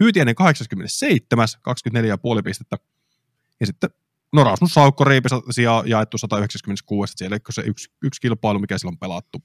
Hyytiäinen 0.00 0.34
87, 0.34 1.48
24,5 2.38 2.42
pistettä. 2.44 2.76
Ja 3.60 3.66
sitten 3.66 3.90
No 4.32 4.44
Rasmus 4.44 4.74
Saukko 4.74 5.04
sijaa 5.50 5.82
jaettu 5.86 6.18
196, 6.18 7.12
siellä 7.16 7.38
se 7.50 7.62
yksi, 7.62 7.88
yksi 8.02 8.20
kilpailu, 8.20 8.58
mikä 8.58 8.78
silloin 8.78 8.94
on 8.94 8.98
pelattu, 8.98 9.38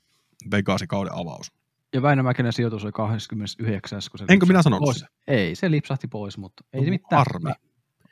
Vegasin 0.51 0.88
kauden 0.88 1.13
avaus. 1.13 1.51
Ja 1.93 2.01
Väinö 2.01 2.23
Mäkinen 2.23 2.53
sijoitus 2.53 2.84
oli 2.84 2.91
29. 2.91 4.01
Kun 4.11 4.17
se 4.17 4.25
Enkö 4.29 4.45
minä 4.45 4.61
sanonut 4.61 4.86
pois. 4.86 4.99
Se? 4.99 5.05
Ei, 5.27 5.55
se 5.55 5.71
lipsahti 5.71 6.07
pois, 6.07 6.38
mutta 6.38 6.63
ei 6.73 6.79
no, 6.79 6.84
se 6.86 6.89
mitään. 6.89 7.21
Armi. 7.21 7.51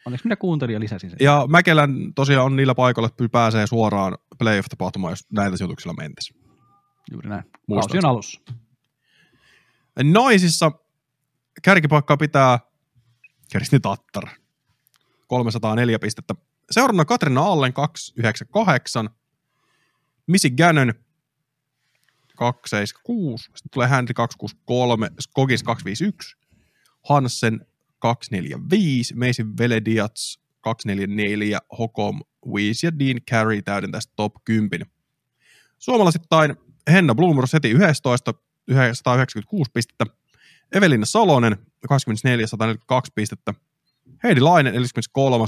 Onneksi 0.06 0.26
minä 0.26 0.36
kuuntelin 0.36 0.74
ja 0.74 0.80
lisäsin 0.80 1.10
sen. 1.10 1.18
Ja 1.22 1.46
Mäkelän 1.50 2.14
tosiaan 2.16 2.46
on 2.46 2.56
niillä 2.56 2.76
paikoilla, 2.76 3.08
että 3.08 3.30
pääsee 3.32 3.68
suoraan 3.68 4.18
playoff-tapahtumaan, 4.38 5.12
jos 5.12 5.26
näillä 5.32 5.58
sijoituksilla 5.58 5.94
mentäisiin. 5.94 6.42
Juuri 7.12 7.30
näin. 7.30 7.44
Kausi 7.70 7.98
on 7.98 8.06
alussa. 8.06 8.42
Naisissa 10.04 10.72
kärkipaikkaa 11.64 12.18
pitää 12.18 12.60
Kersti 13.52 13.80
Tattar. 13.80 14.24
304 15.28 16.00
pistettä 16.00 16.36
Seuraavana 16.72 17.06
Katrina 17.06 17.42
Allen 17.42 17.74
298, 17.74 19.10
Missy 20.28 20.50
Gannon 20.50 20.94
276, 22.36 23.44
sitten 23.44 23.70
tulee 23.74 23.90
Henry 23.90 24.14
263, 24.14 25.10
Skogis 25.20 25.64
251, 25.64 26.38
Hansen 27.10 27.66
245, 28.00 29.16
Mason 29.16 29.58
Velediats 29.58 30.40
244, 30.62 31.60
Hokom 31.80 32.20
Weiss 32.48 32.84
ja 32.84 33.00
Dean 33.00 33.22
Carey 33.32 33.62
tästä 33.62 34.14
top 34.16 34.34
10. 34.46 34.88
Suomalaisittain 35.78 36.56
Henna 36.92 37.16
Blumros 37.16 37.54
heti 37.54 37.70
11, 37.70 38.34
196 38.94 39.72
pistettä, 39.74 40.06
Evelina 40.72 41.06
Salonen 41.06 41.58
24, 41.90 42.48
142 42.48 43.12
pistettä, 43.16 43.54
Heidi 44.24 44.40
Lainen 44.40 44.74
43, 44.74 45.46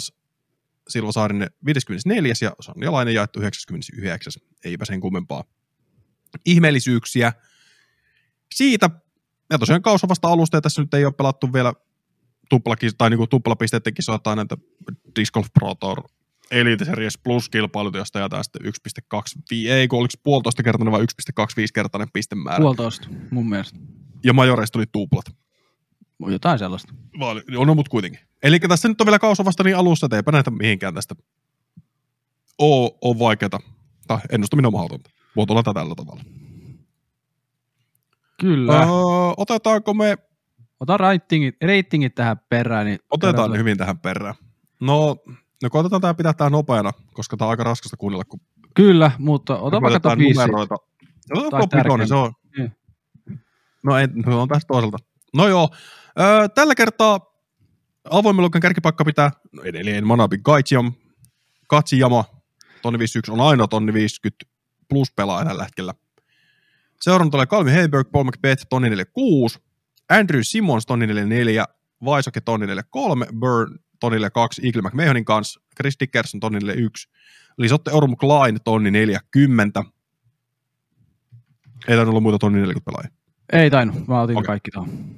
Silva 0.90 1.12
Saarinen 1.12 1.50
54. 1.66 2.34
ja 2.42 2.52
Sonja 2.60 2.92
Lainen 2.92 3.14
jaettu 3.14 3.40
99. 3.40 4.34
Eipä 4.66 4.86
sen 4.86 5.00
kummempaa 5.00 5.44
ihmeellisyyksiä. 6.46 7.34
Siitä, 8.56 8.90
ja 9.50 9.60
tosiaan 9.60 9.82
kausi 9.82 10.08
vasta 10.10 10.28
alusta, 10.28 10.58
ja 10.58 10.62
tässä 10.62 10.82
nyt 10.82 10.94
ei 10.94 11.06
ole 11.06 11.14
pelattu 11.14 11.54
vielä 11.54 11.74
tuplaki, 12.50 12.90
tai 12.98 13.10
niinku 13.10 13.28
tuplapisteiden 13.28 13.94
kisoa 13.94 14.36
näitä 14.36 14.58
Disc 15.16 15.34
Golf 15.34 15.48
Pro 15.54 15.76
Tour 15.76 16.04
Elite 16.52 16.86
Series 16.86 17.18
Plus-kilpailut, 17.18 17.96
josta 17.96 18.20
jaetaan 18.20 18.44
sitten 18.44 18.62
1.2, 19.16 19.68
ei 19.70 19.88
kun 19.88 20.00
oliko 20.00 20.14
puolitoista 20.24 20.64
kertainen 20.64 20.92
vai 20.92 21.02
1.25 21.02 21.06
kertainen 21.74 22.08
pistemäärä. 22.14 22.62
Puolitoista, 22.62 23.08
mun 23.32 23.50
mielestä. 23.50 23.80
Ja 24.24 24.34
majoreista 24.34 24.74
tuli 24.74 24.86
tuplat. 24.92 25.26
Jotain 26.28 26.60
sellaista. 26.60 26.94
Vaali, 27.20 27.42
on, 27.58 27.68
no, 27.68 27.76
mutta 27.76 27.90
kuitenkin. 27.90 28.20
Eli 28.44 28.60
tässä 28.60 28.88
nyt 28.88 29.02
on 29.02 29.06
vielä 29.06 29.20
kausi 29.20 29.46
vasta 29.46 29.64
niin 29.64 29.78
alussa, 29.78 30.06
että 30.06 30.16
eipä 30.16 30.32
näitä 30.32 30.52
mihinkään 30.52 30.94
tästä 30.94 31.16
ole, 32.58 32.92
ole 33.02 33.20
vaikeata. 33.20 33.60
Tai 34.08 34.18
ennustaminen 34.32 34.68
on 34.68 34.74
mahdotonta. 34.74 35.10
Voi 35.36 35.46
tällä 35.48 35.96
tavalla. 35.96 36.24
Kyllä. 38.40 38.80
Öö, 38.80 38.88
otetaanko 39.38 39.94
me... 39.94 40.18
Ota 40.80 40.98
ratingit, 40.98 41.56
ratingit 41.62 42.16
tähän 42.16 42.40
perään. 42.50 42.86
Niin 42.86 43.00
otetaan 43.12 43.58
hyvin 43.58 43.78
tähän 43.78 44.00
perään. 44.00 44.36
No, 44.80 45.18
No 45.62 45.70
koitetaan 45.70 46.02
tämä 46.02 46.14
pitää 46.14 46.34
tää 46.34 46.50
nopeana, 46.50 46.92
koska 47.14 47.38
tämä 47.38 47.48
on 47.48 47.50
aika 47.50 47.64
raskasta 47.64 47.98
kuunnella, 47.98 48.26
kun 48.26 48.40
Kyllä, 48.76 49.12
mutta 49.18 49.58
ota 49.58 49.82
vaikka 49.82 50.00
top 50.00 50.18
5. 50.18 50.34
numeroita. 50.34 50.76
No, 51.36 51.50
Tai 51.50 51.62
top 51.62 51.76
vitonen, 51.76 52.08
se 52.08 52.16
on. 52.16 52.34
Niin. 52.58 52.72
No, 53.84 53.98
ei, 53.98 54.08
no 54.26 54.42
on 54.42 54.48
tästä 54.48 54.68
toiselta. 54.68 54.98
No 55.34 55.48
joo, 55.48 55.70
öö, 56.20 56.48
tällä 56.48 56.76
kertaa 56.76 57.20
avoimen 58.10 58.42
luokan 58.42 58.62
kärkipaikka 58.62 59.06
pitää 59.06 59.32
no 59.52 59.64
edelleen 59.64 60.08
Manabi 60.08 60.38
Gaijam, 60.38 60.94
Katsijama, 61.68 62.26
tonni 62.82 63.00
51 63.00 63.32
on 63.32 63.42
ainoa 63.42 63.68
tonni 63.68 63.94
50 63.94 64.46
plus 64.90 65.12
pelaaja 65.12 65.46
tällä 65.46 65.64
hetkellä. 65.64 65.94
Seurannut 67.02 67.32
tulee 67.32 67.46
Calvin 67.46 67.74
Heiberg, 67.74 68.12
Paul 68.12 68.24
McBeth, 68.24 68.66
tonni 68.70 68.90
46, 68.90 69.60
Andrew 70.10 70.40
Simmons, 70.44 70.86
tonni 70.86 71.08
44, 71.08 71.66
Vaisoke, 72.06 72.42
tonni 72.42 72.68
43, 72.68 73.28
Burn, 73.40 73.80
tonni 74.00 74.16
42, 74.16 74.62
Eagle 74.66 74.82
McMahonin 74.82 75.26
kanssa, 75.26 75.62
Chris 75.78 75.96
Dickerson, 76.00 76.40
tonni 76.40 76.60
41, 76.60 77.10
Lisotte 77.58 77.92
Orm 77.92 78.18
Klein, 78.18 78.60
tonni 78.64 78.92
40. 78.92 79.84
Ei 81.88 81.96
tainnut 81.96 82.08
olla 82.08 82.20
muita 82.20 82.40
tonni 82.40 82.60
40 82.60 82.86
pelaajia. 82.86 83.21
Ei 83.52 83.70
tainnut, 83.72 84.08
mä 84.08 84.22
otin 84.22 84.38
Okei. 84.38 84.48
kaikki 84.48 84.72
tuohon, 84.72 85.16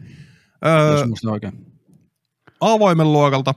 Öö, 0.65 0.91
jos 0.99 1.07
muistan 1.07 1.31
oikein. 1.31 1.65
avoimen 2.61 3.13
luokalta 3.13 3.53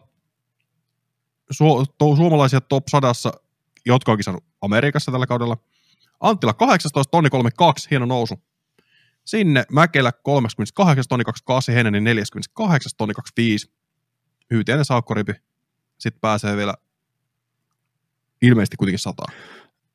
su- 1.52 1.86
to- 1.98 2.16
suomalaisia 2.16 2.60
top 2.60 2.88
100, 2.88 3.12
jotka 3.86 4.12
on 4.12 4.18
kisannut 4.18 4.44
Amerikassa 4.60 5.12
tällä 5.12 5.26
kaudella. 5.26 5.56
Anttila 6.20 6.52
18, 6.54 7.10
tonni 7.10 7.30
32, 7.30 7.88
hieno 7.90 8.06
nousu. 8.06 8.34
Sinne 9.24 9.64
Mäkelä 9.72 10.12
38, 10.12 11.04
tonni 11.08 11.24
28, 11.24 11.74
Heinänen 11.74 12.04
48, 12.04 12.92
tonni 12.96 13.14
25. 13.14 13.72
Hyytiäinen 14.50 14.84
saukkoripi. 14.84 15.32
Sitten 15.98 16.20
pääsee 16.20 16.56
vielä 16.56 16.74
ilmeisesti 18.42 18.76
kuitenkin 18.76 18.98
sataa. 18.98 19.26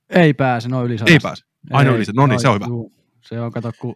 Ei 0.10 0.34
pääse, 0.34 0.70
no 0.70 0.86
yli 0.86 0.98
sadasta. 0.98 1.14
Ei 1.14 1.20
pääse. 1.24 1.44
Ai 1.72 1.86
no, 1.86 1.96
yli 1.96 2.06
se- 2.06 2.12
no 2.16 2.28
niin, 2.28 2.40
se 2.40 2.48
on 2.48 2.56
hyvä. 2.56 2.66
juu. 2.68 2.94
Se 3.22 3.42
on, 3.42 3.52
kato, 3.52 3.72
kun... 3.80 3.96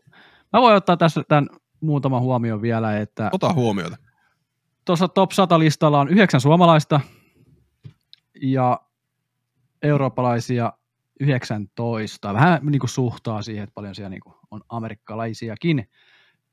Mä 0.55 0.61
voin 0.61 0.75
ottaa 0.75 0.97
tässä 0.97 1.23
tämän 1.27 1.47
muutaman 1.81 2.21
huomioon 2.21 2.61
vielä, 2.61 2.97
että 2.99 3.29
Ota 3.33 3.53
huomiota. 3.53 3.95
tuossa 4.85 5.07
top 5.07 5.31
100 5.31 5.59
listalla 5.59 5.99
on 5.99 6.07
yhdeksän 6.09 6.41
suomalaista 6.41 6.99
ja 8.41 8.81
eurooppalaisia 9.81 10.73
19. 11.19 12.33
Vähän 12.33 12.59
niin 12.63 12.79
kuin 12.79 12.89
suhtaa 12.89 13.41
siihen, 13.41 13.63
että 13.63 13.73
paljon 13.73 13.95
siellä 13.95 14.09
niin 14.09 14.21
kuin 14.21 14.35
on 14.51 14.61
amerikkalaisiakin. 14.69 15.89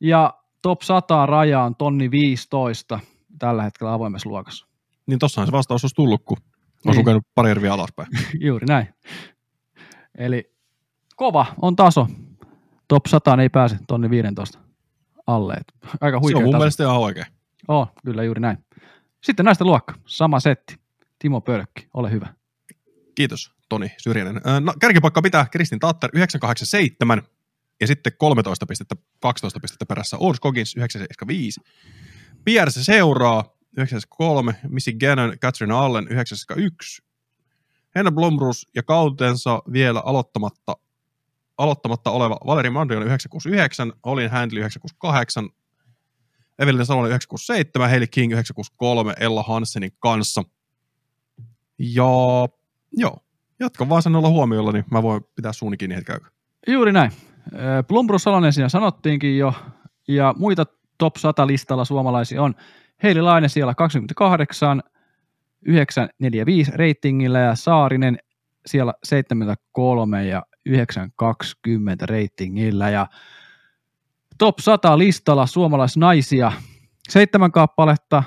Ja 0.00 0.34
top 0.62 0.82
100 0.82 1.26
raja 1.26 1.62
on 1.62 1.76
tonni 1.76 2.10
15 2.10 3.00
tällä 3.38 3.62
hetkellä 3.62 3.92
avoimessa 3.92 4.28
luokassa. 4.28 4.66
Niin 5.06 5.18
tossahan 5.18 5.46
se 5.48 5.52
vastaus 5.52 5.84
olisi 5.84 5.94
tullut, 5.94 6.22
kun 6.24 6.36
olisi 6.40 6.50
Niin. 6.84 6.98
lukenut 6.98 7.22
pari 7.34 7.68
alaspäin. 7.68 8.08
Juuri 8.46 8.66
näin. 8.66 8.88
Eli 10.18 10.52
kova 11.16 11.46
on 11.62 11.76
taso. 11.76 12.06
Top 12.92 13.06
100 13.06 13.42
ei 13.42 13.48
pääse 13.48 13.78
tonni 13.88 14.10
15 14.10 14.58
alle. 15.26 15.54
Et 15.54 15.74
aika 16.00 16.16
Se 16.16 16.20
huikea 16.20 16.38
on 16.38 16.42
mun 16.44 16.52
taso. 16.52 16.58
mielestä 16.58 16.84
ihan 16.84 16.96
oikein. 16.96 17.26
Oh, 17.68 17.92
kyllä 18.04 18.22
juuri 18.22 18.40
näin. 18.40 18.58
Sitten 19.20 19.44
näistä 19.44 19.64
luokka. 19.64 19.94
Sama 20.06 20.40
setti. 20.40 20.76
Timo 21.18 21.40
Pölkki, 21.40 21.88
ole 21.94 22.10
hyvä. 22.10 22.34
Kiitos, 23.14 23.52
Toni 23.68 23.90
Syrjänen. 23.98 24.40
No, 24.60 24.74
kärkipaikka 24.80 25.22
pitää 25.22 25.46
Kristin 25.52 25.78
Tatter 25.78 26.10
987 26.14 27.22
ja 27.80 27.86
sitten 27.86 28.12
13 28.18 28.66
pistettä, 28.66 28.96
12 29.20 29.60
pistettä 29.60 29.86
perässä 29.86 30.16
Urs 30.16 30.40
Coggins 30.40 30.76
975. 30.76 31.60
Pierre 32.44 32.70
se 32.70 32.84
seuraa 32.84 33.44
973, 33.76 34.54
Missy 34.68 34.92
Gannon, 34.92 35.38
Catherine 35.38 35.74
Allen 35.74 36.04
971. 36.04 37.02
Henna 37.94 38.12
Blomrus 38.12 38.68
ja 38.74 38.82
kautensa 38.82 39.62
vielä 39.72 40.00
aloittamatta, 40.00 40.76
aloittamatta 41.58 42.10
oleva 42.10 42.38
Valeri 42.46 42.70
Mandrion 42.70 43.02
969, 43.02 43.92
Olin 44.02 44.30
Handley 44.30 44.60
968, 44.60 45.48
Evelina 46.58 46.84
Salonen 46.84 47.08
967, 47.08 47.90
Hailey 47.90 48.06
King 48.06 48.32
963 48.32 49.14
Ella 49.20 49.42
Hansenin 49.42 49.92
kanssa. 50.00 50.42
Ja 51.78 52.04
Joo. 52.96 53.16
Jatka 53.60 53.88
vaan 53.88 54.02
sanoilla 54.02 54.28
huomiolla, 54.28 54.72
niin 54.72 54.84
mä 54.90 55.02
voin 55.02 55.22
pitää 55.34 55.52
suuni 55.52 55.76
kiinni 55.76 55.96
hetken. 55.96 56.20
Juuri 56.66 56.92
näin. 56.92 57.12
Ö, 57.54 57.82
Blumbrus 57.82 58.22
Salonen 58.22 58.52
siinä 58.52 58.68
sanottiinkin 58.68 59.38
jo. 59.38 59.54
Ja 60.08 60.34
muita 60.38 60.66
top 60.98 61.16
100 61.16 61.46
listalla 61.46 61.84
suomalaisia 61.84 62.42
on 62.42 62.54
Heili 63.02 63.22
Laine 63.22 63.48
siellä 63.48 63.74
28, 63.74 64.82
945 65.62 66.72
reitingillä 66.74 67.38
ja 67.38 67.54
Saarinen 67.54 68.18
siellä 68.66 68.94
73 69.04 70.26
ja 70.26 70.42
920 70.66 72.06
reitingillä. 72.06 72.90
Ja 72.90 73.06
top 74.38 74.58
100 74.58 74.98
listalla 74.98 75.46
suomalaisnaisia 75.46 76.52
seitsemän 77.08 77.52
kappaletta 77.52 78.22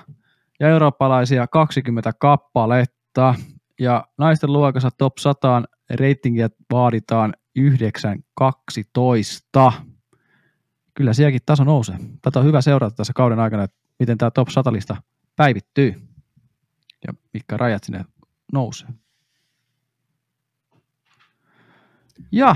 ja 0.59 0.69
eurooppalaisia 0.69 1.47
20 1.47 2.13
kappaletta. 2.13 3.35
Ja 3.79 4.07
naisten 4.17 4.53
luokassa 4.53 4.89
top 4.97 5.17
100 5.17 5.63
reitingiä 5.89 6.49
vaaditaan 6.71 7.33
9.12. 7.59 9.71
Kyllä 10.93 11.13
sielläkin 11.13 11.41
taso 11.45 11.63
nousee. 11.63 11.97
Tätä 12.21 12.39
on 12.39 12.45
hyvä 12.45 12.61
seurata 12.61 12.95
tässä 12.95 13.13
kauden 13.15 13.39
aikana, 13.39 13.63
että 13.63 13.77
miten 13.99 14.17
tämä 14.17 14.31
top 14.31 14.49
100 14.49 14.73
lista 14.73 14.95
päivittyy 15.35 16.01
ja 17.07 17.13
mitkä 17.33 17.57
rajat 17.57 17.83
sinne 17.83 18.05
nousee. 18.53 18.89
Ja 22.31 22.55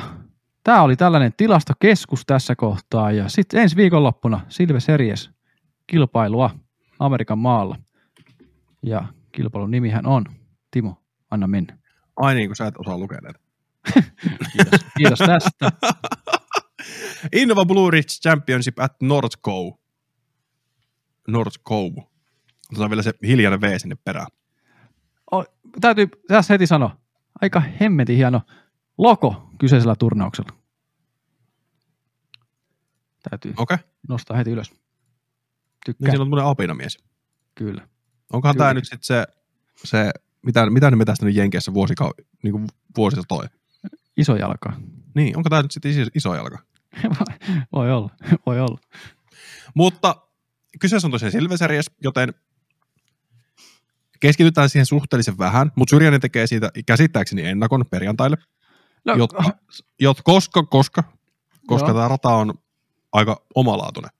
tämä 0.63 0.81
oli 0.81 0.95
tällainen 0.95 1.33
tilastokeskus 1.37 2.25
tässä 2.25 2.55
kohtaa 2.55 3.11
ja 3.11 3.29
sitten 3.29 3.61
ensi 3.61 3.75
viikonloppuna 3.75 4.45
Silve 4.49 4.79
Series 4.79 5.29
kilpailua 5.87 6.49
Amerikan 6.99 7.37
maalla. 7.37 7.77
Ja 8.83 9.05
kilpailun 9.31 9.71
nimihän 9.71 10.05
on, 10.05 10.25
Timo, 10.71 11.03
anna 11.31 11.47
mennä. 11.47 11.77
Ai 12.15 12.35
niin, 12.35 12.49
kun 12.49 12.55
sä 12.55 12.67
et 12.67 12.77
osaa 12.77 12.97
lukea 12.97 13.19
näitä. 13.21 13.39
Kiitos, 14.53 14.85
kiitos 14.97 15.19
tästä. 15.19 15.71
Innova 17.39 17.65
Blue 17.65 17.91
Ridge 17.91 18.09
Championship 18.21 18.79
at 18.79 18.93
North 19.01 19.41
Cove. 19.41 19.77
North 21.27 21.59
Cove. 21.63 22.07
Otetaan 22.71 22.89
vielä 22.89 23.01
se 23.01 23.13
hiljainen 23.27 23.61
V 23.61 23.77
sinne 23.77 23.95
perään. 23.95 24.27
O, 25.33 25.43
täytyy 25.81 26.07
tässä 26.27 26.53
heti 26.53 26.67
sanoa, 26.67 26.97
aika 27.41 27.59
hemmetin 27.59 28.17
hieno 28.17 28.41
logo 28.99 29.49
kyseisellä 29.57 29.95
turnauksella. 29.95 30.51
Täytyy. 33.29 33.53
Okay. 33.57 33.77
nostaa 34.09 34.37
heti 34.37 34.51
ylös. 34.51 34.71
Niin 34.71 34.79
Tykkään, 35.85 36.11
siinä 36.11 36.21
on 36.21 36.25
tämmöinen 36.27 36.45
apinamies. 36.45 36.97
kyllä. 37.55 37.87
Onkohan 38.33 38.55
Kyllä. 38.55 38.63
tämä 38.63 38.73
nyt 38.73 38.85
sitten 38.85 39.03
se, 39.03 39.27
se 39.83 40.11
mitä, 40.45 40.69
mitä 40.69 40.89
ne 40.89 40.95
metästänyt 40.95 41.35
Jenkeissä 41.35 41.73
vuosikau, 41.73 42.11
niin 42.43 42.51
kuin 42.51 42.67
vuosista 42.97 43.23
toi? 43.27 43.45
Iso 44.17 44.35
jalka. 44.35 44.73
Niin, 45.15 45.37
onko 45.37 45.49
tämä 45.49 45.61
nyt 45.61 45.71
sitten 45.71 45.91
iso, 45.91 46.09
iso 46.15 46.35
jalka? 46.35 46.59
voi 47.75 47.91
olla, 47.91 48.09
voi 48.45 48.59
olla. 48.59 48.79
Mutta 49.75 50.15
kyseessä 50.79 51.07
on 51.07 51.11
tosiaan 51.11 51.31
Silver 51.31 51.57
Series, 51.57 51.91
joten 52.03 52.33
keskitytään 54.19 54.69
siihen 54.69 54.85
suhteellisen 54.85 55.37
vähän, 55.37 55.71
mutta 55.75 55.95
Syrjänen 55.95 56.21
tekee 56.21 56.47
siitä 56.47 56.71
käsittääkseni 56.85 57.45
ennakon 57.45 57.85
perjantaille, 57.91 58.37
No, 59.05 59.15
jotta, 59.15 59.43
jot, 59.99 60.21
koska, 60.23 60.63
koska, 60.63 61.03
koska 61.67 61.87
Joo. 61.87 61.93
tämä 61.95 62.07
rata 62.07 62.29
on 62.29 62.53
aika 63.13 63.41
omalaatuinen. 63.55 64.11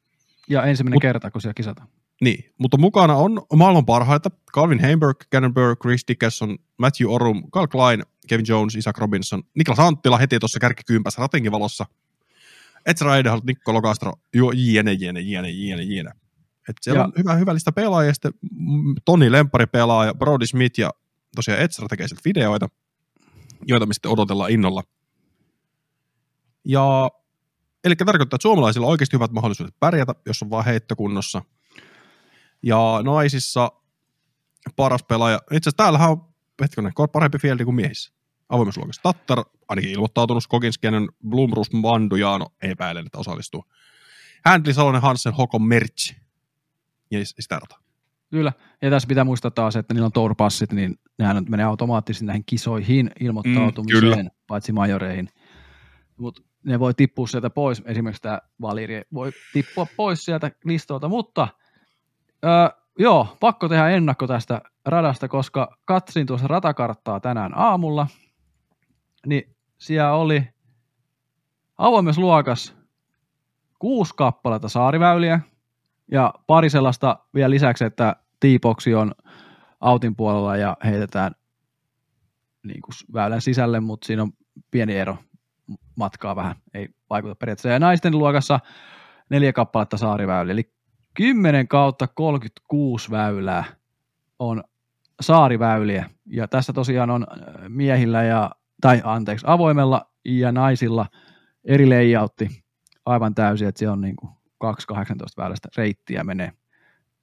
ja 0.50 0.64
ensimmäinen 0.64 0.98
Mut- 0.98 1.02
kerta, 1.02 1.32
kun 1.32 1.42
siellä 1.42 1.54
kisataan. 1.54 1.88
Niin, 2.22 2.54
mutta 2.58 2.78
mukana 2.78 3.16
on 3.16 3.42
maailman 3.56 3.86
parhaita 3.86 4.32
Calvin 4.54 4.80
Heimberg, 4.80 5.18
Cannon 5.32 5.54
Burr, 5.54 5.76
Chris 5.76 6.04
Dickerson, 6.08 6.58
Matthew 6.78 7.08
Orum, 7.14 7.44
Carl 7.54 7.68
Klein, 7.68 8.04
Kevin 8.28 8.46
Jones, 8.48 8.76
Isaac 8.76 8.98
Robinson, 8.98 9.44
Niklas 9.56 9.80
Anttila 9.80 10.18
heti 10.18 10.40
tuossa 10.40 10.60
kärkikympässä 10.60 11.22
ratingin 11.22 11.52
valossa, 11.52 11.86
Ezra 12.86 13.16
Eidehalt, 13.18 13.44
Nikko 13.44 13.74
Lokastro, 13.74 14.14
jene, 14.56 14.94
jene, 14.94 15.20
jene, 15.22 15.50
jene, 15.50 15.84
jene. 15.84 16.12
Et 16.70 16.76
siellä 16.82 17.00
Ja- 17.00 17.06
on 17.06 17.14
hyvä, 17.18 17.36
hyvä 17.36 17.54
lista 17.54 17.72
pelaajia, 17.72 18.14
sitten 18.14 18.32
mm, 18.52 18.96
Toni 19.06 19.32
Lempari 19.32 19.66
pelaaja, 19.66 20.14
Brody 20.14 20.48
Smith 20.48 20.80
ja 20.80 20.92
tosiaan 21.36 21.60
Ezra 21.62 21.88
tekee 21.88 22.08
sieltä 22.08 22.22
videoita, 22.26 22.70
joita 23.68 23.86
me 23.86 23.94
sitten 23.94 24.12
odotellaan 24.12 24.52
innolla. 24.52 24.84
Ja 26.66 27.10
eli 27.84 27.96
tarkoittaa, 27.96 28.36
että 28.36 28.42
suomalaisilla 28.42 28.88
on 28.88 28.92
oikeasti 28.92 29.16
hyvät 29.16 29.32
mahdollisuudet 29.32 29.76
pärjätä, 29.80 30.16
jos 30.26 30.44
on 30.44 30.50
vaan 30.50 30.66
heittokunnossa. 30.66 31.42
Ja 32.64 32.78
naisissa 33.04 33.72
paras 34.76 35.04
pelaaja, 35.04 35.38
itse 35.38 35.70
asiassa 35.70 35.78
täällähän 35.78 36.10
on 36.10 36.30
hetkinen, 36.62 36.94
parempi 37.12 37.38
fieldi 37.38 37.66
kuin 37.66 37.76
miehissä. 37.76 38.14
Avoimuusluokassa. 38.50 39.02
Tattar 39.02 39.46
ainakin 39.68 39.92
ilmoittautunut, 39.92 40.44
Skoginskenen, 40.44 41.10
Blumrus, 41.30 41.72
Mandujaano, 41.72 42.46
epäilen, 42.62 43.06
että 43.06 43.18
osallistuu. 43.18 43.66
Handli, 44.46 44.74
Salonen, 44.74 45.02
Hansen, 45.02 45.34
Hoko, 45.34 45.60
Merch. 45.60 46.16
Ja 47.12 47.20
sitä 47.26 47.60
rataa. 47.60 47.80
Kyllä. 48.30 48.54
Ja 48.82 48.90
tässä 48.90 49.08
pitää 49.08 49.24
muistaa 49.24 49.52
taas, 49.52 49.76
että 49.76 49.94
niillä 49.94 50.06
on 50.06 50.12
tourpassit, 50.12 50.72
niin 50.72 51.00
nehän 51.18 51.36
nyt 51.36 51.50
menee 51.50 51.66
automaattisesti 51.66 52.26
näihin 52.26 52.44
kisoihin 52.46 53.12
ilmoittautumiseen, 53.20 54.26
mm, 54.26 54.32
paitsi 54.48 54.72
majoreihin. 54.72 55.30
Mutta 56.18 56.42
ne 56.64 56.80
voi 56.80 56.94
tippua 56.94 57.28
sieltä 57.28 57.50
pois. 57.50 57.82
Esimerkiksi 57.86 58.22
tämä 58.22 58.40
Valiri 58.62 59.02
voi 59.14 59.32
tippua 59.54 59.88
pois 59.98 60.26
sieltä 60.26 60.52
listolta, 60.66 61.08
mutta 61.08 61.48
öö, 62.46 62.52
joo, 63.00 63.38
pakko 63.40 63.70
tehdä 63.70 63.90
ennakko 63.90 64.28
tästä 64.28 64.62
radasta, 64.86 65.28
koska 65.28 65.78
katsin 65.86 66.28
tuossa 66.28 66.48
ratakarttaa 66.48 67.20
tänään 67.20 67.58
aamulla, 67.58 68.08
niin 69.26 69.56
siellä 69.78 70.14
oli 70.14 70.44
avoimessa 71.78 72.22
luokas 72.22 72.76
kuusi 73.80 74.14
kappaletta 74.16 74.70
saariväyliä 74.70 75.40
ja 76.12 76.34
pari 76.48 76.70
sellaista 76.70 77.20
vielä 77.34 77.50
lisäksi, 77.50 77.86
että 77.86 78.16
T-boxi 78.40 78.96
on 78.96 79.12
autin 79.80 80.16
puolella 80.16 80.58
ja 80.58 80.78
heitetään 80.84 81.32
niin 82.64 82.82
kuin 82.82 82.94
väylän 83.14 83.42
sisälle, 83.42 83.80
mutta 83.80 84.08
siinä 84.08 84.24
on 84.24 84.32
pieni 84.72 84.98
ero 84.98 85.18
matkaa 85.96 86.36
vähän, 86.36 86.56
ei 86.74 86.90
vaikuta 87.10 87.36
periaatteessa. 87.36 87.70
Ja 87.70 87.80
naisten 87.80 88.18
luokassa 88.18 88.60
neljä 89.30 89.54
kappaletta 89.54 89.98
saariväyliä, 89.98 90.52
eli 90.52 90.72
10 91.14 91.68
kautta 91.68 92.08
36 92.08 93.12
väylää 93.12 93.64
on 94.40 94.64
saariväyliä. 95.22 96.10
Ja 96.26 96.48
tässä 96.48 96.74
tosiaan 96.74 97.10
on 97.10 97.28
äh, 97.32 97.70
miehillä 97.70 98.24
ja, 98.24 98.52
tai 98.82 99.02
anteeksi, 99.04 99.46
avoimella 99.50 100.12
ja 100.26 100.52
naisilla 100.52 101.06
eri 101.66 101.90
layoutti 101.90 102.64
aivan 103.06 103.36
täysin, 103.36 103.68
että 103.68 103.80
se 103.80 103.90
on 103.90 104.02
niin 104.02 104.16
kuin 104.16 104.39
2-18 104.64 104.68
väylästä 105.38 105.70
reittiä 105.78 106.24
menee 106.24 106.54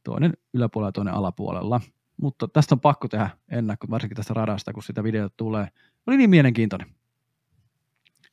toinen 0.05 0.33
yläpuolella 0.55 0.89
ja 0.89 0.93
toinen 0.93 1.15
alapuolella. 1.15 1.81
Mutta 2.17 2.49
tästä 2.49 2.75
on 2.75 2.81
pakko 2.81 3.09
tehdä 3.09 3.31
ennakko, 3.51 3.87
varsinkin 3.91 4.17
tästä 4.17 4.35
radasta, 4.35 4.73
kun 4.73 4.83
sitä 4.83 5.03
videota 5.03 5.35
tulee. 5.37 5.69
Oli 6.07 6.17
niin 6.17 6.31
mielenkiintoinen. 6.31 6.89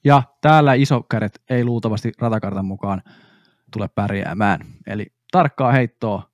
Ja 0.04 0.24
täällä 0.42 0.74
isokäret 0.74 1.42
ei 1.50 1.66
luultavasti 1.66 2.12
ratakartan 2.20 2.66
mukaan 2.66 3.02
tule 3.72 3.88
pärjäämään. 3.88 4.60
Eli 4.88 5.08
tarkkaa 5.32 5.72
heittoa 5.72 6.30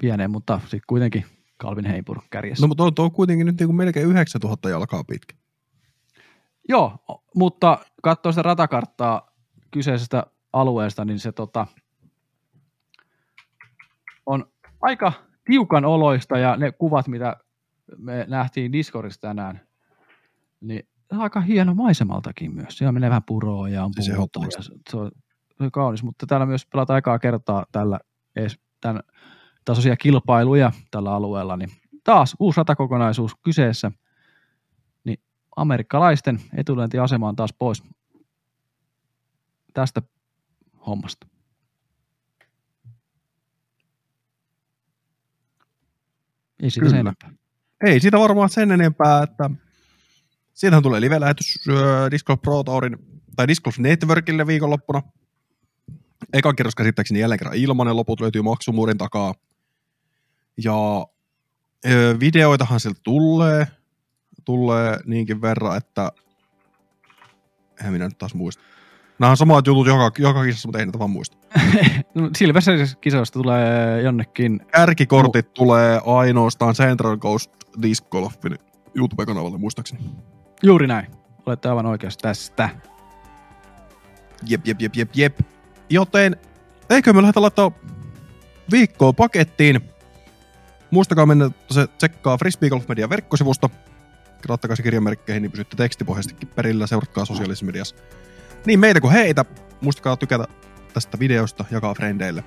pieneen, 0.00 0.30
mutta 0.30 0.60
sitten 0.60 0.80
kuitenkin 0.86 1.24
Calvin 1.62 1.84
Heimpur 1.84 2.20
kärjessä. 2.30 2.64
No 2.64 2.68
mutta 2.68 2.84
on, 2.84 2.92
on 2.98 3.12
kuitenkin 3.12 3.46
nyt 3.46 3.58
niin 3.58 3.68
kuin 3.68 3.76
melkein 3.76 4.06
9000 4.06 4.70
jalkaa 4.70 5.04
pitkä. 5.04 5.34
Joo, 6.68 6.98
mutta 7.34 7.78
katsoo 8.02 8.32
sitä 8.32 8.42
ratakarttaa 8.42 9.34
kyseisestä 9.70 10.26
alueesta, 10.52 11.04
niin 11.04 11.18
se 11.18 11.32
tota, 11.32 11.66
on 14.26 14.52
aika 14.80 15.12
tiukan 15.44 15.84
oloista 15.84 16.38
ja 16.38 16.56
ne 16.56 16.72
kuvat, 16.72 17.08
mitä 17.08 17.36
me 17.98 18.26
nähtiin 18.28 18.72
Discordissa 18.72 19.20
tänään, 19.20 19.60
niin 20.60 20.88
se 21.10 21.16
aika 21.16 21.40
hieno 21.40 21.74
maisemaltakin 21.74 22.54
myös. 22.54 22.78
Siellä 22.78 22.92
menee 22.92 23.10
vähän 23.10 23.22
puroa 23.22 23.68
ja 23.68 23.84
on 23.84 23.90
puuta 23.96 24.12
ehdottomasti. 24.12 24.62
se, 24.62 24.72
se, 24.90 24.96
on, 24.96 25.10
se 25.58 25.64
on 25.64 25.70
kaunis, 25.70 26.02
mutta 26.02 26.26
täällä 26.26 26.46
myös 26.46 26.66
pelataan 26.66 26.94
aikaa 26.94 27.18
kertaa 27.18 27.66
tällä 27.72 28.00
ees, 28.36 28.60
tämän 28.80 29.02
tasoisia 29.64 29.96
kilpailuja 29.96 30.72
tällä 30.90 31.14
alueella, 31.14 31.56
niin 31.56 31.70
taas 32.04 32.36
uusi 32.38 32.56
ratakokonaisuus 32.56 33.34
kyseessä, 33.34 33.92
niin 35.04 35.18
amerikkalaisten 35.56 36.40
etulyöntiasema 36.56 37.28
on 37.28 37.36
taas 37.36 37.52
pois 37.58 37.82
tästä 39.74 40.02
hommasta. 40.86 41.26
Ei 46.62 46.70
siitä 46.70 46.90
sen 46.90 46.98
Kyllä. 46.98 47.00
enempää. 47.00 47.32
Ei 47.84 48.00
siitä 48.00 48.18
varmaan 48.18 48.48
sen 48.48 48.72
enempää, 48.72 49.22
että 49.22 49.50
siitähän 50.54 50.82
tulee 50.82 51.00
live-lähetys 51.00 51.58
äh, 51.68 52.10
Disc 52.10 52.26
Golf 52.26 52.42
Pro 52.42 52.64
Tourin, 52.64 52.96
tai 53.36 53.48
Disc 53.48 53.62
Golf 53.62 53.78
Networkille 53.78 54.46
viikonloppuna. 54.46 55.02
Ekan 56.32 56.56
kerros 56.56 56.74
käsittääkseni 56.74 57.20
jälleen 57.20 57.38
kerran 57.38 57.56
ilmanen, 57.56 57.96
loput 57.96 58.20
löytyy 58.20 58.42
maksumuurin 58.42 58.98
takaa. 58.98 59.34
Ja 60.64 61.06
ö, 61.86 62.16
videoitahan 62.20 62.80
sieltä 62.80 63.00
tulee, 63.02 63.66
tulee 64.44 64.98
niinkin 65.06 65.42
verran, 65.42 65.76
että 65.76 66.12
en 67.84 67.92
minä 67.92 68.04
nyt 68.04 68.18
taas 68.18 68.34
muista. 68.34 68.62
Nämä 69.22 69.30
on 69.30 69.36
samat 69.36 69.66
jutut 69.66 69.86
joka, 69.86 70.10
joka 70.18 70.44
kisassa, 70.44 70.68
mutta 70.68 70.78
ei 70.78 70.86
niitä 70.86 70.98
vaan 70.98 71.10
muista. 71.10 71.36
No, 72.14 72.30
Silver 72.36 72.62
kisoista 73.00 73.38
tulee 73.38 74.02
jonnekin, 74.02 74.60
Kärkikortit 74.72 75.54
tulee 75.54 76.00
ainoastaan 76.06 76.74
Central 76.74 77.16
Coast 77.16 77.50
Disc 77.82 78.04
Golfin 78.10 78.58
YouTube-kanavalle 78.94 79.58
muistaakseni. 79.58 80.04
juuri 80.62 80.86
näin, 80.86 81.06
olette 81.46 81.68
aivan 81.68 81.86
oikeassa 81.86 82.20
tästä. 82.20 82.68
Jep, 84.48 84.66
jep, 84.66 84.80
jep, 84.80 84.94
jep, 84.96 85.10
jep. 85.14 85.38
Joten 85.90 86.36
eikö 86.90 87.12
me 87.12 87.22
lähdetä 87.22 87.42
laittaa 87.42 87.70
viikkoa 88.70 89.12
pakettiin. 89.12 89.80
Muistakaa 90.90 91.26
mennä 91.26 91.50
se 91.70 91.86
tsekkaa 91.86 92.38
Frisbee 92.38 92.70
Golf 92.70 92.88
Media 92.88 93.08
verkkosivusto. 93.08 93.70
Laittakaa 94.48 94.76
se 94.76 94.82
kirjamerkkeihin, 94.82 95.42
niin 95.42 95.50
pysytte 95.50 95.76
tekstipohjaisestikin 95.76 96.48
perillä. 96.48 96.86
Seuratkaa 96.86 97.24
sosiaalisessa 97.24 97.66
mediassa. 97.66 97.96
Niin 98.66 98.80
meitä 98.80 99.00
kuin 99.00 99.12
heitä. 99.12 99.44
Muistakaa 99.80 100.16
tykätä 100.16 100.44
tästä 100.94 101.18
videosta, 101.18 101.64
jakaa 101.70 101.94
frendeille. 101.94 102.44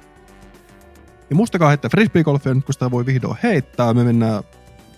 Ja 1.29 1.35
muistakaa 1.35 1.67
heittää 1.69 1.89
Frisbee 1.89 2.23
Golfia 2.23 2.53
nyt, 2.53 2.65
kun 2.65 2.73
sitä 2.73 2.91
voi 2.91 3.05
vihdoin 3.05 3.37
heittää. 3.43 3.93
Me 3.93 4.03
mennään, 4.03 4.43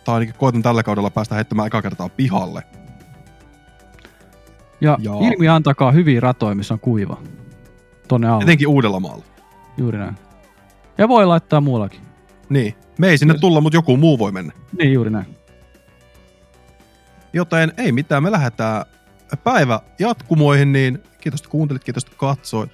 tai 0.05 0.13
ainakin 0.13 0.35
koitan 0.37 0.61
tällä 0.63 0.83
kaudella 0.83 1.09
päästä 1.09 1.35
heittämään 1.35 1.67
eka 1.67 1.81
kertaa 1.81 2.09
pihalle. 2.09 2.63
Ja 4.81 4.97
Joo. 5.01 5.21
ilmi 5.21 5.47
antakaa 5.47 5.91
hyviä 5.91 6.19
ratoja, 6.19 6.55
missä 6.55 6.73
on 6.73 6.79
kuiva. 6.79 7.17
Tonne 8.07 8.27
alle. 8.27 8.43
Etenkin 8.43 8.67
Uudellamaalla. 8.67 9.23
Juuri 9.77 9.97
näin. 9.97 10.15
Ja 10.97 11.07
voi 11.07 11.25
laittaa 11.25 11.61
muuallakin. 11.61 12.01
Niin. 12.49 12.75
Me 12.97 13.09
ei 13.09 13.17
sinne 13.17 13.33
Kyllä. 13.33 13.41
tulla, 13.41 13.61
mutta 13.61 13.77
joku 13.77 13.97
muu 13.97 14.19
voi 14.19 14.31
mennä. 14.31 14.53
Niin, 14.77 14.93
juuri 14.93 15.09
näin. 15.09 15.37
Joten 17.33 17.73
ei 17.77 17.91
mitään, 17.91 18.23
me 18.23 18.31
lähdetään 18.31 18.85
päivä 19.43 19.79
jatkumoihin, 19.99 20.71
niin 20.71 21.03
kiitos, 21.21 21.41
että 21.41 21.49
kuuntelit, 21.49 21.83
kiitos, 21.83 22.03
että 22.03 22.17
katsoit. 22.17 22.71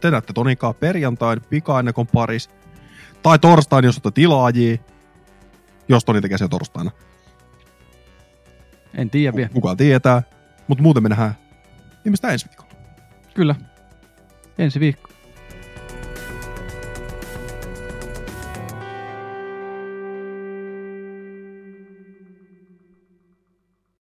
Te 0.00 0.10
näette 0.10 0.32
Tonikaa 0.32 0.74
perjantain 0.74 1.40
pikaennakon 1.50 2.06
paris. 2.06 2.50
Tai 3.22 3.38
torstain, 3.38 3.84
jos 3.84 3.96
olette 3.96 4.10
tilaajia. 4.10 4.76
Jos 5.88 6.04
Toni 6.04 6.20
tekee 6.20 6.38
sen 6.38 6.50
torstaina. 6.50 6.90
En 8.94 9.10
tiedä 9.10 9.36
vielä. 9.36 9.48
Kuka 9.48 9.76
tietää. 9.76 10.22
Mutta 10.68 10.82
muuten 10.82 11.02
me 11.02 11.08
nähdään 11.08 11.36
viimeistään 12.04 12.32
ensi 12.32 12.46
viikolla. 12.48 12.70
Kyllä. 13.34 13.54
Ensi 14.58 14.80
viikko. 14.80 15.05